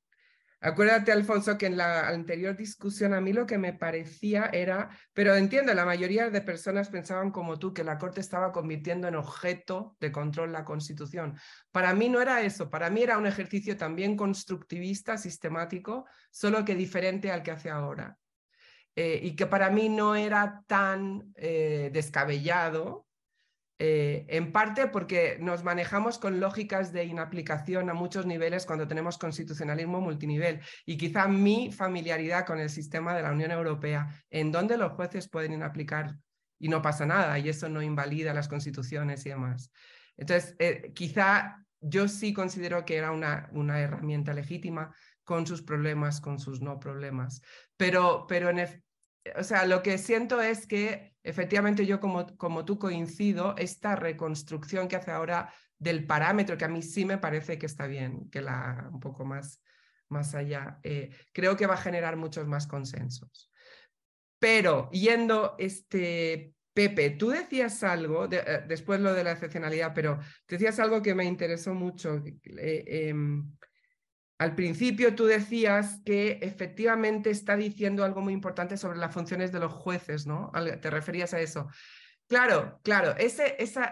Acuérdate, 0.65 1.11
Alfonso, 1.11 1.59
que 1.59 1.67
en 1.67 1.77
la 1.77 2.07
anterior 2.07 2.57
discusión 2.57 3.15
a 3.15 3.21
mí 3.21 3.33
lo 3.33 3.47
que 3.47 3.59
me 3.59 3.73
parecía 3.73 4.49
era, 4.53 4.91
pero 5.13 5.35
entiendo, 5.35 5.75
la 5.75 5.85
mayoría 5.85 6.31
de 6.31 6.41
personas 6.41 6.89
pensaban 6.89 7.33
como 7.33 7.59
tú, 7.59 7.75
que 7.75 7.83
la 7.83 7.99
Corte 7.99 8.21
estaba 8.21 8.53
convirtiendo 8.53 9.09
en 9.09 9.17
objeto 9.17 9.97
de 9.99 10.13
control 10.13 10.53
la 10.53 10.65
Constitución. 10.65 11.37
Para 11.73 11.95
mí 11.95 12.09
no 12.09 12.21
era 12.23 12.43
eso, 12.43 12.71
para 12.71 12.91
mí 12.91 13.03
era 13.03 13.19
un 13.19 13.27
ejercicio 13.27 13.77
también 13.77 14.17
constructivista, 14.17 15.19
sistemático, 15.19 16.07
solo 16.31 16.65
que 16.65 16.77
diferente 16.77 17.33
al 17.33 17.43
que 17.43 17.51
hace 17.51 17.69
ahora. 17.69 18.17
Eh, 18.95 19.19
y 19.21 19.35
que 19.35 19.47
para 19.47 19.69
mí 19.69 19.89
no 19.89 20.15
era 20.15 20.63
tan 20.69 21.33
eh, 21.35 21.91
descabellado 21.93 23.09
eh, 23.79 24.27
en 24.29 24.53
parte 24.53 24.87
porque 24.87 25.39
nos 25.41 25.65
manejamos 25.65 26.19
con 26.19 26.41
lógicas 26.41 26.93
de 26.93 27.05
inaplicación 27.05 27.91
a 27.91 27.95
muchos 27.95 28.27
niveles 28.27 28.67
cuando 28.67 28.87
tenemos 28.87 29.19
constitucionalismo 29.19 30.01
multinivel 30.01 30.61
y 30.87 30.97
quizá 30.97 31.27
mi 31.27 31.73
familiaridad 31.73 32.47
con 32.47 32.61
el 32.61 32.71
sistema 32.71 33.15
de 33.15 33.23
la 33.23 33.33
Unión 33.33 33.51
Europea, 33.51 34.09
en 34.31 34.53
donde 34.53 34.77
los 34.77 34.93
jueces 34.93 35.29
pueden 35.29 35.53
inaplicar 35.53 36.17
y 36.59 36.69
no 36.69 36.81
pasa 36.81 37.07
nada 37.07 37.39
y 37.39 37.49
eso 37.49 37.69
no 37.69 37.83
invalida 37.83 38.33
las 38.35 38.49
constituciones 38.49 39.27
y 39.27 39.31
demás. 39.31 39.73
Entonces, 40.17 40.55
eh, 40.59 40.93
quizá 40.95 41.57
yo 41.81 42.07
sí 42.07 42.33
considero 42.33 42.85
que 42.85 42.97
era 42.97 43.11
una, 43.11 43.49
una 43.53 43.81
herramienta 43.81 44.33
legítima 44.33 44.95
con 45.25 45.47
sus 45.47 45.63
problemas, 45.63 46.21
con 46.21 46.39
sus 46.39 46.61
no 46.61 46.79
problemas, 46.79 47.43
pero, 47.77 48.27
pero 48.29 48.51
en, 48.51 48.61
o 49.37 49.45
sea, 49.45 49.67
lo 49.67 49.83
que 49.83 49.99
siento 49.99 50.41
es 50.41 50.67
que 50.67 51.15
efectivamente 51.23 51.87
yo 51.87 52.01
como, 52.01 52.37
como 52.37 52.65
tú 52.65 52.79
coincido, 52.79 53.55
esta 53.57 53.97
reconstrucción 53.97 54.89
que 54.89 54.97
hace 54.97 55.11
ahora 55.11 55.53
del 55.79 56.07
parámetro, 56.07 56.57
que 56.57 56.65
a 56.65 56.69
mí 56.69 56.83
sí 56.83 57.05
me 57.05 57.19
parece 57.19 57.59
que 57.59 57.67
está 57.67 57.87
bien, 57.87 58.29
que 58.31 58.41
la 58.41 58.89
un 58.93 59.01
poco 59.01 59.25
más, 59.25 59.61
más 60.09 60.35
allá, 60.35 60.79
eh, 60.83 61.11
creo 61.33 61.57
que 61.57 61.67
va 61.67 61.75
a 61.75 61.79
generar 61.79 62.17
muchos 62.17 62.47
más 62.47 62.67
consensos. 62.67 63.51
Pero 64.39 64.91
yendo, 64.91 65.55
este, 65.59 66.55
Pepe, 66.75 67.11
tú 67.11 67.31
decías 67.31 67.83
algo, 67.83 68.29
eh, 68.31 68.65
después 68.67 69.01
lo 69.01 69.13
de 69.13 69.25
la 69.25 69.33
excepcionalidad, 69.33 69.93
pero 69.95 70.19
decías 70.49 70.79
algo 70.79 71.03
que 71.03 71.15
me 71.15 71.25
interesó 71.25 71.75
mucho. 71.75 72.23
Eh, 72.45 72.85
em, 72.87 73.53
al 74.43 74.57
principio 74.57 75.15
tú 75.15 75.27
decías 75.27 76.01
que 76.05 76.41
efectivamente 76.43 77.31
está 77.31 77.57
diciendo 77.57 78.05
algo 78.05 78.21
muy 78.23 78.33
importante 78.33 78.77
sobre 78.77 78.99
las 78.99 79.15
funciones 79.15 79.53
de 79.53 79.61
los 79.61 79.73
jueces, 79.73 80.27
¿no? 80.27 80.51
Te 80.81 80.91
referías 80.91 81.33
a 81.33 81.41
eso. 81.41 81.69
Claro, 82.27 82.81
claro, 82.83 83.15
esa, 83.19 83.45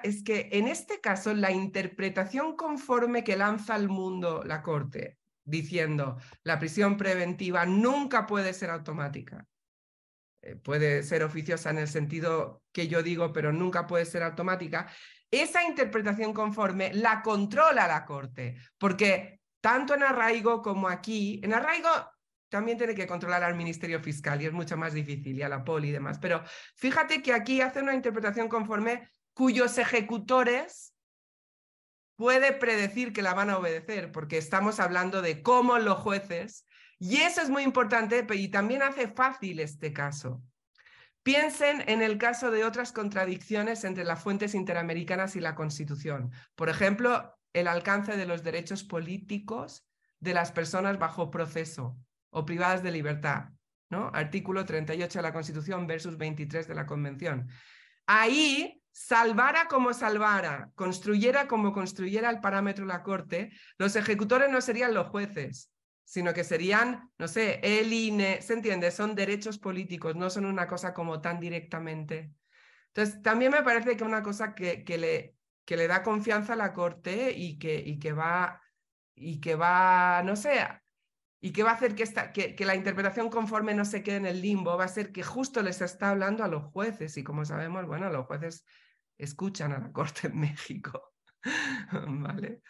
es 0.02 0.24
que 0.24 0.48
en 0.50 0.66
este 0.66 1.00
caso 1.00 1.34
la 1.34 1.52
interpretación 1.52 2.56
conforme 2.56 3.22
que 3.22 3.36
lanza 3.36 3.76
al 3.76 3.88
mundo 3.88 4.42
la 4.44 4.60
Corte, 4.60 5.18
diciendo 5.44 6.16
la 6.42 6.58
prisión 6.58 6.96
preventiva 6.96 7.64
nunca 7.64 8.26
puede 8.26 8.52
ser 8.52 8.70
automática, 8.70 9.46
eh, 10.42 10.56
puede 10.56 11.04
ser 11.04 11.22
oficiosa 11.22 11.70
en 11.70 11.78
el 11.78 11.86
sentido 11.86 12.64
que 12.72 12.88
yo 12.88 13.04
digo, 13.04 13.32
pero 13.32 13.52
nunca 13.52 13.86
puede 13.86 14.04
ser 14.04 14.24
automática, 14.24 14.90
esa 15.30 15.62
interpretación 15.62 16.32
conforme 16.32 16.92
la 16.92 17.22
controla 17.22 17.86
la 17.86 18.04
Corte, 18.04 18.56
porque 18.78 19.39
tanto 19.60 19.94
en 19.94 20.02
arraigo 20.02 20.62
como 20.62 20.88
aquí. 20.88 21.40
En 21.42 21.54
arraigo 21.54 21.90
también 22.48 22.78
tiene 22.78 22.94
que 22.94 23.06
controlar 23.06 23.44
al 23.44 23.54
Ministerio 23.54 24.00
Fiscal 24.00 24.42
y 24.42 24.46
es 24.46 24.52
mucho 24.52 24.76
más 24.76 24.92
difícil 24.92 25.38
y 25.38 25.42
a 25.42 25.48
la 25.48 25.64
poli 25.64 25.88
y 25.88 25.92
demás. 25.92 26.18
Pero 26.18 26.42
fíjate 26.74 27.22
que 27.22 27.32
aquí 27.32 27.60
hace 27.60 27.80
una 27.80 27.94
interpretación 27.94 28.48
conforme 28.48 29.08
cuyos 29.32 29.78
ejecutores 29.78 30.94
puede 32.16 32.52
predecir 32.52 33.14
que 33.14 33.22
la 33.22 33.32
van 33.32 33.48
a 33.48 33.56
obedecer, 33.56 34.12
porque 34.12 34.36
estamos 34.36 34.78
hablando 34.78 35.22
de 35.22 35.40
cómo 35.40 35.78
los 35.78 35.98
jueces, 36.00 36.66
y 36.98 37.16
eso 37.22 37.40
es 37.40 37.48
muy 37.48 37.62
importante, 37.62 38.26
y 38.34 38.48
también 38.48 38.82
hace 38.82 39.08
fácil 39.08 39.58
este 39.58 39.94
caso. 39.94 40.42
Piensen 41.22 41.82
en 41.86 42.02
el 42.02 42.18
caso 42.18 42.50
de 42.50 42.64
otras 42.64 42.92
contradicciones 42.92 43.84
entre 43.84 44.04
las 44.04 44.22
fuentes 44.22 44.54
interamericanas 44.54 45.34
y 45.34 45.40
la 45.40 45.54
Constitución. 45.54 46.30
Por 46.56 46.68
ejemplo, 46.68 47.39
el 47.52 47.68
alcance 47.68 48.16
de 48.16 48.26
los 48.26 48.42
derechos 48.42 48.84
políticos 48.84 49.86
de 50.18 50.34
las 50.34 50.52
personas 50.52 50.98
bajo 50.98 51.30
proceso 51.30 51.96
o 52.30 52.44
privadas 52.44 52.82
de 52.82 52.92
libertad, 52.92 53.48
¿no? 53.88 54.10
Artículo 54.14 54.64
38 54.64 55.18
de 55.18 55.22
la 55.22 55.32
Constitución 55.32 55.86
versus 55.86 56.16
23 56.16 56.68
de 56.68 56.74
la 56.74 56.86
Convención. 56.86 57.48
Ahí, 58.06 58.82
salvara 58.92 59.66
como 59.66 59.92
salvara, 59.92 60.70
construyera 60.74 61.48
como 61.48 61.72
construyera 61.72 62.30
el 62.30 62.40
parámetro 62.40 62.84
la 62.84 63.02
Corte, 63.02 63.50
los 63.78 63.96
ejecutores 63.96 64.50
no 64.50 64.60
serían 64.60 64.94
los 64.94 65.08
jueces, 65.08 65.72
sino 66.04 66.34
que 66.34 66.44
serían, 66.44 67.10
no 67.18 67.28
sé, 67.28 67.60
el 67.62 67.92
INE, 67.92 68.42
¿se 68.42 68.54
entiende? 68.54 68.90
Son 68.90 69.14
derechos 69.14 69.58
políticos, 69.58 70.16
no 70.16 70.28
son 70.28 70.44
una 70.44 70.66
cosa 70.66 70.92
como 70.92 71.20
tan 71.20 71.40
directamente. 71.40 72.32
Entonces, 72.88 73.22
también 73.22 73.52
me 73.52 73.62
parece 73.62 73.96
que 73.96 74.04
una 74.04 74.22
cosa 74.22 74.54
que, 74.54 74.82
que 74.82 74.98
le 74.98 75.36
que 75.70 75.76
le 75.76 75.86
da 75.86 76.02
confianza 76.02 76.54
a 76.54 76.56
la 76.56 76.72
Corte 76.72 77.30
y 77.30 77.56
que, 77.56 77.76
y 77.76 78.00
que 78.00 78.12
va, 78.12 78.60
y 79.14 79.40
que 79.40 79.54
va, 79.54 80.20
no 80.24 80.34
sé, 80.34 80.66
y 81.40 81.52
que 81.52 81.62
va 81.62 81.70
a 81.70 81.74
hacer 81.74 81.94
que, 81.94 82.02
esta, 82.02 82.32
que, 82.32 82.56
que, 82.56 82.64
la 82.64 82.74
interpretación 82.74 83.30
conforme 83.30 83.72
no 83.72 83.84
se 83.84 84.02
quede 84.02 84.16
en 84.16 84.26
el 84.26 84.42
limbo, 84.42 84.76
va 84.76 84.86
a 84.86 84.88
ser 84.88 85.12
que 85.12 85.22
justo 85.22 85.62
les 85.62 85.80
está 85.80 86.10
hablando 86.10 86.42
a 86.42 86.48
los 86.48 86.64
jueces 86.72 87.16
y 87.16 87.22
como 87.22 87.44
sabemos, 87.44 87.86
bueno, 87.86 88.10
los 88.10 88.26
jueces 88.26 88.64
escuchan 89.16 89.70
a 89.70 89.78
la 89.78 89.92
Corte 89.92 90.26
en 90.26 90.40
México. 90.40 91.12
¿Vale? 91.92 92.62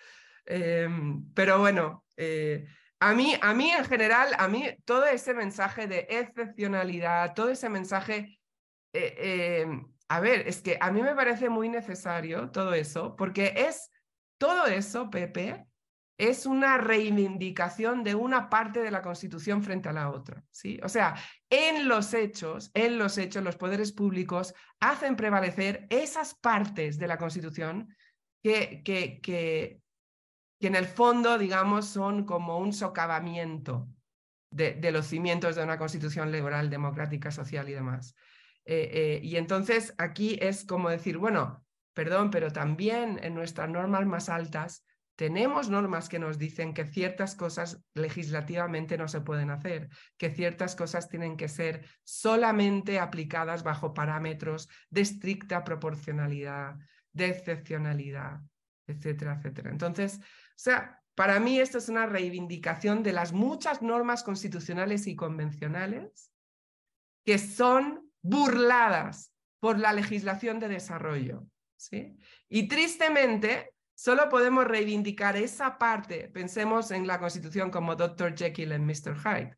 Em, 0.45 1.33
pero 1.33 1.59
bueno, 1.59 2.05
eh, 2.19 2.67
a, 2.99 3.15
mí, 3.15 3.35
a 3.41 3.55
mí 3.55 3.71
en 3.71 3.87
general, 3.87 4.35
a 4.37 4.47
mí 4.47 4.69
todo 4.85 5.07
ese 5.07 5.33
mensaje 5.33 5.87
de 5.87 6.07
excepcionalidad, 6.11 7.33
todo 7.33 7.49
ese 7.49 7.71
mensaje 7.71 8.39
eh, 8.93 9.63
em, 9.63 9.91
a 10.11 10.19
ver, 10.19 10.49
es 10.49 10.61
que 10.61 10.77
a 10.81 10.91
mí 10.91 11.03
me 11.03 11.15
parece 11.15 11.49
muy 11.49 11.69
necesario 11.69 12.51
todo 12.51 12.75
eso, 12.75 13.15
porque 13.15 13.55
es 13.57 13.93
todo 14.39 14.67
eso, 14.67 15.09
Pepe, 15.09 15.69
es 16.19 16.47
una 16.47 16.79
reivindicación 16.79 18.03
de 18.03 18.17
una 18.17 18.51
parte 18.51 18.81
de 18.81 18.91
la 18.91 19.03
Constitución 19.03 19.63
frente 19.63 19.89
a 19.89 19.93
la 19.93 20.11
otra, 20.11 20.43
¿sí? 20.51 20.81
O 20.83 20.89
sea, 20.89 21.15
en 21.49 21.87
los 21.87 22.13
hechos, 22.13 22.73
en 22.75 22.99
los 22.99 23.19
hechos, 23.19 23.45
los 23.45 23.57
poderes 23.57 23.93
públicos 23.93 24.53
hacen 24.81 25.15
prevalecer 25.15 25.87
esas 25.91 26.35
partes 26.35 26.99
de 26.99 27.07
la 27.07 27.17
Constitución 27.17 27.95
que, 28.43 28.83
que, 28.83 29.21
que, 29.21 29.81
que 30.59 30.67
en 30.67 30.75
el 30.75 30.87
fondo, 30.87 31.39
digamos, 31.39 31.87
son 31.87 32.25
como 32.25 32.59
un 32.59 32.73
socavamiento 32.73 33.87
de, 34.51 34.73
de 34.75 34.91
los 34.91 35.07
cimientos 35.07 35.55
de 35.55 35.63
una 35.63 35.79
Constitución 35.79 36.33
liberal, 36.33 36.69
democrática, 36.69 37.31
social 37.31 37.69
y 37.69 37.75
demás. 37.75 38.17
Eh, 38.65 38.91
eh, 38.93 39.21
y 39.23 39.37
entonces 39.37 39.95
aquí 39.99 40.39
es 40.41 40.65
como 40.65 40.91
decir, 40.91 41.19
bueno, 41.19 41.65
perdón, 41.95 42.31
pero 42.31 42.53
también 42.53 43.19
en 43.23 43.35
nuestras 43.35 43.69
normas 43.69 44.07
más 44.07 44.29
altas 44.29 44.85
tenemos 45.17 45.69
normas 45.69 46.09
que 46.09 46.19
nos 46.19 46.39
dicen 46.39 46.73
que 46.73 46.87
ciertas 46.87 47.35
cosas 47.35 47.85
legislativamente 47.93 48.97
no 48.97 49.07
se 49.07 49.21
pueden 49.21 49.51
hacer, 49.51 49.91
que 50.17 50.31
ciertas 50.31 50.75
cosas 50.75 51.11
tienen 51.11 51.37
que 51.37 51.49
ser 51.49 51.85
solamente 52.05 52.99
aplicadas 52.99 53.63
bajo 53.63 53.93
parámetros 53.93 54.71
de 54.89 55.03
estricta 55.03 55.63
proporcionalidad, 55.63 56.77
de 57.13 57.29
excepcionalidad, 57.29 58.41
etcétera, 58.87 59.35
etcétera. 59.35 59.71
Entonces, 59.71 60.21
o 60.21 60.57
sea, 60.57 61.03
para 61.15 61.39
mí 61.39 61.61
esto 61.61 61.77
es 61.77 61.91
una 61.91 62.07
reivindicación 62.07 63.03
de 63.03 63.13
las 63.13 63.35
muchas 63.35 63.83
normas 63.83 64.23
constitucionales 64.23 65.07
y 65.07 65.17
convencionales 65.17 66.31
que 67.27 67.37
son 67.37 68.10
burladas 68.23 69.33
por 69.61 69.79
la 69.79 69.93
legislación 69.93 70.59
de 70.59 70.69
desarrollo. 70.69 71.47
¿sí? 71.77 72.17
Y 72.49 72.69
tristemente, 72.69 73.73
solo 73.95 74.29
podemos 74.29 74.67
reivindicar 74.67 75.37
esa 75.37 75.79
parte. 75.79 76.29
Pensemos 76.29 76.91
en 76.91 77.07
la 77.07 77.19
Constitución 77.19 77.71
como 77.71 77.97
Dr. 77.97 78.37
Jekyll 78.37 78.73
en 78.73 78.87
Mr. 78.87 79.17
Hyde. 79.17 79.57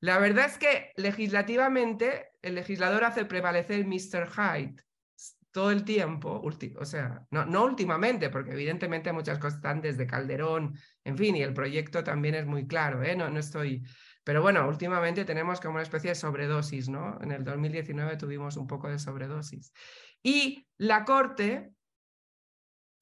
La 0.00 0.18
verdad 0.18 0.46
es 0.46 0.58
que 0.58 0.92
legislativamente 0.96 2.32
el 2.42 2.56
legislador 2.56 3.04
hace 3.04 3.24
prevalecer 3.24 3.86
Mr. 3.86 4.28
Hyde 4.28 4.76
todo 5.54 5.70
el 5.70 5.84
tiempo, 5.84 6.42
o 6.42 6.84
sea, 6.84 7.24
no, 7.30 7.46
no 7.46 7.64
últimamente, 7.64 8.28
porque 8.28 8.50
evidentemente 8.50 9.12
muchas 9.12 9.38
cosas 9.38 9.58
están 9.58 9.80
desde 9.80 10.04
Calderón, 10.04 10.76
en 11.04 11.16
fin, 11.16 11.36
y 11.36 11.42
el 11.42 11.54
proyecto 11.54 12.02
también 12.02 12.34
es 12.34 12.44
muy 12.44 12.66
claro, 12.66 13.04
¿eh? 13.04 13.14
no, 13.14 13.30
no 13.30 13.38
estoy 13.38 13.84
pero 14.24 14.42
bueno, 14.42 14.66
últimamente 14.68 15.24
tenemos 15.24 15.60
como 15.60 15.74
una 15.74 15.82
especie 15.82 16.10
de 16.10 16.14
sobredosis, 16.16 16.88
¿no? 16.88 17.18
En 17.22 17.30
el 17.30 17.44
2019 17.44 18.16
tuvimos 18.16 18.56
un 18.56 18.66
poco 18.66 18.88
de 18.88 18.98
sobredosis. 18.98 19.72
Y 20.22 20.66
la 20.78 21.04
Corte, 21.04 21.72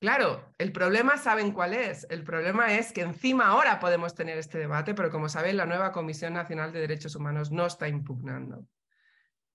claro, 0.01 0.53
el 0.59 0.73
problema 0.73 1.17
saben 1.17 1.53
cuál 1.53 1.75
es. 1.75 2.07
El 2.11 2.25
problema 2.25 2.75
es 2.75 2.93
que 2.93 3.03
encima 3.03 3.47
ahora 3.47 3.79
podemos 3.79 4.15
tener 4.15 4.37
este 4.39 4.59
debate, 4.59 4.95
pero 4.95 5.11
como 5.11 5.29
saben, 5.29 5.57
la 5.57 5.67
nueva 5.67 5.93
Comisión 5.93 6.35
Nacional 6.35 6.73
de 6.73 6.81
Derechos 6.81 7.15
Humanos 7.17 7.51
no 7.53 7.67
está 7.67 7.89
impugnando. 7.89 8.67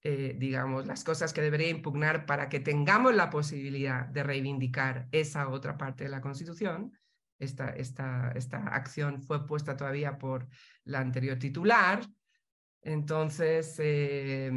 eh, 0.03 0.36
digamos, 0.38 0.86
las 0.88 1.03
cosas 1.03 1.34
que 1.34 1.41
debería 1.41 1.70
impugnar 1.70 2.26
para 2.26 2.49
que 2.49 2.59
tengamos 2.59 3.13
la 3.15 3.30
posibilidad 3.30 4.05
de 4.05 4.24
reivindicar 4.24 5.07
esa 5.11 5.49
otra 5.49 5.78
parte 5.78 6.05
de 6.05 6.09
la 6.09 6.22
Constitución. 6.22 6.93
Esta, 7.39 7.69
esta, 7.69 8.31
esta 8.35 8.57
acción 8.67 9.21
fue 9.21 9.45
puesta 9.45 9.77
todavía 9.77 10.17
por 10.17 10.47
la 10.85 10.99
anterior 10.99 11.38
titular. 11.38 12.01
Entonces, 12.81 13.75
eh, 13.79 14.51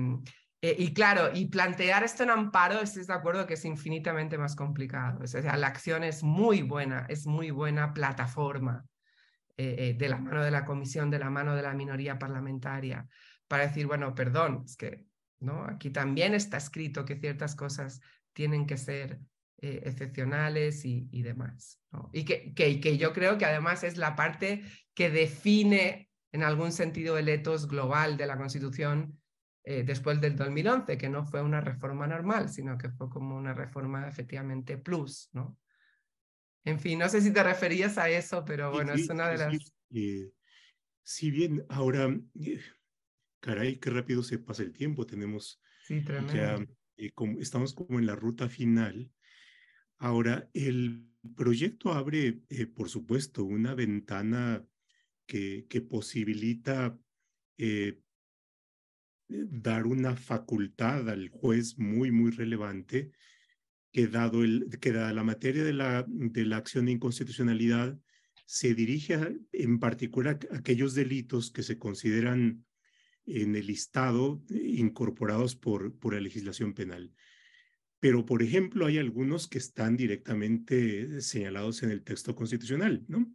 eh, 0.62 0.76
y 0.78 0.92
claro, 0.94 1.30
y 1.34 1.46
plantear 1.46 2.04
esto 2.04 2.22
en 2.22 2.30
amparo, 2.30 2.80
estoy 2.80 3.04
de 3.04 3.12
acuerdo 3.12 3.46
que 3.46 3.54
es 3.54 3.64
infinitamente 3.64 4.38
más 4.38 4.56
complicado. 4.56 5.20
O 5.22 5.26
sea, 5.26 5.56
la 5.56 5.66
acción 5.66 6.04
es 6.04 6.22
muy 6.22 6.62
buena, 6.62 7.06
es 7.08 7.26
muy 7.26 7.50
buena 7.50 7.92
plataforma 7.92 8.84
de 9.56 10.08
la 10.08 10.16
mano 10.16 10.42
de 10.42 10.50
la 10.50 10.64
comisión, 10.64 11.10
de 11.10 11.18
la 11.18 11.28
mano 11.28 11.54
de 11.54 11.60
la 11.60 11.74
minoría 11.74 12.18
parlamentaria, 12.18 13.06
para 13.46 13.66
decir, 13.66 13.86
bueno, 13.86 14.14
perdón, 14.14 14.62
es 14.64 14.74
que 14.74 15.04
¿no? 15.40 15.64
Aquí 15.64 15.90
también 15.90 16.34
está 16.34 16.58
escrito 16.58 17.04
que 17.04 17.16
ciertas 17.16 17.56
cosas 17.56 18.00
tienen 18.32 18.66
que 18.66 18.76
ser 18.76 19.18
eh, 19.62 19.82
excepcionales 19.84 20.84
y, 20.84 21.22
demás. 21.22 21.80
Y 22.12 22.24
que, 22.24 22.54
que, 22.54 22.98
yo 22.98 23.12
creo 23.12 23.38
que 23.38 23.44
además 23.44 23.84
es 23.84 23.96
la 23.96 24.16
parte 24.16 24.62
que 24.94 25.10
define 25.10 26.10
en 26.32 26.42
algún 26.42 26.72
sentido 26.72 27.18
el 27.18 27.28
etos 27.28 27.68
global 27.68 28.16
de 28.16 28.26
la 28.26 28.36
Constitución 28.36 29.20
eh, 29.64 29.82
después 29.82 30.20
del 30.20 30.36
2011, 30.36 30.96
que 30.96 31.08
no 31.08 31.24
fue 31.24 31.42
una 31.42 31.60
reforma 31.60 32.06
normal, 32.06 32.48
sino 32.48 32.78
que 32.78 32.90
fue 32.90 33.10
como 33.10 33.36
una 33.36 33.52
reforma 33.52 34.08
efectivamente 34.08 34.78
plus. 34.78 35.28
¿no? 35.32 35.58
En 36.64 36.78
fin, 36.78 36.98
no 36.98 37.08
sé 37.08 37.20
si 37.20 37.32
te 37.32 37.42
referías 37.42 37.98
a 37.98 38.08
eso, 38.08 38.44
pero 38.44 38.70
bueno, 38.70 38.92
es 38.94 39.08
una 39.08 39.28
de 39.28 39.38
las... 39.38 39.74
Eh, 39.90 40.30
si 41.02 41.30
bien 41.30 41.64
ahora 41.68 42.16
caray, 43.40 43.78
qué 43.78 43.90
rápido 43.90 44.22
se 44.22 44.38
pasa 44.38 44.62
el 44.62 44.72
tiempo. 44.72 45.06
Tenemos 45.06 45.60
ya, 46.32 46.58
eh, 46.96 47.10
como, 47.12 47.40
estamos 47.40 47.74
como 47.74 47.98
en 47.98 48.06
la 48.06 48.14
ruta 48.14 48.48
final. 48.48 49.10
Ahora, 50.00 50.48
el 50.54 51.06
proyecto 51.36 51.92
abre, 51.92 52.40
eh, 52.48 52.66
por 52.66 52.88
supuesto, 52.88 53.44
una 53.44 53.74
ventana 53.74 54.64
que, 55.26 55.66
posibilita 55.88 56.98
eh, 57.58 58.00
dar 59.28 59.86
una 59.86 60.16
facultad 60.16 61.08
al 61.10 61.28
juez 61.28 61.78
muy, 61.78 62.10
muy 62.10 62.30
relevante, 62.30 63.12
que 63.92 64.06
dado, 64.06 64.42
el, 64.42 64.70
que 64.80 64.92
dada 64.92 65.12
la 65.12 65.22
materia 65.22 65.64
de 65.64 65.74
la, 65.74 66.06
de 66.08 66.46
la 66.46 66.56
acción 66.56 66.86
de 66.86 66.92
inconstitucionalidad, 66.92 68.00
se 68.46 68.74
dirige 68.74 69.38
en 69.52 69.78
particular 69.80 70.40
a 70.50 70.56
aquellos 70.56 70.94
delitos 70.94 71.50
que 71.50 71.62
se 71.62 71.78
consideran 71.78 72.64
en 73.26 73.54
el 73.54 73.66
listado 73.66 74.42
eh, 74.48 74.62
incorporados 74.78 75.56
por, 75.56 75.94
por 75.98 76.14
la 76.14 76.20
legislación 76.20 76.72
penal. 76.72 77.12
Pero, 78.00 78.24
por 78.24 78.42
ejemplo, 78.42 78.86
hay 78.86 78.98
algunos 78.98 79.46
que 79.46 79.58
están 79.58 79.96
directamente 79.96 81.20
señalados 81.20 81.82
en 81.82 81.90
el 81.90 82.02
texto 82.02 82.34
constitucional, 82.34 83.04
¿no? 83.08 83.30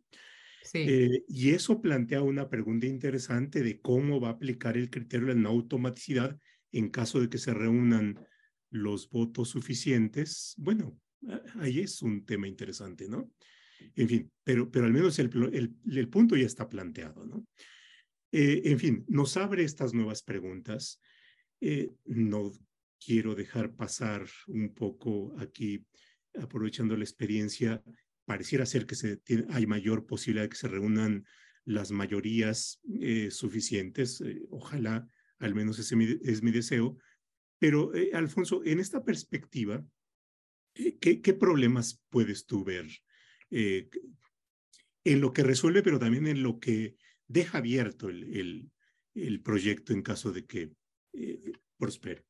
Sí. 0.64 0.80
Eh, 0.80 1.24
y 1.28 1.52
eso 1.52 1.82
plantea 1.82 2.24
una 2.24 2.50
pregunta 2.50 2.88
interesante 2.88 3.62
de 3.62 3.80
cómo 3.80 4.20
va 4.20 4.30
a 4.30 4.32
aplicar 4.32 4.76
el 4.76 4.90
criterio 4.90 5.28
de 5.28 5.36
la 5.36 5.42
no 5.42 5.50
automaticidad 5.50 6.38
en 6.72 6.90
caso 6.90 7.22
de 7.22 7.30
que 7.30 7.38
se 7.38 7.54
reúnan 7.54 8.20
los 8.72 9.10
votos 9.10 9.50
suficientes. 9.50 10.56
Bueno, 10.58 11.00
ahí 11.60 11.80
es 11.80 12.02
un 12.02 12.26
tema 12.26 12.48
interesante, 12.48 13.08
¿no? 13.08 13.32
En 13.96 14.10
fin, 14.10 14.32
pero, 14.44 14.72
pero 14.72 14.86
al 14.86 14.94
menos 14.94 15.20
el, 15.20 15.30
el, 15.54 15.76
el 15.96 16.10
punto 16.10 16.36
ya 16.36 16.46
está 16.46 16.68
planteado, 16.68 17.26
¿no? 17.26 17.46
Eh, 18.32 18.64
en 18.66 18.80
fin, 18.80 19.06
nos 19.08 19.38
abre 19.38 19.64
estas 19.64 19.94
nuevas 19.94 20.24
preguntas. 20.24 21.00
Eh, 21.62 21.92
no 22.06 22.52
quiero 23.04 23.36
dejar 23.36 23.76
pasar 23.76 24.26
un 24.48 24.74
poco 24.74 25.36
aquí, 25.40 25.86
aprovechando 26.36 26.96
la 26.98 27.04
experiencia, 27.04 27.84
pareciera 28.26 28.66
ser 28.66 28.86
que 28.86 29.46
hay 29.50 29.66
mayor 29.68 30.06
posibilidad 30.06 30.44
de 30.44 30.50
que 30.50 30.56
se 30.56 30.68
reúnan 30.68 31.26
las 31.64 31.92
mayorías 31.92 32.80
eh, 33.00 33.30
suficientes. 33.32 34.24
ojalá, 34.50 35.08
al 35.40 35.56
menos 35.56 35.80
ese 35.80 35.96
es 36.24 36.44
mi 36.44 36.52
deseo. 36.52 36.98
Pero, 37.60 37.92
Alfonso, 38.14 38.62
en 38.66 38.80
esta 38.80 39.04
perspectiva, 39.04 39.86
¿qué, 40.74 41.22
¿qué, 41.22 41.34
problemas 41.34 42.04
puedes 42.10 42.46
tú 42.46 42.64
ver 42.64 42.88
en 45.06 45.22
lo 45.22 45.32
que 45.32 45.44
resuelve, 45.44 45.84
pero 45.84 46.00
también 46.00 46.28
en 46.28 46.44
lo 46.44 46.60
que 46.60 46.98
deja 47.28 47.60
abierto 47.60 48.10
el, 48.10 48.70
el, 49.14 49.42
proyecto 49.42 49.94
en 49.94 50.02
caso 50.02 50.32
de 50.32 50.46
que 50.46 50.74
eh, 51.14 51.54
prospere. 51.78 52.26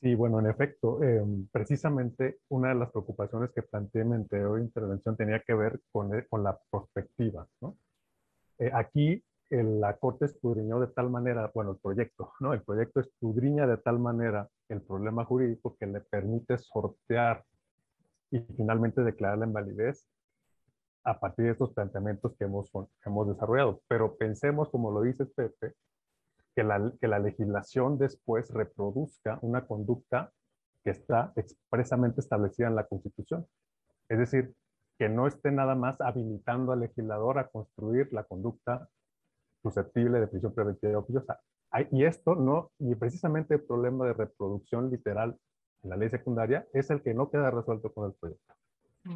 Sí, 0.00 0.14
bueno, 0.14 0.38
en 0.40 0.46
efecto, 0.46 1.02
em, 1.02 1.46
precisamente 1.48 2.38
una 2.48 2.68
de 2.68 2.74
las 2.76 2.90
preocupaciones 2.90 3.50
que 3.52 3.62
planteé 3.62 4.02
en 4.02 4.10
mi 4.10 4.16
intervención 4.16 5.16
tenía 5.16 5.40
que 5.40 5.54
ver 5.54 5.80
con, 5.90 6.14
eh, 6.14 6.26
con 6.28 6.44
la 6.44 6.58
perspectiva. 6.70 7.46
¿no? 7.60 7.76
Eh, 8.58 8.70
aquí 8.72 9.22
la 9.50 9.96
Corte 9.96 10.26
escudriñó 10.26 10.80
de 10.80 10.88
tal 10.88 11.08
manera, 11.10 11.50
bueno, 11.54 11.72
el 11.72 11.78
proyecto, 11.78 12.32
¿no? 12.40 12.52
El 12.52 12.62
proyecto 12.62 13.00
escudriña 13.00 13.66
de 13.66 13.76
tal 13.76 13.98
manera 13.98 14.48
el 14.68 14.82
problema 14.82 15.24
jurídico 15.24 15.76
que 15.78 15.86
le 15.86 16.00
permite 16.00 16.58
sortear 16.58 17.44
y 18.30 18.40
finalmente 18.56 19.02
declarar 19.02 19.38
la 19.38 19.46
invalidez 19.46 20.04
a 21.04 21.20
partir 21.20 21.46
de 21.46 21.52
estos 21.52 21.72
planteamientos 21.72 22.34
que 22.36 22.44
hemos, 22.44 22.70
hemos 23.04 23.28
desarrollado. 23.28 23.80
Pero 23.86 24.16
pensemos, 24.16 24.68
como 24.70 24.90
lo 24.90 25.02
dice 25.02 25.26
Pepe, 25.26 25.74
que 26.56 26.64
la, 26.64 26.90
que 26.98 27.06
la 27.06 27.18
legislación 27.18 27.98
después 27.98 28.50
reproduzca 28.50 29.38
una 29.42 29.66
conducta 29.66 30.32
que 30.82 30.90
está 30.90 31.32
expresamente 31.36 32.20
establecida 32.20 32.68
en 32.68 32.76
la 32.76 32.86
Constitución. 32.86 33.46
Es 34.08 34.18
decir, 34.18 34.54
que 34.98 35.10
no 35.10 35.26
esté 35.26 35.52
nada 35.52 35.74
más 35.74 36.00
habilitando 36.00 36.72
al 36.72 36.80
legislador 36.80 37.38
a 37.38 37.48
construir 37.48 38.10
la 38.12 38.24
conducta 38.24 38.88
susceptible 39.62 40.18
de 40.18 40.28
prisión 40.28 40.54
preventiva 40.54 40.98
oficiosa. 40.98 41.38
Y 41.90 42.04
esto 42.04 42.34
no, 42.34 42.70
y 42.78 42.94
precisamente 42.94 43.54
el 43.54 43.62
problema 43.62 44.06
de 44.06 44.14
reproducción 44.14 44.90
literal 44.90 45.36
en 45.82 45.90
la 45.90 45.96
ley 45.96 46.08
secundaria 46.08 46.66
es 46.72 46.88
el 46.88 47.02
que 47.02 47.12
no 47.12 47.30
queda 47.30 47.50
resuelto 47.50 47.92
con 47.92 48.06
el 48.06 48.14
proyecto. 48.14 48.54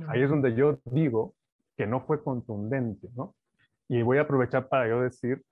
Ahí 0.08 0.22
es 0.22 0.28
donde 0.28 0.54
yo 0.54 0.78
digo 0.84 1.34
que 1.76 1.86
no 1.86 2.02
fue 2.02 2.22
contundente, 2.22 3.08
¿no? 3.16 3.34
Y 3.88 4.02
voy 4.02 4.18
a 4.18 4.22
aprovechar 4.22 4.68
para 4.68 4.88
yo 4.88 5.00
decir, 5.00 5.42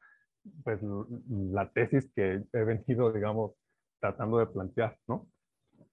pues, 0.65 0.81
la 1.29 1.71
tesis 1.71 2.11
que 2.15 2.45
he 2.53 2.65
venido, 2.65 3.13
digamos, 3.13 3.53
tratando 4.01 4.39
de 4.39 4.47
plantear, 4.47 4.97
¿no? 5.07 5.29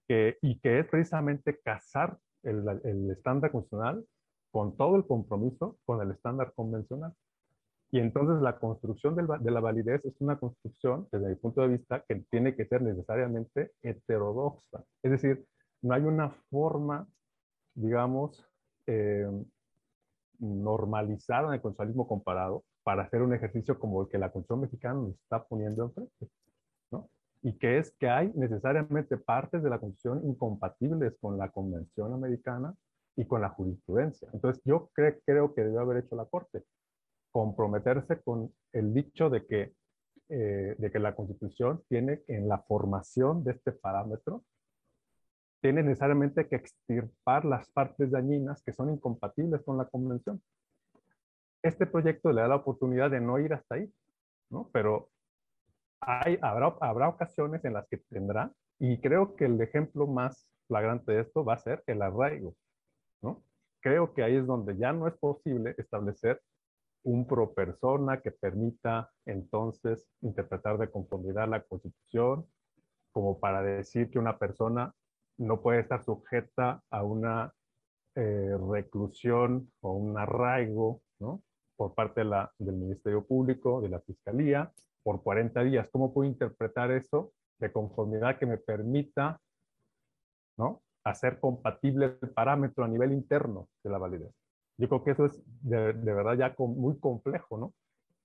y 0.08 0.60
que 0.60 0.78
es 0.78 0.86
precisamente 0.86 1.58
casar 1.58 2.16
el, 2.44 2.64
el 2.84 3.10
estándar 3.10 3.50
constitucional 3.50 4.06
con 4.52 4.76
todo 4.76 4.94
el 4.96 5.04
compromiso 5.04 5.78
con 5.84 6.00
el 6.00 6.12
estándar 6.12 6.52
convencional. 6.54 7.12
Y 7.90 8.00
entonces 8.00 8.42
la 8.42 8.58
construcción 8.58 9.14
de 9.14 9.50
la 9.50 9.60
validez 9.60 10.04
es 10.04 10.20
una 10.20 10.38
construcción, 10.38 11.08
desde 11.12 11.28
mi 11.28 11.34
punto 11.36 11.62
de 11.62 11.68
vista, 11.68 12.04
que 12.08 12.16
tiene 12.30 12.56
que 12.56 12.66
ser 12.66 12.82
necesariamente 12.82 13.72
heterodoxa. 13.82 14.84
Es 15.02 15.10
decir, 15.12 15.44
no 15.82 15.94
hay 15.94 16.02
una 16.02 16.30
forma, 16.50 17.06
digamos, 17.74 18.44
eh, 18.86 19.30
normalizada 20.38 21.48
en 21.48 21.54
el 21.54 21.60
constitucionalismo 21.60 22.08
comparado 22.08 22.64
para 22.86 23.02
hacer 23.02 23.20
un 23.20 23.34
ejercicio 23.34 23.80
como 23.80 24.02
el 24.02 24.08
que 24.08 24.16
la 24.16 24.30
Constitución 24.30 24.60
mexicana 24.60 24.94
nos 24.94 25.16
está 25.16 25.42
poniendo 25.42 25.82
enfrente. 25.82 26.28
¿no? 26.92 27.10
Y 27.42 27.58
que 27.58 27.78
es 27.78 27.90
que 27.98 28.08
hay 28.08 28.30
necesariamente 28.36 29.16
partes 29.16 29.60
de 29.60 29.68
la 29.68 29.80
Constitución 29.80 30.24
incompatibles 30.24 31.16
con 31.20 31.36
la 31.36 31.50
Convención 31.50 32.14
Americana 32.14 32.72
y 33.16 33.24
con 33.24 33.40
la 33.40 33.48
jurisprudencia. 33.48 34.28
Entonces 34.32 34.62
yo 34.64 34.88
creo 34.94 35.52
que 35.52 35.64
debió 35.64 35.80
haber 35.80 36.04
hecho 36.04 36.14
la 36.14 36.26
Corte, 36.26 36.62
comprometerse 37.32 38.20
con 38.22 38.52
el 38.72 38.94
dicho 38.94 39.30
de 39.30 39.44
que, 39.46 39.74
eh, 40.28 40.76
de 40.78 40.90
que 40.92 41.00
la 41.00 41.16
Constitución 41.16 41.82
tiene 41.88 42.22
en 42.28 42.46
la 42.46 42.58
formación 42.58 43.42
de 43.42 43.50
este 43.50 43.72
parámetro 43.72 44.44
tiene 45.60 45.82
necesariamente 45.82 46.46
que 46.46 46.54
extirpar 46.54 47.44
las 47.44 47.68
partes 47.70 48.12
dañinas 48.12 48.62
que 48.62 48.72
son 48.72 48.92
incompatibles 48.92 49.62
con 49.64 49.76
la 49.76 49.86
convención. 49.86 50.40
Este 51.66 51.84
proyecto 51.84 52.30
le 52.30 52.42
da 52.42 52.48
la 52.48 52.56
oportunidad 52.56 53.10
de 53.10 53.20
no 53.20 53.40
ir 53.40 53.52
hasta 53.52 53.74
ahí, 53.74 53.92
¿no? 54.50 54.70
Pero 54.72 55.10
hay, 56.00 56.38
habrá, 56.40 56.76
habrá 56.80 57.08
ocasiones 57.08 57.64
en 57.64 57.72
las 57.72 57.88
que 57.88 57.96
tendrá, 57.96 58.52
y 58.78 59.00
creo 59.00 59.34
que 59.34 59.46
el 59.46 59.60
ejemplo 59.60 60.06
más 60.06 60.48
flagrante 60.68 61.10
de 61.10 61.22
esto 61.22 61.44
va 61.44 61.54
a 61.54 61.58
ser 61.58 61.82
el 61.88 62.02
arraigo, 62.02 62.54
¿no? 63.20 63.42
Creo 63.80 64.14
que 64.14 64.22
ahí 64.22 64.36
es 64.36 64.46
donde 64.46 64.76
ya 64.76 64.92
no 64.92 65.08
es 65.08 65.14
posible 65.14 65.74
establecer 65.76 66.40
un 67.02 67.26
pro 67.26 67.52
persona 67.52 68.20
que 68.20 68.30
permita 68.30 69.10
entonces 69.24 70.08
interpretar 70.20 70.78
de 70.78 70.88
conformidad 70.88 71.48
la 71.48 71.62
Constitución, 71.62 72.46
como 73.10 73.40
para 73.40 73.60
decir 73.62 74.08
que 74.08 74.20
una 74.20 74.38
persona 74.38 74.94
no 75.38 75.60
puede 75.60 75.80
estar 75.80 76.04
sujeta 76.04 76.80
a 76.90 77.02
una 77.02 77.52
eh, 78.14 78.56
reclusión 78.70 79.72
o 79.80 79.94
un 79.94 80.16
arraigo 80.16 81.02
¿no? 81.18 81.42
Por 81.76 81.94
parte 81.94 82.20
de 82.20 82.26
la, 82.26 82.52
del 82.58 82.76
Ministerio 82.76 83.24
Público, 83.24 83.80
de 83.80 83.88
la 83.88 84.00
Fiscalía, 84.00 84.72
por 85.02 85.22
40 85.22 85.62
días. 85.64 85.88
¿Cómo 85.92 86.12
puedo 86.12 86.28
interpretar 86.28 86.90
eso 86.90 87.32
de 87.58 87.72
conformidad 87.72 88.38
que 88.38 88.46
me 88.46 88.58
permita 88.58 89.40
¿no? 90.56 90.82
hacer 91.04 91.38
compatible 91.38 92.18
el 92.20 92.30
parámetro 92.30 92.84
a 92.84 92.88
nivel 92.88 93.12
interno 93.12 93.68
de 93.84 93.90
la 93.90 93.98
validez? 93.98 94.32
Yo 94.78 94.88
creo 94.88 95.04
que 95.04 95.10
eso 95.12 95.26
es 95.26 95.42
de, 95.62 95.92
verdad 95.92 96.34
ya 96.34 96.54
muy 96.58 96.98
complejo, 96.98 97.56
¿no? 97.56 97.72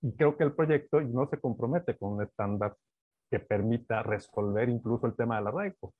Y 0.02 0.12
creo 0.12 0.36
que 0.36 0.44
el 0.44 0.52
proyecto 0.52 1.00
no 1.00 1.26
se 1.28 1.38
compromete 1.38 1.96
con 1.96 2.14
un 2.14 2.22
estándar 2.22 2.76
que 3.30 3.38
permita 3.38 4.02
resolver 4.02 4.68
incluso 4.68 5.06
el 5.06 5.14
tema 5.14 5.36
del 5.36 5.46
arraigo. 5.46 5.94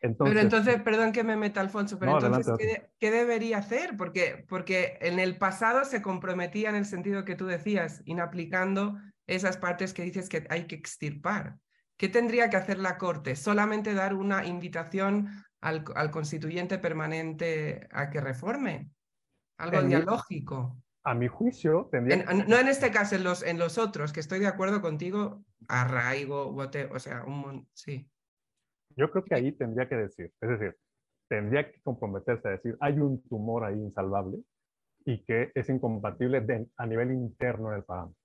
Entonces, 0.00 0.34
pero 0.34 0.40
entonces, 0.40 0.82
perdón 0.82 1.12
que 1.12 1.24
me 1.24 1.36
meta 1.36 1.60
Alfonso, 1.60 1.98
pero 1.98 2.18
entonces, 2.20 2.54
¿qué, 2.98 3.10
debería 3.10 3.58
hacer? 3.58 3.96
Porque, 3.96 4.44
porque 4.48 4.98
en 5.00 5.18
el 5.18 5.38
pasado 5.38 5.84
se 5.84 6.02
comprometía 6.02 6.68
en 6.68 6.76
el 6.76 6.84
sentido 6.84 7.24
que 7.24 7.34
tú 7.34 7.46
decías, 7.46 8.02
inaplicando 8.04 8.98
esas 9.26 9.56
partes 9.56 9.92
que 9.92 10.02
dices 10.02 10.28
que 10.28 10.46
hay 10.50 10.66
que 10.66 10.76
extirpar. 10.76 11.56
¿Qué 11.96 12.08
tendría 12.08 12.50
que 12.50 12.56
hacer 12.56 12.78
la 12.78 12.98
Corte? 12.98 13.36
¿Solamente 13.36 13.94
dar 13.94 14.14
una 14.14 14.44
invitación 14.44 15.28
al, 15.60 15.82
constituyente 16.10 16.78
permanente 16.78 17.88
a 17.90 18.10
que 18.10 18.20
reforme? 18.20 18.90
Algo 19.58 19.82
dialógico. 19.82 20.76
a 21.02 21.14
mi 21.14 21.28
juicio, 21.28 21.88
tendría... 21.90 22.24
no 22.24 22.58
en 22.58 22.68
este 22.68 22.90
caso, 22.90 23.16
en 23.16 23.24
los, 23.24 23.42
en 23.42 23.58
los 23.58 23.78
otros, 23.78 24.12
que 24.12 24.20
estoy 24.20 24.40
de 24.40 24.46
acuerdo 24.46 24.82
contigo, 24.82 25.42
arraigo, 25.68 26.54
o 26.54 26.98
sea, 26.98 27.24
un, 27.24 27.66
sí. 27.72 28.06
Yo 28.96 29.10
creo 29.10 29.24
que 29.24 29.34
ahí 29.34 29.52
tendría 29.52 29.88
que 29.88 29.96
decir, 29.96 30.32
es 30.40 30.48
decir, 30.48 30.76
tendría 31.28 31.70
que 31.70 31.80
comprometerse 31.82 32.48
a 32.48 32.52
decir, 32.52 32.76
hay 32.80 32.98
un 32.98 33.22
tumor 33.28 33.64
ahí 33.64 33.78
insalvable 33.78 34.38
y 35.04 35.24
que 35.24 35.52
es 35.54 35.68
incompatible 35.68 36.44
a 36.76 36.86
nivel 36.86 37.12
interno 37.12 37.70
del 37.70 37.84
parámetro. 37.84 38.20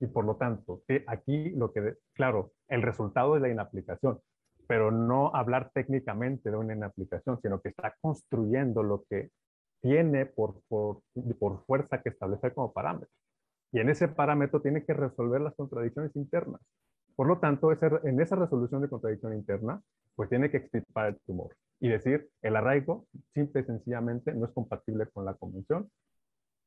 Y 0.00 0.06
por 0.06 0.24
lo 0.24 0.36
tanto, 0.36 0.82
aquí 1.06 1.50
lo 1.50 1.72
que, 1.72 1.94
claro, 2.12 2.52
el 2.68 2.82
resultado 2.82 3.36
es 3.36 3.42
la 3.42 3.48
inaplicación, 3.48 4.20
pero 4.66 4.90
no 4.90 5.34
hablar 5.34 5.70
técnicamente 5.72 6.50
de 6.50 6.56
una 6.56 6.74
inaplicación, 6.74 7.40
sino 7.40 7.60
que 7.60 7.70
está 7.70 7.94
construyendo 8.00 8.82
lo 8.82 9.04
que 9.08 9.30
tiene 9.80 10.26
por, 10.26 10.62
por, 10.68 11.02
por 11.38 11.64
fuerza 11.66 12.02
que 12.02 12.08
establecer 12.08 12.54
como 12.54 12.72
parámetro. 12.72 13.08
Y 13.72 13.80
en 13.80 13.90
ese 13.90 14.08
parámetro 14.08 14.62
tiene 14.62 14.84
que 14.84 14.94
resolver 14.94 15.40
las 15.40 15.54
contradicciones 15.54 16.14
internas. 16.16 16.60
Por 17.16 17.28
lo 17.28 17.38
tanto, 17.38 17.70
en 17.72 18.20
esa 18.20 18.36
resolución 18.36 18.82
de 18.82 18.88
contradicción 18.88 19.34
interna, 19.34 19.80
pues 20.14 20.28
tiene 20.28 20.50
que 20.50 20.58
extirpar 20.58 21.08
el 21.08 21.18
tumor 21.26 21.54
y 21.80 21.88
decir, 21.88 22.28
el 22.42 22.56
arraigo 22.56 23.06
simple 23.34 23.60
y 23.60 23.64
sencillamente 23.64 24.32
no 24.32 24.46
es 24.46 24.52
compatible 24.52 25.06
con 25.12 25.24
la 25.24 25.34
convención 25.34 25.90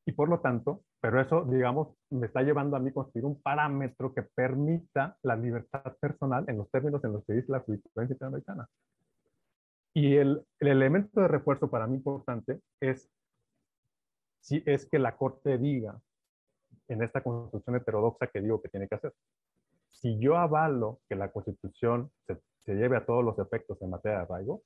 y 0.08 0.14
por 0.14 0.30
lo 0.30 0.40
tanto, 0.40 0.86
pero 1.02 1.20
eso, 1.20 1.44
digamos, 1.44 1.90
me 2.12 2.28
está 2.28 2.42
llevando 2.42 2.78
a 2.78 2.80
mí 2.80 2.94
construir 2.94 3.26
un 3.26 3.42
parámetro 3.42 4.14
que 4.14 4.24
permita 4.24 5.18
la 5.22 5.36
libertad 5.36 5.98
personal 6.00 6.46
en 6.48 6.58
los 6.58 6.72
términos 6.72 7.04
en 7.04 7.12
los 7.12 7.26
que 7.26 7.34
dice 7.34 7.52
la 7.52 7.60
jurisprudencia 7.60 8.14
interamericana. 8.14 8.70
Y 9.94 10.16
el, 10.16 10.46
el, 10.60 10.68
elemento 10.70 11.20
de 11.20 11.28
refuerzo 11.28 11.70
para 11.70 11.88
mí 11.88 11.96
importante 11.98 12.62
es 12.80 13.10
si 14.40 14.64
es 14.66 14.86
que 14.86 14.98
la 14.98 15.18
Corte 15.18 15.58
diga 15.58 16.00
en 16.88 17.04
esta 17.04 17.22
construcción 17.22 17.76
heterodoxa 17.76 18.28
que 18.28 18.40
digo 18.40 18.62
que 18.62 18.70
tiene 18.70 18.88
que 18.88 18.96
hacer. 18.96 19.14
Si 20.02 20.20
yo 20.20 20.38
avalo 20.38 21.00
que 21.10 21.16
la 21.16 21.32
Constitución 21.32 22.12
se, 22.28 22.38
lleve 22.68 22.98
a 22.98 23.06
todos 23.06 23.24
los 23.24 23.40
efectos 23.40 23.82
en 23.82 23.90
materia 23.90 24.20
de 24.20 24.24
arraigo, 24.26 24.62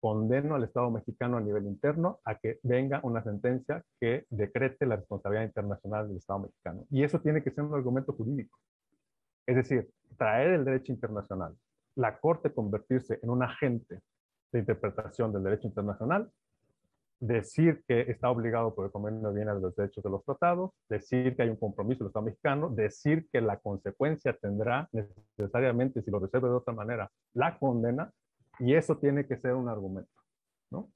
condeno 0.00 0.56
al 0.56 0.64
Estado 0.64 0.90
mexicano 0.90 1.36
a 1.36 1.40
nivel 1.40 1.66
interno 1.66 2.18
a 2.24 2.34
que 2.34 2.58
venga 2.64 3.00
una 3.04 3.22
sentencia 3.22 3.84
que 4.00 4.26
decrete 4.30 4.86
la 4.86 4.96
responsabilidad 4.96 5.44
internacional 5.44 6.08
del 6.08 6.16
Estado 6.16 6.40
mexicano. 6.40 6.84
Y 6.90 7.04
eso 7.04 7.20
tiene 7.20 7.44
que 7.44 7.52
ser 7.52 7.62
un 7.62 7.74
argumento 7.74 8.12
jurídico. 8.12 8.58
Es 9.46 9.54
decir, 9.54 9.88
traer 10.16 10.54
el 10.54 10.64
derecho 10.64 10.92
internacional, 10.92 11.54
la 11.94 12.18
Corte 12.18 12.52
convertirse 12.52 13.20
en 13.22 13.30
un 13.30 13.44
agente 13.44 14.00
de 14.50 14.58
interpretación 14.58 15.32
del 15.32 15.44
derecho 15.44 15.68
internacional, 15.68 16.28
decir 17.20 17.84
que 17.86 18.00
está 18.02 18.30
obligado 18.30 18.74
por 18.74 18.86
el 18.86 18.90
convenio 18.90 19.28
de 19.28 19.34
Viena 19.34 19.54
de 19.54 19.60
los 19.60 19.76
derechos 19.76 20.02
de 20.02 20.10
los 20.10 20.24
tratados, 20.24 20.72
decir 20.88 21.36
que 21.36 21.42
hay 21.42 21.50
un 21.50 21.56
compromiso 21.56 22.02
del 22.02 22.08
Estado 22.08 22.24
mexicano, 22.24 22.70
decir 22.70 23.28
que 23.30 23.42
la 23.42 23.58
consecuencia 23.58 24.32
tendrá 24.32 24.88
necesariamente, 24.92 26.02
si 26.02 26.10
lo 26.10 26.18
resuelve 26.18 26.48
de 26.48 26.54
otra 26.54 26.72
manera, 26.72 27.10
la 27.34 27.58
condena, 27.58 28.10
y 28.58 28.74
eso 28.74 28.96
tiene 28.96 29.26
que 29.26 29.36
ser 29.36 29.54
un 29.54 29.68
argumento, 29.68 30.10
¿no? 30.70 30.90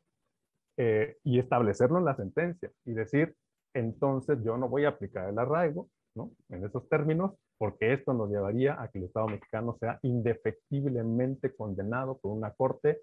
Eh, 0.77 1.19
y 1.23 1.39
establecerlo 1.39 1.99
en 1.99 2.05
la 2.05 2.17
sentencia 2.17 2.71
y 2.85 2.95
decir, 2.95 3.37
entonces 3.75 4.39
yo 4.43 4.57
no 4.57 4.69
voy 4.69 4.87
a 4.87 4.91
aplicar 4.91 5.29
el 5.29 5.39
arraigo, 5.39 5.89
¿no? 6.15 6.33
En 6.49 6.65
esos 6.65 6.89
términos, 6.89 7.33
porque 7.59 7.93
esto 7.93 8.15
nos 8.15 8.31
llevaría 8.31 8.81
a 8.81 8.89
que 8.89 8.99
el 8.99 9.05
Estado 9.05 9.29
mexicano 9.29 9.77
sea 9.79 9.99
indefectiblemente 10.03 11.55
condenado 11.55 12.19
por 12.19 12.33
una 12.33 12.53
corte 12.53 13.03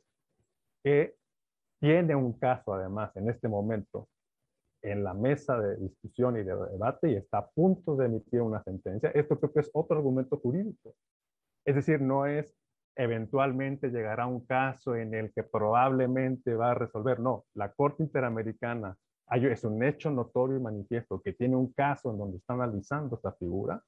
que 0.83 1.15
tiene 1.81 2.15
un 2.15 2.33
caso, 2.33 2.73
además, 2.73 3.11
en 3.17 3.29
este 3.29 3.49
momento, 3.49 4.07
en 4.83 5.03
la 5.03 5.13
mesa 5.13 5.59
de 5.59 5.77
discusión 5.77 6.37
y 6.37 6.43
de 6.43 6.55
debate 6.55 7.11
y 7.11 7.15
está 7.15 7.39
a 7.39 7.49
punto 7.49 7.95
de 7.95 8.05
emitir 8.05 8.41
una 8.41 8.63
sentencia. 8.63 9.09
Esto 9.13 9.39
creo 9.39 9.51
que 9.51 9.59
es 9.59 9.71
otro 9.73 9.97
argumento 9.97 10.37
jurídico. 10.37 10.93
Es 11.65 11.75
decir, 11.75 12.01
no 12.01 12.25
es 12.25 12.55
eventualmente 12.95 13.89
llegará 13.89 14.27
un 14.27 14.45
caso 14.45 14.95
en 14.95 15.13
el 15.13 15.31
que 15.33 15.43
probablemente 15.43 16.53
va 16.53 16.71
a 16.71 16.75
resolver. 16.75 17.19
No, 17.19 17.45
la 17.55 17.71
Corte 17.71 18.03
Interamericana 18.03 18.95
es 19.31 19.63
un 19.63 19.81
hecho 19.83 20.11
notorio 20.11 20.57
y 20.57 20.61
manifiesto 20.61 21.21
que 21.21 21.33
tiene 21.33 21.55
un 21.55 21.71
caso 21.71 22.11
en 22.11 22.17
donde 22.17 22.37
está 22.37 22.53
analizando 22.53 23.15
esta 23.15 23.31
figura 23.33 23.81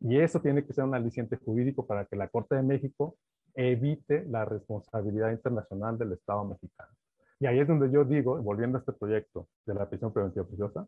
y 0.00 0.18
eso 0.18 0.40
tiene 0.40 0.64
que 0.64 0.72
ser 0.72 0.84
un 0.84 0.94
aliciente 0.94 1.36
jurídico 1.36 1.86
para 1.86 2.06
que 2.06 2.16
la 2.16 2.28
Corte 2.28 2.54
de 2.54 2.62
México 2.62 3.16
evite 3.54 4.24
la 4.26 4.44
responsabilidad 4.44 5.30
internacional 5.30 5.98
del 5.98 6.12
Estado 6.12 6.44
mexicano. 6.44 6.92
Y 7.40 7.46
ahí 7.46 7.60
es 7.60 7.68
donde 7.68 7.90
yo 7.90 8.04
digo, 8.04 8.40
volviendo 8.42 8.78
a 8.78 8.80
este 8.80 8.92
proyecto 8.92 9.48
de 9.64 9.74
la 9.74 9.88
prisión 9.88 10.12
preventiva 10.12 10.46
preciosa, 10.46 10.86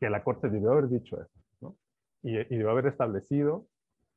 que 0.00 0.10
la 0.10 0.22
Corte 0.22 0.48
debió 0.48 0.72
haber 0.72 0.88
dicho 0.88 1.20
eso. 1.20 1.76
Y, 2.22 2.38
y 2.38 2.44
debió 2.44 2.70
haber 2.70 2.86
establecido 2.86 3.66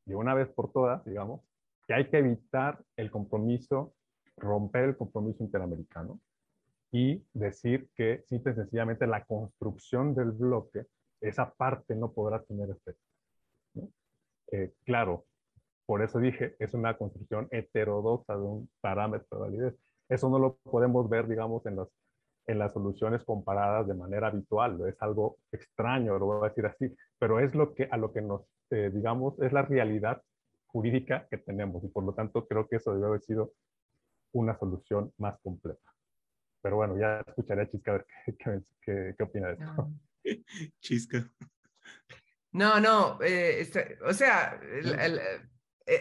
de 0.05 0.15
una 0.15 0.33
vez 0.33 0.49
por 0.49 0.71
todas, 0.71 1.05
digamos, 1.05 1.41
que 1.87 1.93
hay 1.93 2.09
que 2.09 2.17
evitar 2.17 2.83
el 2.95 3.11
compromiso, 3.11 3.93
romper 4.37 4.85
el 4.85 4.97
compromiso 4.97 5.43
interamericano 5.43 6.19
y 6.91 7.23
decir 7.33 7.89
que 7.95 8.23
simple 8.27 8.53
y 8.53 8.55
sencillamente 8.55 9.05
la 9.05 9.23
construcción 9.25 10.15
del 10.15 10.31
bloque, 10.31 10.85
esa 11.21 11.53
parte 11.53 11.95
no 11.95 12.11
podrá 12.11 12.41
tener 12.43 12.69
efecto. 12.69 13.03
Eh, 14.51 14.73
claro, 14.83 15.25
por 15.85 16.01
eso 16.01 16.19
dije, 16.19 16.55
es 16.59 16.73
una 16.73 16.97
construcción 16.97 17.47
heterodoxa 17.51 18.35
de 18.35 18.41
un 18.41 18.69
parámetro 18.81 19.37
de 19.37 19.41
validez. 19.41 19.75
Eso 20.09 20.29
no 20.29 20.39
lo 20.39 20.57
podemos 20.57 21.07
ver, 21.07 21.27
digamos, 21.27 21.65
en, 21.65 21.75
los, 21.75 21.89
en 22.47 22.59
las 22.59 22.73
soluciones 22.73 23.23
comparadas 23.23 23.87
de 23.87 23.93
manera 23.93 24.27
habitual. 24.27 24.81
Es 24.87 24.99
algo 25.01 25.37
extraño, 25.51 26.17
lo 26.17 26.25
voy 26.25 26.45
a 26.45 26.49
decir 26.49 26.65
así, 26.65 26.95
pero 27.19 27.39
es 27.39 27.53
lo 27.53 27.73
que, 27.73 27.87
a 27.89 27.97
lo 27.97 28.11
que 28.11 28.21
nos, 28.21 28.41
eh, 28.71 28.91
digamos, 28.93 29.39
es 29.39 29.53
la 29.53 29.61
realidad 29.61 30.21
jurídica 30.65 31.27
que 31.29 31.37
tenemos 31.37 31.83
y 31.83 31.87
por 31.87 32.03
lo 32.03 32.13
tanto 32.13 32.47
creo 32.47 32.67
que 32.67 32.75
eso 32.77 32.93
debe 32.93 33.07
haber 33.07 33.21
sido 33.21 33.53
una 34.33 34.57
solución 34.57 35.13
más 35.17 35.39
completa. 35.41 35.93
Pero 36.61 36.75
bueno, 36.75 36.97
ya 36.97 37.21
escucharé 37.21 37.63
a 37.63 37.69
Chisca 37.69 37.91
a 37.91 37.95
ver 37.95 38.05
qué, 38.81 39.15
qué, 39.17 39.23
opina 39.23 39.47
de 39.49 39.53
esto. 39.53 39.91
Chisca. 40.81 41.29
No, 42.51 42.79
no, 42.79 43.21
eh, 43.21 43.61
este, 43.61 43.97
o 44.03 44.13
sea, 44.13 44.59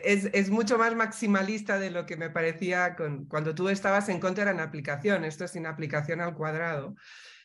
es, 0.04 0.28
es, 0.32 0.50
mucho 0.50 0.78
más 0.78 0.94
maximalista 0.94 1.78
de 1.78 1.90
lo 1.90 2.06
que 2.06 2.16
me 2.16 2.30
parecía 2.30 2.96
cuando 3.28 3.54
tú 3.54 3.68
estabas 3.68 4.08
en 4.08 4.20
contra 4.20 4.50
en 4.50 4.60
aplicación, 4.60 5.24
esto 5.24 5.44
es 5.44 5.52
sin 5.52 5.66
aplicación 5.66 6.20
al 6.20 6.34
cuadrado. 6.34 6.94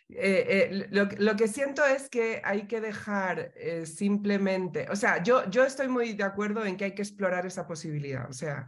Eh, 0.09 0.69
eh, 0.71 0.87
lo, 0.91 1.35
que 1.35 1.47
siento 1.47 1.83
es 1.85 2.09
que 2.09 2.41
hay 2.43 2.67
que 2.67 2.81
dejar 2.81 3.51
eh, 3.55 3.85
simplemente, 3.85 4.87
o 4.91 4.95
sea, 4.95 5.23
yo, 5.23 5.49
yo 5.49 5.63
estoy 5.63 5.87
muy 5.87 6.13
de 6.13 6.23
acuerdo 6.23 6.65
en 6.65 6.77
que 6.77 6.85
hay 6.85 6.91
que 6.93 7.01
explorar 7.01 7.45
esa 7.45 7.65
posibilidad, 7.67 8.29
o 8.29 8.33
sea, 8.33 8.67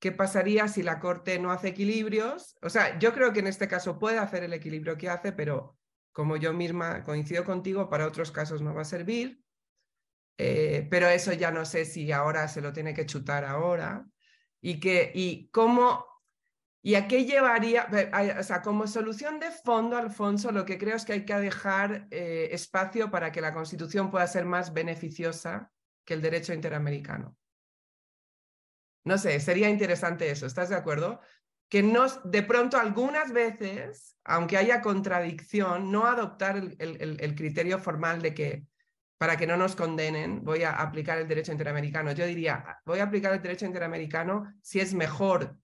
¿qué 0.00 0.10
pasaría 0.10 0.66
si 0.68 0.82
la 0.82 0.98
Corte 0.98 1.38
no 1.38 1.52
hace 1.52 1.68
equilibrios? 1.68 2.56
O 2.62 2.70
sea, 2.70 2.98
yo 2.98 3.12
creo 3.12 3.32
que 3.32 3.40
en 3.40 3.46
este 3.46 3.68
caso 3.68 3.98
puede 3.98 4.18
hacer 4.18 4.42
el 4.42 4.52
equilibrio 4.52 4.96
que 4.96 5.10
hace, 5.10 5.32
pero 5.32 5.78
como 6.12 6.36
yo 6.36 6.52
misma 6.52 7.04
coincido 7.04 7.44
contigo, 7.44 7.88
para 7.88 8.06
otros 8.06 8.32
casos 8.32 8.62
no 8.62 8.74
va 8.74 8.82
a 8.82 8.84
servir, 8.84 9.40
pero 10.90 11.08
eso 11.08 11.32
ya 11.32 11.50
no 11.50 11.64
sé 11.64 11.84
si 11.84 12.12
ahora 12.12 12.48
se 12.48 12.60
lo 12.60 12.72
tiene 12.72 12.94
que 12.94 13.06
chutar 13.06 13.44
ahora. 13.44 14.06
Y, 14.60 14.78
que, 14.78 15.10
y 15.14 15.48
cómo 15.50 16.10
¿Y 16.82 16.94
a 16.94 17.06
qué 17.06 17.26
llevaría? 17.26 17.88
O 18.38 18.42
sea, 18.42 18.62
como 18.62 18.86
solución 18.86 19.38
de 19.38 19.50
fondo, 19.50 19.98
Alfonso, 19.98 20.50
lo 20.50 20.64
que 20.64 20.78
creo 20.78 20.96
es 20.96 21.04
que 21.04 21.12
hay 21.12 21.24
que 21.26 21.34
dejar 21.34 22.08
eh, 22.10 22.48
espacio 22.52 23.10
para 23.10 23.32
que 23.32 23.42
la 23.42 23.52
Constitución 23.52 24.10
pueda 24.10 24.26
ser 24.26 24.46
más 24.46 24.72
beneficiosa 24.72 25.70
que 26.06 26.14
el 26.14 26.22
derecho 26.22 26.54
interamericano. 26.54 27.36
No 29.04 29.18
sé, 29.18 29.38
sería 29.40 29.68
interesante 29.68 30.30
eso, 30.30 30.46
¿estás 30.46 30.70
de 30.70 30.76
acuerdo? 30.76 31.20
Que 31.68 31.82
nos, 31.82 32.18
de 32.30 32.42
pronto 32.42 32.78
algunas 32.78 33.32
veces, 33.32 34.16
aunque 34.24 34.56
haya 34.56 34.80
contradicción, 34.80 35.90
no 35.92 36.06
adoptar 36.06 36.56
el, 36.56 36.76
el 36.78 37.34
criterio 37.34 37.78
formal 37.78 38.22
de 38.22 38.34
que 38.34 38.64
para 39.20 39.36
que 39.36 39.46
no 39.46 39.58
nos 39.58 39.76
condenen, 39.76 40.42
voy 40.42 40.62
a 40.62 40.72
aplicar 40.72 41.18
el 41.18 41.28
derecho 41.28 41.52
interamericano. 41.52 42.12
Yo 42.12 42.24
diría, 42.24 42.80
voy 42.86 43.00
a 43.00 43.02
aplicar 43.02 43.34
el 43.34 43.42
derecho 43.42 43.66
interamericano 43.66 44.50
si 44.62 44.80
es 44.80 44.94
mejor 44.94 45.58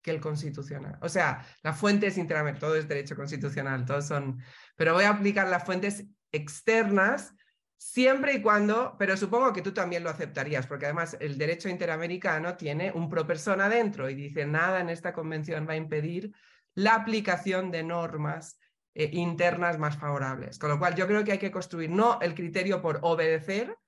que 0.00 0.10
el 0.10 0.22
constitucional. 0.22 0.98
O 1.02 1.08
sea, 1.10 1.46
la 1.62 1.74
fuente 1.74 2.06
es 2.06 2.16
interamericana, 2.16 2.60
todo 2.66 2.76
es 2.76 2.88
derecho 2.88 3.14
constitucional, 3.14 3.84
todos 3.84 4.06
son, 4.06 4.42
pero 4.74 4.94
voy 4.94 5.04
a 5.04 5.10
aplicar 5.10 5.48
las 5.48 5.64
fuentes 5.64 6.06
externas 6.32 7.34
siempre 7.76 8.32
y 8.32 8.40
cuando, 8.40 8.96
pero 8.98 9.18
supongo 9.18 9.52
que 9.52 9.60
tú 9.60 9.74
también 9.74 10.02
lo 10.02 10.08
aceptarías, 10.08 10.66
porque 10.66 10.86
además 10.86 11.14
el 11.20 11.36
derecho 11.36 11.68
interamericano 11.68 12.56
tiene 12.56 12.90
un 12.92 13.10
pro 13.10 13.26
persona 13.26 13.68
dentro 13.68 14.08
y 14.08 14.14
dice 14.14 14.46
nada 14.46 14.80
en 14.80 14.88
esta 14.88 15.12
convención 15.12 15.68
va 15.68 15.74
a 15.74 15.76
impedir 15.76 16.32
la 16.74 16.94
aplicación 16.94 17.70
de 17.70 17.82
normas 17.82 18.58
eh, 18.98 19.10
internas 19.12 19.78
más 19.78 19.96
favorables. 19.96 20.58
Con 20.58 20.70
lo 20.70 20.78
cual 20.80 20.96
yo 20.96 21.06
creo 21.06 21.22
que 21.22 21.30
hay 21.30 21.38
que 21.38 21.52
construir 21.52 21.88
no 21.88 22.18
el 22.20 22.34
criterio 22.34 22.82
por 22.82 22.98
obedecer 23.02 23.78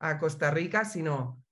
a 0.00 0.18
Costa 0.18 0.50
Rica, 0.50 0.84
sino 0.84 1.42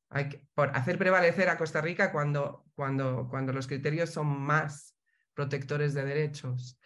por 0.52 0.76
hacer 0.76 0.98
prevalecer 0.98 1.48
a 1.48 1.56
Costa 1.56 1.80
Rica 1.80 2.12
cuando, 2.12 2.66
cuando, 2.74 3.26
cuando 3.30 3.54
los 3.54 3.66
criterios 3.66 4.10
son 4.10 4.26
más 4.26 4.94
protectores 5.32 5.94
de 5.94 6.04
derechos. 6.04 6.78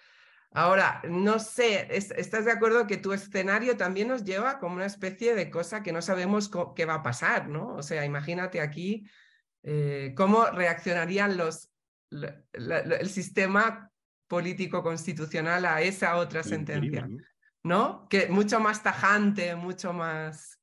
Ahora, 0.53 1.03
no 1.09 1.41
sé, 1.41 1.89
¿estás 1.91 2.45
de 2.45 2.53
acuerdo 2.53 2.87
que 2.87 2.99
tu 2.99 3.12
escenario 3.12 3.77
también 3.77 4.07
nos 4.07 4.23
lleva 4.23 4.61
como 4.61 4.77
una 4.77 4.87
especie 4.87 5.35
de 5.35 5.51
cosa 5.51 5.83
que 5.83 5.93
no 5.93 6.03
sabemos 6.03 6.53
qué 6.77 6.85
va 6.85 6.95
a 6.95 7.03
pasar, 7.03 7.49
¿no? 7.49 7.75
O 7.75 7.83
sea, 7.83 8.05
imagínate 8.05 8.61
aquí 8.61 9.11
eh, 9.64 10.14
cómo 10.16 10.47
reaccionarían 10.47 11.37
los, 11.37 11.73
el 12.53 13.09
sistema 13.09 13.91
político 14.33 14.83
constitucional 14.83 15.66
a 15.66 15.83
esa 15.83 16.16
otra 16.16 16.43
sentencia, 16.43 17.07
¿no? 17.62 18.09
Que 18.09 18.28
mucho 18.28 18.61
más 18.61 18.83
tajante, 18.83 19.55
mucho 19.57 19.93
más 19.93 20.59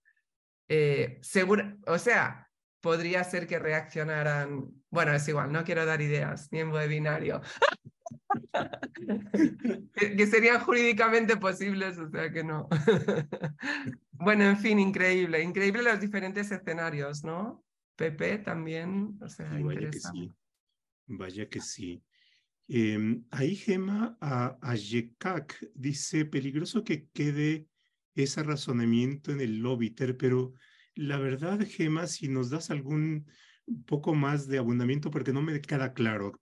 eh, 0.68 1.20
seguro, 1.22 1.78
o 1.86 2.00
sea, 2.00 2.50
podría 2.82 3.24
ser 3.24 3.46
que 3.46 3.60
reaccionaran, 3.60 4.72
bueno, 4.90 5.14
es 5.14 5.28
igual, 5.28 5.52
no 5.52 5.64
quiero 5.64 5.86
dar 5.86 6.02
ideas 6.02 6.52
ni 6.52 6.62
en 6.62 6.72
webinario, 6.72 7.44
que, 9.94 10.16
que, 10.16 10.26
serían 10.26 10.62
jurídicamente 10.62 11.38
posibles, 11.38 12.00
o 12.00 12.10
sea 12.10 12.32
que 12.32 12.44
no. 12.44 12.68
bueno, 14.14 14.46
en 14.46 14.58
fin, 14.58 14.80
increíble, 14.80 15.44
increíble 15.44 15.84
los 15.84 16.00
diferentes 16.00 16.50
escenarios, 16.50 17.24
¿no? 17.24 17.64
Pepe 17.96 18.40
también, 18.40 19.20
o 19.22 19.30
sea, 19.30 19.48
vaya 19.62 19.92
que 19.92 20.00
sí. 20.00 20.34
Vaya 21.06 21.48
que 21.48 21.62
sí. 21.62 22.02
Eh, 22.72 23.22
ahí 23.32 23.56
Gema 23.56 24.16
a, 24.22 24.58
dice, 25.74 26.26
peligroso 26.26 26.84
que 26.84 27.08
quede 27.10 27.68
ese 28.14 28.44
razonamiento 28.44 29.32
en 29.32 29.42
el 29.42 29.58
lobiter, 29.58 30.16
pero 30.18 30.54
la 30.94 31.18
verdad, 31.18 31.60
Gema, 31.68 32.06
si 32.06 32.28
nos 32.28 32.52
das 32.52 32.70
algún 32.70 33.26
poco 33.88 34.14
más 34.14 34.48
de 34.48 34.60
abundamiento, 34.60 35.10
porque 35.10 35.34
no 35.34 35.42
me 35.42 35.60
queda 35.62 35.94
claro. 35.94 36.40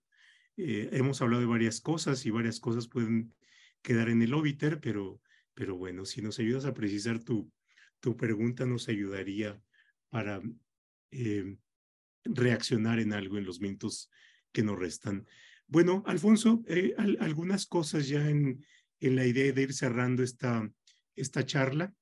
Eh, 0.58 0.90
hemos 0.92 1.22
hablado 1.22 1.40
de 1.40 1.46
varias 1.46 1.80
cosas 1.80 2.26
y 2.26 2.30
varias 2.30 2.60
cosas 2.60 2.88
pueden 2.88 3.34
quedar 3.80 4.10
en 4.10 4.20
el 4.20 4.30
lobiter, 4.30 4.80
pero, 4.80 5.22
pero 5.54 5.76
bueno, 5.76 6.04
si 6.04 6.20
nos 6.20 6.38
ayudas 6.38 6.66
a 6.66 6.74
precisar 6.74 7.20
tu, 7.20 7.50
tu 8.00 8.16
pregunta, 8.16 8.66
nos 8.66 8.88
ayudaría 8.88 9.60
para 10.10 10.42
eh, 11.10 11.56
reaccionar 12.24 13.00
en 13.00 13.14
algo 13.14 13.38
en 13.38 13.44
los 13.44 13.60
minutos 13.60 14.10
que 14.52 14.62
nos 14.62 14.78
restan. 14.78 15.26
Bueno, 15.70 16.02
Alfonso, 16.06 16.62
eh, 16.66 16.94
algunas 16.96 17.66
cosas 17.66 18.08
ya 18.08 18.26
en, 18.26 18.64
en, 19.00 19.16
la 19.16 19.26
idea 19.26 19.52
de 19.52 19.62
ir 19.62 19.74
cerrando 19.74 20.22
esta, 20.22 20.66
esta 21.14 21.44
charla. 21.44 21.92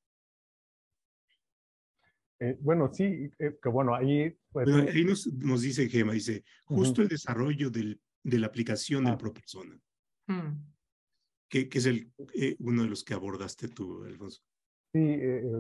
Eh, 2.39 2.57
bueno, 2.61 2.93
sí, 2.95 3.29
eh, 3.41 3.59
que 3.61 3.69
bueno, 3.69 3.93
ahí... 3.93 4.33
Pues, 4.53 4.69
ahí 4.69 5.05
nos, 5.05 5.27
nos, 5.27 5.63
dice 5.63 5.89
Gema, 5.89 6.13
dice, 6.13 6.45
justo 6.65 7.03
el 7.03 7.09
desarrollo 7.09 7.69
del, 7.69 8.01
de 8.23 8.39
la 8.39 8.47
aplicación 8.47 9.05
del 9.05 9.15
ah. 9.15 9.19
ProPersona, 9.19 9.77
hmm. 10.29 10.53
que, 11.49 11.69
que, 11.69 11.79
es 11.79 11.87
el, 11.87 12.13
uno 12.61 12.85
de 12.85 12.89
los 12.89 13.03
que 13.03 13.15
abordaste 13.15 13.69
tú, 13.69 14.05
Alfonso. 14.05 14.43
Sí, 14.93 15.19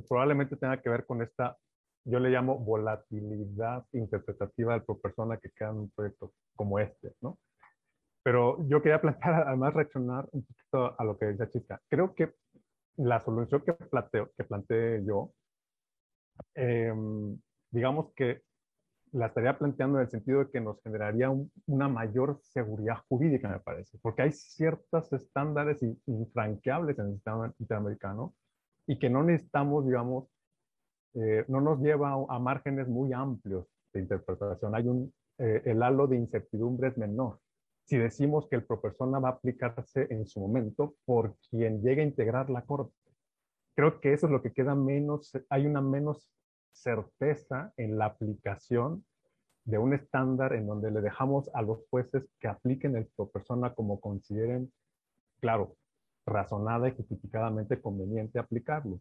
probablemente 0.08 0.56
tenga 0.56 0.80
que 0.80 0.88
ver 0.88 1.04
con 1.06 1.22
esta, 1.22 1.58
yo 2.04 2.20
le 2.20 2.30
llamo 2.30 2.56
volatilidad 2.58 3.84
interpretativa 3.92 4.74
del 4.74 4.84
ProPersona 4.84 5.38
que 5.38 5.50
queda 5.50 5.70
en 5.70 5.76
un 5.76 5.90
proyecto 5.90 6.32
como 6.54 6.78
este, 6.78 7.12
¿no? 7.20 7.38
Pero 8.26 8.58
yo 8.66 8.82
quería 8.82 9.00
plantear, 9.00 9.34
además, 9.46 9.72
reaccionar 9.72 10.28
un 10.32 10.44
poquito 10.44 11.00
a 11.00 11.04
lo 11.04 11.16
que 11.16 11.26
decía 11.26 11.48
Chica. 11.48 11.80
Creo 11.88 12.12
que 12.12 12.34
la 12.96 13.20
solución 13.20 13.62
que, 13.64 13.72
planteo, 13.72 14.32
que 14.36 14.42
planteé 14.42 15.04
yo, 15.04 15.30
em, 16.56 17.38
digamos 17.70 18.12
que 18.16 18.42
la 19.12 19.26
estaría 19.26 19.56
planteando 19.56 19.98
en 19.98 20.06
el 20.06 20.10
sentido 20.10 20.40
de 20.40 20.50
que 20.50 20.60
nos 20.60 20.82
generaría 20.82 21.30
una 21.66 21.88
mayor 21.88 22.40
seguridad 22.42 22.96
jurídica, 23.08 23.48
me 23.48 23.60
parece, 23.60 23.96
porque 24.02 24.22
hay 24.22 24.32
ciertos 24.32 25.12
estándares 25.12 25.80
infranqueables 26.06 26.98
en 26.98 27.06
el 27.06 27.12
sistema 27.14 27.54
interamericano 27.60 28.34
y 28.88 28.98
que 28.98 29.08
no 29.08 29.22
necesitamos, 29.22 29.86
digamos, 29.86 30.28
eh, 31.14 31.44
no 31.46 31.60
nos 31.60 31.78
lleva 31.78 32.14
a, 32.28 32.38
márgenes 32.40 32.88
muy 32.88 33.12
amplios 33.12 33.68
de 33.92 34.00
interpretación. 34.00 34.74
Hay 34.74 34.88
un, 34.88 35.14
eh, 35.38 35.62
el 35.64 35.80
halo 35.80 36.08
de 36.08 36.16
incertidumbre 36.16 36.88
es 36.88 36.98
menor 36.98 37.38
si 37.86 37.96
decimos 37.96 38.48
que 38.48 38.56
el 38.56 38.64
propersona 38.64 39.20
va 39.20 39.28
a 39.28 39.32
aplicarse 39.32 40.08
en 40.10 40.26
su 40.26 40.40
momento 40.40 40.96
por 41.04 41.36
quien 41.48 41.82
llegue 41.82 42.02
a 42.02 42.04
integrar 42.04 42.50
la 42.50 42.62
corte. 42.62 42.92
Creo 43.76 44.00
que 44.00 44.12
eso 44.12 44.26
es 44.26 44.32
lo 44.32 44.42
que 44.42 44.52
queda 44.52 44.74
menos, 44.74 45.32
hay 45.48 45.66
una 45.66 45.80
menos 45.80 46.32
certeza 46.72 47.72
en 47.76 47.96
la 47.96 48.06
aplicación 48.06 49.04
de 49.64 49.78
un 49.78 49.94
estándar 49.94 50.52
en 50.52 50.66
donde 50.66 50.90
le 50.90 51.00
dejamos 51.00 51.48
a 51.54 51.62
los 51.62 51.86
jueces 51.88 52.28
que 52.40 52.48
apliquen 52.48 52.96
el 52.96 53.06
propersona 53.16 53.74
como 53.74 54.00
consideren, 54.00 54.72
claro, 55.40 55.76
razonada 56.24 56.88
y 56.88 56.96
justificadamente 56.96 57.80
conveniente 57.80 58.38
aplicarlo. 58.38 59.00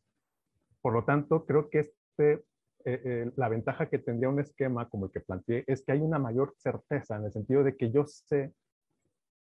Por 0.82 0.94
lo 0.94 1.04
tanto, 1.06 1.46
creo 1.46 1.70
que 1.70 1.80
este, 1.80 2.34
eh, 2.34 3.02
eh, 3.04 3.32
la 3.36 3.50
ventaja 3.50 3.90
que 3.90 3.98
tendría 3.98 4.30
un 4.30 4.40
esquema 4.40 4.88
como 4.90 5.06
el 5.06 5.12
que 5.12 5.22
planteé 5.22 5.64
es 5.66 5.84
que 5.84 5.92
hay 5.92 6.02
una 6.02 6.20
mayor 6.20 6.54
certeza 6.58 7.16
en 7.16 7.26
el 7.26 7.34
sentido 7.34 7.64
de 7.64 7.76
que 7.76 7.92
yo 7.92 8.06
sé 8.06 8.54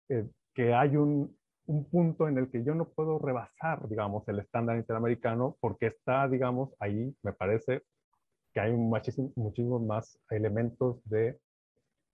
eh, 0.09 0.27
que 0.53 0.73
hay 0.73 0.95
un, 0.95 1.35
un, 1.67 1.85
punto 1.85 2.27
en 2.27 2.37
el 2.37 2.49
que 2.49 2.63
yo 2.63 2.75
no 2.75 2.89
puedo 2.89 3.19
rebasar, 3.19 3.87
digamos, 3.87 4.27
el 4.27 4.39
estándar 4.39 4.77
interamericano 4.77 5.57
porque 5.59 5.87
está, 5.87 6.27
digamos, 6.27 6.73
ahí, 6.79 7.15
me 7.23 7.33
parece 7.33 7.83
que 8.53 8.61
hay 8.61 8.71
muchísimos 8.73 9.81
más 9.81 10.17
elementos 10.29 10.97
de 11.09 11.37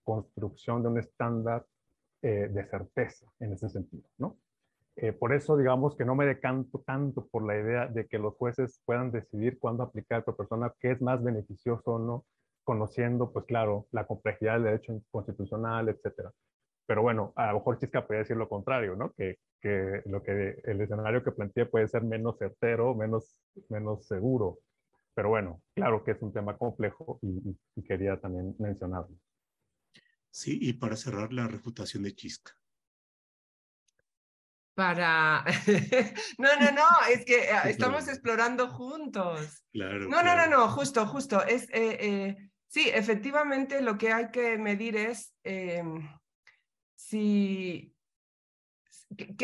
construcción 0.02 0.82
de 0.82 0.88
un 0.88 0.98
estándar 0.98 1.64
eh, 2.20 2.48
de 2.52 2.66
certeza 2.66 3.26
en 3.38 3.52
ese 3.52 3.68
sentido, 3.68 4.08
¿no? 4.18 4.36
Eh, 4.96 5.12
por 5.12 5.32
eso, 5.32 5.56
digamos, 5.56 5.96
que 5.96 6.04
no 6.04 6.14
me 6.14 6.26
decanto 6.26 6.80
tanto 6.86 7.26
por 7.28 7.46
la 7.46 7.58
idea 7.58 7.86
de 7.86 8.06
que 8.06 8.18
los 8.18 8.34
jueces 8.34 8.80
puedan 8.84 9.10
decidir 9.10 9.58
cuándo 9.58 9.82
aplicar 9.82 10.22
por 10.22 10.36
persona, 10.36 10.72
qué 10.80 10.90
es 10.90 11.00
más 11.00 11.22
beneficioso 11.22 11.92
o 11.92 11.98
no, 11.98 12.24
conociendo, 12.62 13.32
pues 13.32 13.46
claro, 13.46 13.86
la 13.90 14.06
complejidad 14.06 14.54
del 14.54 14.64
derecho 14.64 15.00
constitucional, 15.10 15.88
etcétera. 15.88 16.30
Pero 16.92 17.00
bueno, 17.00 17.32
a 17.36 17.46
lo 17.46 17.54
mejor 17.54 17.78
Chisca 17.78 18.06
puede 18.06 18.20
decir 18.20 18.36
lo 18.36 18.50
contrario, 18.50 18.94
¿no? 18.94 19.14
Que, 19.14 19.38
que, 19.62 20.02
lo 20.04 20.22
que 20.22 20.60
el 20.62 20.78
escenario 20.78 21.24
que 21.24 21.32
planteé 21.32 21.64
puede 21.64 21.88
ser 21.88 22.02
menos 22.02 22.36
certero, 22.36 22.94
menos, 22.94 23.40
menos 23.70 24.06
seguro. 24.06 24.58
Pero 25.14 25.30
bueno, 25.30 25.62
claro 25.74 26.04
que 26.04 26.10
es 26.10 26.20
un 26.20 26.34
tema 26.34 26.58
complejo 26.58 27.18
y, 27.22 27.82
quería 27.82 28.20
también 28.20 28.54
mencionarlo. 28.58 29.16
Sí, 30.30 30.58
y 30.60 30.74
para 30.74 30.94
cerrar 30.94 31.32
la 31.32 31.48
refutación 31.48 32.02
de 32.02 32.14
Chisca. 32.14 32.52
Para... 34.74 35.42
no, 36.36 36.56
no, 36.60 36.72
no, 36.72 36.88
es 37.10 37.24
que 37.24 37.44
eh, 37.44 37.70
estamos 37.70 38.06
explorando 38.06 38.68
juntos. 38.68 39.64
Claro. 39.72 40.10
No, 40.10 40.22
no, 40.22 40.36
no, 40.36 40.46
no, 40.46 40.68
justo, 40.68 41.06
justo. 41.06 41.42
Es, 41.42 41.70
eh, 41.70 41.96
eh, 42.00 42.50
sí, 42.68 42.90
efectivamente 42.92 43.80
lo 43.80 43.96
que 43.96 44.12
hay 44.12 44.30
que 44.30 44.58
medir 44.58 44.96
es 44.96 45.34
em, 45.42 46.06
qué, 47.10 47.92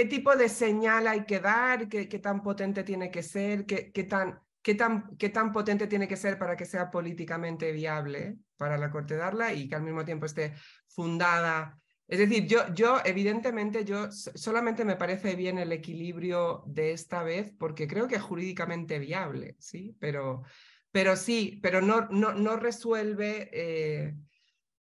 tipo 0.04 0.36
de 0.36 0.48
señal 0.48 1.06
hay 1.06 1.24
que 1.24 1.40
dar, 1.40 1.88
qué, 1.88 2.06
tan 2.18 2.42
potente 2.42 2.84
tiene 2.84 3.10
que 3.10 3.22
ser, 3.22 3.66
qué, 3.66 4.04
tan, 4.04 4.40
qué, 4.62 4.74
tan, 4.74 5.16
qué 5.16 5.28
tan 5.28 5.52
potente 5.52 5.86
tiene 5.86 6.08
que 6.08 6.16
ser 6.16 6.38
para 6.38 6.56
que 6.56 6.64
sea 6.64 6.90
políticamente 6.90 7.72
viable 7.72 8.38
para 8.56 8.78
la 8.78 8.90
Corte 8.90 9.16
darla 9.16 9.52
y 9.52 9.68
que 9.68 9.74
al 9.74 9.82
mismo 9.82 10.04
tiempo 10.04 10.26
esté 10.26 10.54
fundada. 10.88 11.78
Es 12.06 12.18
decir, 12.18 12.46
yo, 12.46 12.72
yo 12.74 13.00
evidentemente, 13.04 13.84
yo 13.84 14.10
solamente 14.10 14.84
me 14.84 14.96
parece 14.96 15.36
bien 15.36 15.58
el 15.58 15.72
equilibrio 15.72 16.64
de 16.66 16.92
esta 16.92 17.22
vez 17.22 17.52
porque 17.58 17.86
creo 17.86 18.08
que 18.08 18.16
es 18.16 18.22
jurídicamente 18.22 18.98
viable, 18.98 19.56
¿sí? 19.58 19.94
Pero, 20.00 20.42
pero 20.90 21.16
sí, 21.16 21.60
pero 21.62 21.80
no, 21.80 22.08
no, 22.10 22.32
no 22.32 22.56
resuelve... 22.56 23.50
Eh, 23.52 24.14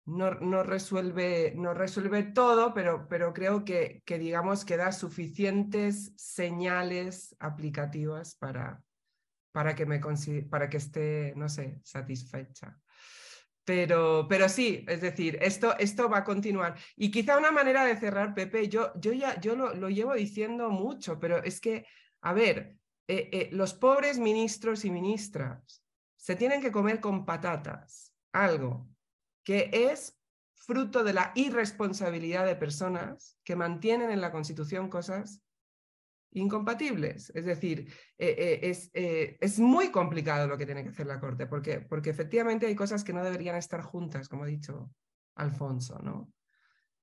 no, 0.05 0.63
resuelve, 0.63 1.53
no 1.57 1.75
resuelve 1.75 2.23
todo, 2.25 2.75
pero, 2.75 3.07
pero 3.09 3.33
creo 3.33 3.65
que, 3.65 4.03
que, 4.05 4.19
digamos 4.19 4.65
que 4.65 4.77
da 4.77 4.93
suficientes 4.93 6.13
señales 6.17 7.37
aplicativas 7.39 8.35
para, 8.35 8.83
para 9.53 9.75
que, 9.75 9.87
me 9.87 10.01
para 10.51 10.69
que 10.69 10.77
esté, 10.77 11.35
no 11.37 11.49
sé, 11.49 11.81
satisfecha. 11.85 12.79
Pero, 13.65 14.27
pero 14.29 14.49
sí, 14.49 14.85
es 14.89 15.01
decir, 15.01 15.39
esto, 15.41 15.79
esto 15.79 16.09
va 16.09 16.19
a 16.19 16.25
continuar. 16.25 16.77
Y 16.97 17.13
quizá 17.13 17.39
una 17.39 17.53
manera 17.53 17.85
de 17.85 17.97
cerrar, 17.97 18.35
Pepe, 18.35 18.69
yo, 18.69 18.93
yo 18.99 19.13
ya 19.13 19.41
yo 19.41 19.55
lo, 19.55 19.73
lo 19.75 19.89
llevo 19.89 20.15
diciendo 20.15 20.69
mucho, 20.71 21.21
pero 21.21 21.41
es 21.45 21.61
que, 21.61 21.87
a 22.23 22.33
ver, 22.33 22.77
eh, 23.07 23.31
eh, 23.33 23.49
los 23.53 23.75
pobres 23.75 24.19
ministros 24.19 24.85
y 24.85 24.91
ministras 24.91 25.85
se 26.17 26.35
tienen 26.35 26.61
que 26.61 26.73
comer 26.73 27.01
con 27.01 27.25
patatas 27.25 28.13
algo 28.33 28.92
que 29.45 29.71
es 29.73 30.19
fruto 30.55 31.03
de 31.03 31.13
la 31.13 31.33
irresponsabilidad 31.35 32.47
de 32.47 32.57
personas 32.57 33.39
que 33.45 33.57
mantienen 33.57 34.11
en 34.11 34.21
la 34.21 34.31
Constitución 34.31 34.89
cosas 34.89 35.43
incompatibles. 36.33 37.31
Es 37.35 37.45
decir, 37.45 37.93
eh, 38.19 38.35
eh, 38.39 38.61
es, 38.63 38.91
eh, 38.95 39.37
es, 39.41 39.59
muy 39.59 39.91
complicado 39.91 40.47
lo 40.47 40.57
que 40.57 40.67
tiene 40.67 40.83
que 40.83 40.91
hacer 40.91 41.07
la 41.07 41.21
Corte, 41.21 41.47
porque, 41.47 41.81
porque 41.81 42.11
efectivamente 42.11 42.67
hay 42.67 42.75
cosas 42.75 43.05
que 43.05 43.13
no 43.13 43.23
deberían 43.23 43.57
estar 43.57 43.83
juntas, 43.83 44.29
como 44.29 44.45
ha 44.45 44.47
dicho 44.47 44.91
Alfonso, 45.35 45.99
¿no? 46.03 46.33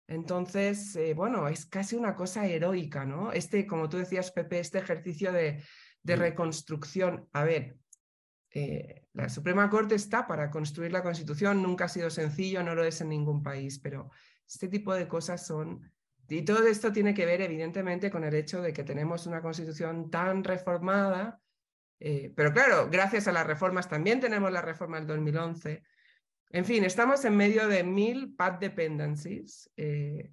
Entonces, 0.07 0.97
bueno, 1.15 1.47
es 1.47 1.67
casi 1.67 1.95
una 1.95 2.15
cosa 2.15 2.47
heroica, 2.47 3.05
¿no? 3.05 3.31
Este, 3.31 3.67
como 3.67 3.89
tú 3.89 3.97
decías, 3.97 4.31
Pepe, 4.31 4.59
este 4.59 4.79
ejercicio 4.79 5.31
de, 5.31 5.63
de 6.01 6.15
mm. 6.17 6.19
reconstrucción. 6.19 7.29
A 7.31 7.43
ver, 7.43 7.77
la 9.13 9.29
Suprema 9.29 9.69
Corte 9.69 9.95
está 9.95 10.25
para 10.25 10.49
construir 10.49 10.91
la 10.91 11.03
Constitución, 11.03 11.61
nunca 11.61 11.85
ha 11.85 11.89
sido 11.89 12.09
sencillo, 12.09 12.63
no 12.63 12.73
lo 12.73 12.83
es 12.83 12.99
en 13.01 13.09
ningún 13.09 13.43
país, 13.43 13.79
pero 13.79 14.09
este 14.47 14.67
tipo 14.67 14.93
de 14.93 15.07
cosas 15.07 15.45
son 15.45 15.91
y 16.29 16.43
todo 16.43 16.65
esto 16.67 16.91
tiene 16.91 17.13
que 17.13 17.25
ver, 17.25 17.41
evidentemente, 17.41 18.11
con 18.11 18.23
el 18.23 18.35
hecho 18.35 18.61
de 18.61 18.71
que 18.71 18.83
tenemos 18.83 19.25
una 19.25 19.41
constitución 19.41 20.11
tan 20.11 20.43
reformada, 20.43 21.41
eh, 21.99 22.31
pero 22.35 22.53
claro, 22.53 22.87
gracias 22.89 23.27
a 23.27 23.31
las 23.31 23.47
reformas 23.47 23.89
también 23.89 24.19
tenemos 24.19 24.51
la 24.51 24.61
reforma 24.61 24.97
del 24.97 25.07
2011. 25.07 25.83
En 26.51 26.65
fin, 26.65 26.83
estamos 26.83 27.25
en 27.25 27.35
medio 27.35 27.67
de 27.67 27.83
mil 27.83 28.35
path 28.35 28.59
dependencies 28.59 29.71
eh, 29.75 30.31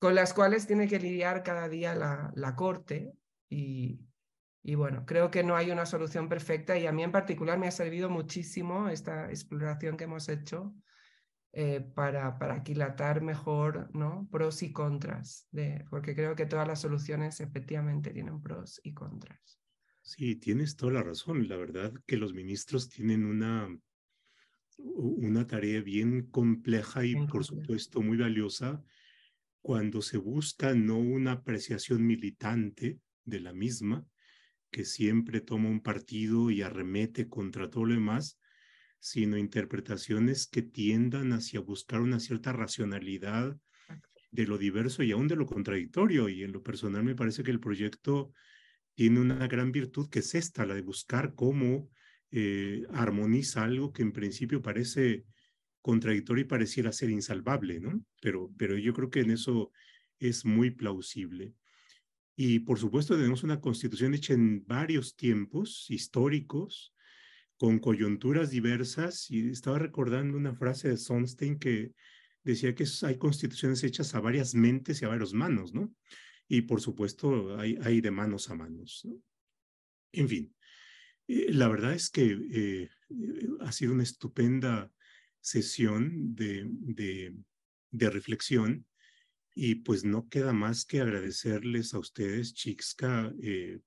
con 0.00 0.14
las 0.14 0.34
cuales 0.34 0.66
tiene 0.66 0.88
que 0.88 0.98
lidiar 0.98 1.42
cada 1.44 1.68
día 1.68 1.94
la, 1.94 2.32
la 2.34 2.56
Corte 2.56 3.12
y, 3.48 4.00
y 4.68 4.74
bueno, 4.74 5.06
creo 5.06 5.30
que 5.30 5.42
no 5.42 5.56
hay 5.56 5.70
una 5.70 5.86
solución 5.86 6.28
perfecta 6.28 6.76
y 6.76 6.86
a 6.86 6.92
mí 6.92 7.02
en 7.02 7.10
particular 7.10 7.58
me 7.58 7.68
ha 7.68 7.70
servido 7.70 8.10
muchísimo 8.10 8.90
esta 8.90 9.30
exploración 9.30 9.96
que 9.96 10.04
hemos 10.04 10.28
hecho 10.28 10.74
eh, 11.54 11.80
para, 11.80 12.38
para 12.38 12.56
aquilatar 12.56 13.22
mejor 13.22 13.88
¿no? 13.94 14.28
pros 14.30 14.62
y 14.62 14.70
contras, 14.70 15.48
de, 15.52 15.86
porque 15.88 16.14
creo 16.14 16.36
que 16.36 16.44
todas 16.44 16.68
las 16.68 16.82
soluciones 16.82 17.40
efectivamente 17.40 18.10
tienen 18.10 18.42
pros 18.42 18.78
y 18.84 18.92
contras. 18.92 19.58
Sí, 20.02 20.36
tienes 20.36 20.76
toda 20.76 20.92
la 20.92 21.02
razón. 21.02 21.48
La 21.48 21.56
verdad 21.56 21.90
que 22.06 22.18
los 22.18 22.34
ministros 22.34 22.90
tienen 22.90 23.24
una, 23.24 23.74
una 24.76 25.46
tarea 25.46 25.80
bien 25.80 26.26
compleja 26.26 27.06
y 27.06 27.14
por 27.26 27.42
supuesto 27.42 28.02
muy 28.02 28.18
valiosa 28.18 28.82
cuando 29.62 30.02
se 30.02 30.18
busca 30.18 30.74
no 30.74 30.98
una 30.98 31.32
apreciación 31.32 32.06
militante 32.06 33.00
de 33.24 33.40
la 33.40 33.54
misma, 33.54 34.06
que 34.70 34.84
siempre 34.84 35.40
toma 35.40 35.68
un 35.68 35.80
partido 35.80 36.50
y 36.50 36.62
arremete 36.62 37.28
contra 37.28 37.70
todo 37.70 37.86
lo 37.86 37.94
demás, 37.94 38.38
sino 39.00 39.36
interpretaciones 39.36 40.46
que 40.46 40.62
tiendan 40.62 41.32
hacia 41.32 41.60
buscar 41.60 42.00
una 42.00 42.20
cierta 42.20 42.52
racionalidad 42.52 43.56
de 44.30 44.46
lo 44.46 44.58
diverso 44.58 45.02
y 45.02 45.12
aún 45.12 45.28
de 45.28 45.36
lo 45.36 45.46
contradictorio. 45.46 46.28
Y 46.28 46.42
en 46.42 46.52
lo 46.52 46.62
personal 46.62 47.04
me 47.04 47.14
parece 47.14 47.42
que 47.42 47.50
el 47.50 47.60
proyecto 47.60 48.32
tiene 48.94 49.20
una 49.20 49.46
gran 49.46 49.72
virtud 49.72 50.10
que 50.10 50.18
es 50.18 50.34
esta, 50.34 50.66
la 50.66 50.74
de 50.74 50.82
buscar 50.82 51.34
cómo 51.34 51.88
eh, 52.30 52.84
armoniza 52.90 53.64
algo 53.64 53.92
que 53.92 54.02
en 54.02 54.12
principio 54.12 54.60
parece 54.60 55.24
contradictorio 55.80 56.44
y 56.44 56.48
pareciera 56.48 56.92
ser 56.92 57.10
insalvable, 57.10 57.80
¿no? 57.80 58.04
Pero, 58.20 58.50
pero 58.58 58.76
yo 58.76 58.92
creo 58.92 59.08
que 59.08 59.20
en 59.20 59.30
eso 59.30 59.72
es 60.18 60.44
muy 60.44 60.70
plausible. 60.70 61.54
Y 62.40 62.60
por 62.60 62.78
supuesto 62.78 63.16
tenemos 63.16 63.42
una 63.42 63.60
constitución 63.60 64.14
hecha 64.14 64.32
en 64.32 64.64
varios 64.64 65.16
tiempos 65.16 65.86
históricos, 65.88 66.94
con 67.56 67.80
coyunturas 67.80 68.50
diversas 68.50 69.28
y 69.28 69.50
estaba 69.50 69.80
recordando 69.80 70.36
una 70.36 70.54
frase 70.54 70.88
de 70.88 70.98
Sonstein 70.98 71.58
que 71.58 71.94
decía 72.44 72.76
que 72.76 72.84
hay 73.02 73.18
constituciones 73.18 73.82
hechas 73.82 74.14
a 74.14 74.20
varias 74.20 74.54
mentes 74.54 75.02
y 75.02 75.04
a 75.04 75.08
varias 75.08 75.32
manos, 75.32 75.74
¿no? 75.74 75.92
Y 76.46 76.62
por 76.62 76.80
supuesto 76.80 77.58
hay, 77.58 77.76
hay 77.82 78.00
de 78.00 78.12
manos 78.12 78.48
a 78.50 78.54
manos. 78.54 79.02
¿no? 79.04 79.20
En 80.12 80.28
fin, 80.28 80.54
eh, 81.26 81.52
la 81.52 81.66
verdad 81.66 81.92
es 81.92 82.08
que 82.08 82.38
eh, 82.52 82.88
ha 83.62 83.72
sido 83.72 83.94
una 83.94 84.04
estupenda 84.04 84.92
sesión 85.40 86.36
de, 86.36 86.68
de, 86.68 87.34
de, 87.90 88.10
reflexión 88.10 88.86
y 89.60 89.74
pues 89.74 90.04
no 90.04 90.28
queda 90.28 90.52
más 90.52 90.84
que 90.84 91.00
agradecerles 91.00 91.92
a 91.92 91.98
ustedes, 91.98 92.54
Chixka, 92.54 93.32
eh, 93.42 93.80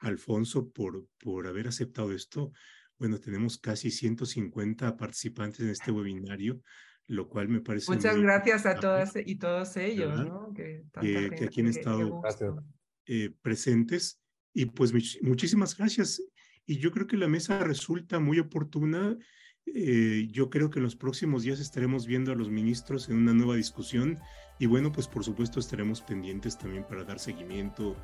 Alfonso, 0.00 0.72
por, 0.72 1.06
por 1.22 1.46
haber 1.46 1.68
aceptado 1.68 2.10
esto. 2.10 2.50
Bueno, 2.98 3.20
tenemos 3.20 3.58
casi 3.58 3.92
150 3.92 4.96
participantes 4.96 5.60
en 5.60 5.68
este 5.68 5.92
webinario, 5.92 6.60
lo 7.06 7.28
cual 7.28 7.48
me 7.48 7.60
parece... 7.60 7.92
Muchas 7.92 8.16
gracias 8.16 8.66
a 8.66 8.74
todas 8.74 9.12
y 9.24 9.36
todos 9.36 9.76
ellos, 9.76 10.18
¿no? 10.18 10.52
Que, 10.52 10.82
que, 11.00 11.44
aquí 11.44 11.60
han 11.60 11.68
estado 11.68 12.20
eh, 13.06 13.32
presentes. 13.42 14.20
Y 14.52 14.66
pues 14.66 14.92
muchísimas 15.22 15.76
gracias. 15.76 16.20
Y 16.66 16.78
yo 16.78 16.90
creo 16.90 17.06
que 17.06 17.16
la 17.16 17.28
mesa 17.28 17.62
resulta 17.62 18.18
muy 18.18 18.40
oportuna. 18.40 19.16
Eh, 19.66 20.28
yo 20.30 20.50
creo 20.50 20.70
que 20.70 20.78
en 20.78 20.84
los 20.84 20.96
próximos 20.96 21.42
días 21.42 21.60
estaremos 21.60 22.06
viendo 22.06 22.32
a 22.32 22.34
los 22.34 22.50
ministros 22.50 23.08
en 23.08 23.16
una 23.16 23.32
nueva 23.32 23.54
discusión. 23.56 24.18
Y 24.58 24.66
bueno, 24.66 24.92
pues 24.92 25.06
por 25.06 25.24
supuesto 25.24 25.60
estaremos 25.60 26.02
pendientes 26.02 26.58
también 26.58 26.84
para 26.84 27.04
dar 27.04 27.18
seguimiento 27.18 27.96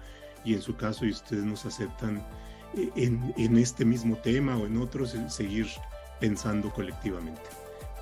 y 0.44 0.54
en 0.54 0.62
su 0.62 0.76
caso 0.76 1.04
y 1.04 1.10
ustedes 1.10 1.44
nos 1.44 1.66
aceptan 1.66 2.18
eh, 2.74 2.90
en, 2.96 3.34
en 3.36 3.58
este 3.58 3.84
mismo 3.84 4.16
tema 4.16 4.56
o 4.56 4.66
en 4.66 4.76
otros, 4.78 5.16
seguir 5.28 5.66
pensando 6.20 6.72
colectivamente. 6.72 7.42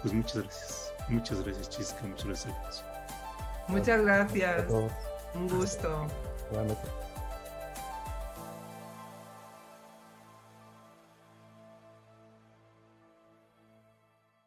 Pues 0.02 0.14
muchas 0.14 0.42
gracias. 0.42 0.92
Muchas 1.08 1.42
gracias, 1.42 1.70
Chisca. 1.70 2.06
Muchas 2.06 2.26
gracias. 2.26 2.84
Muchas 3.68 4.02
gracias. 4.02 4.66
Un 5.34 5.48
gusto. 5.48 6.06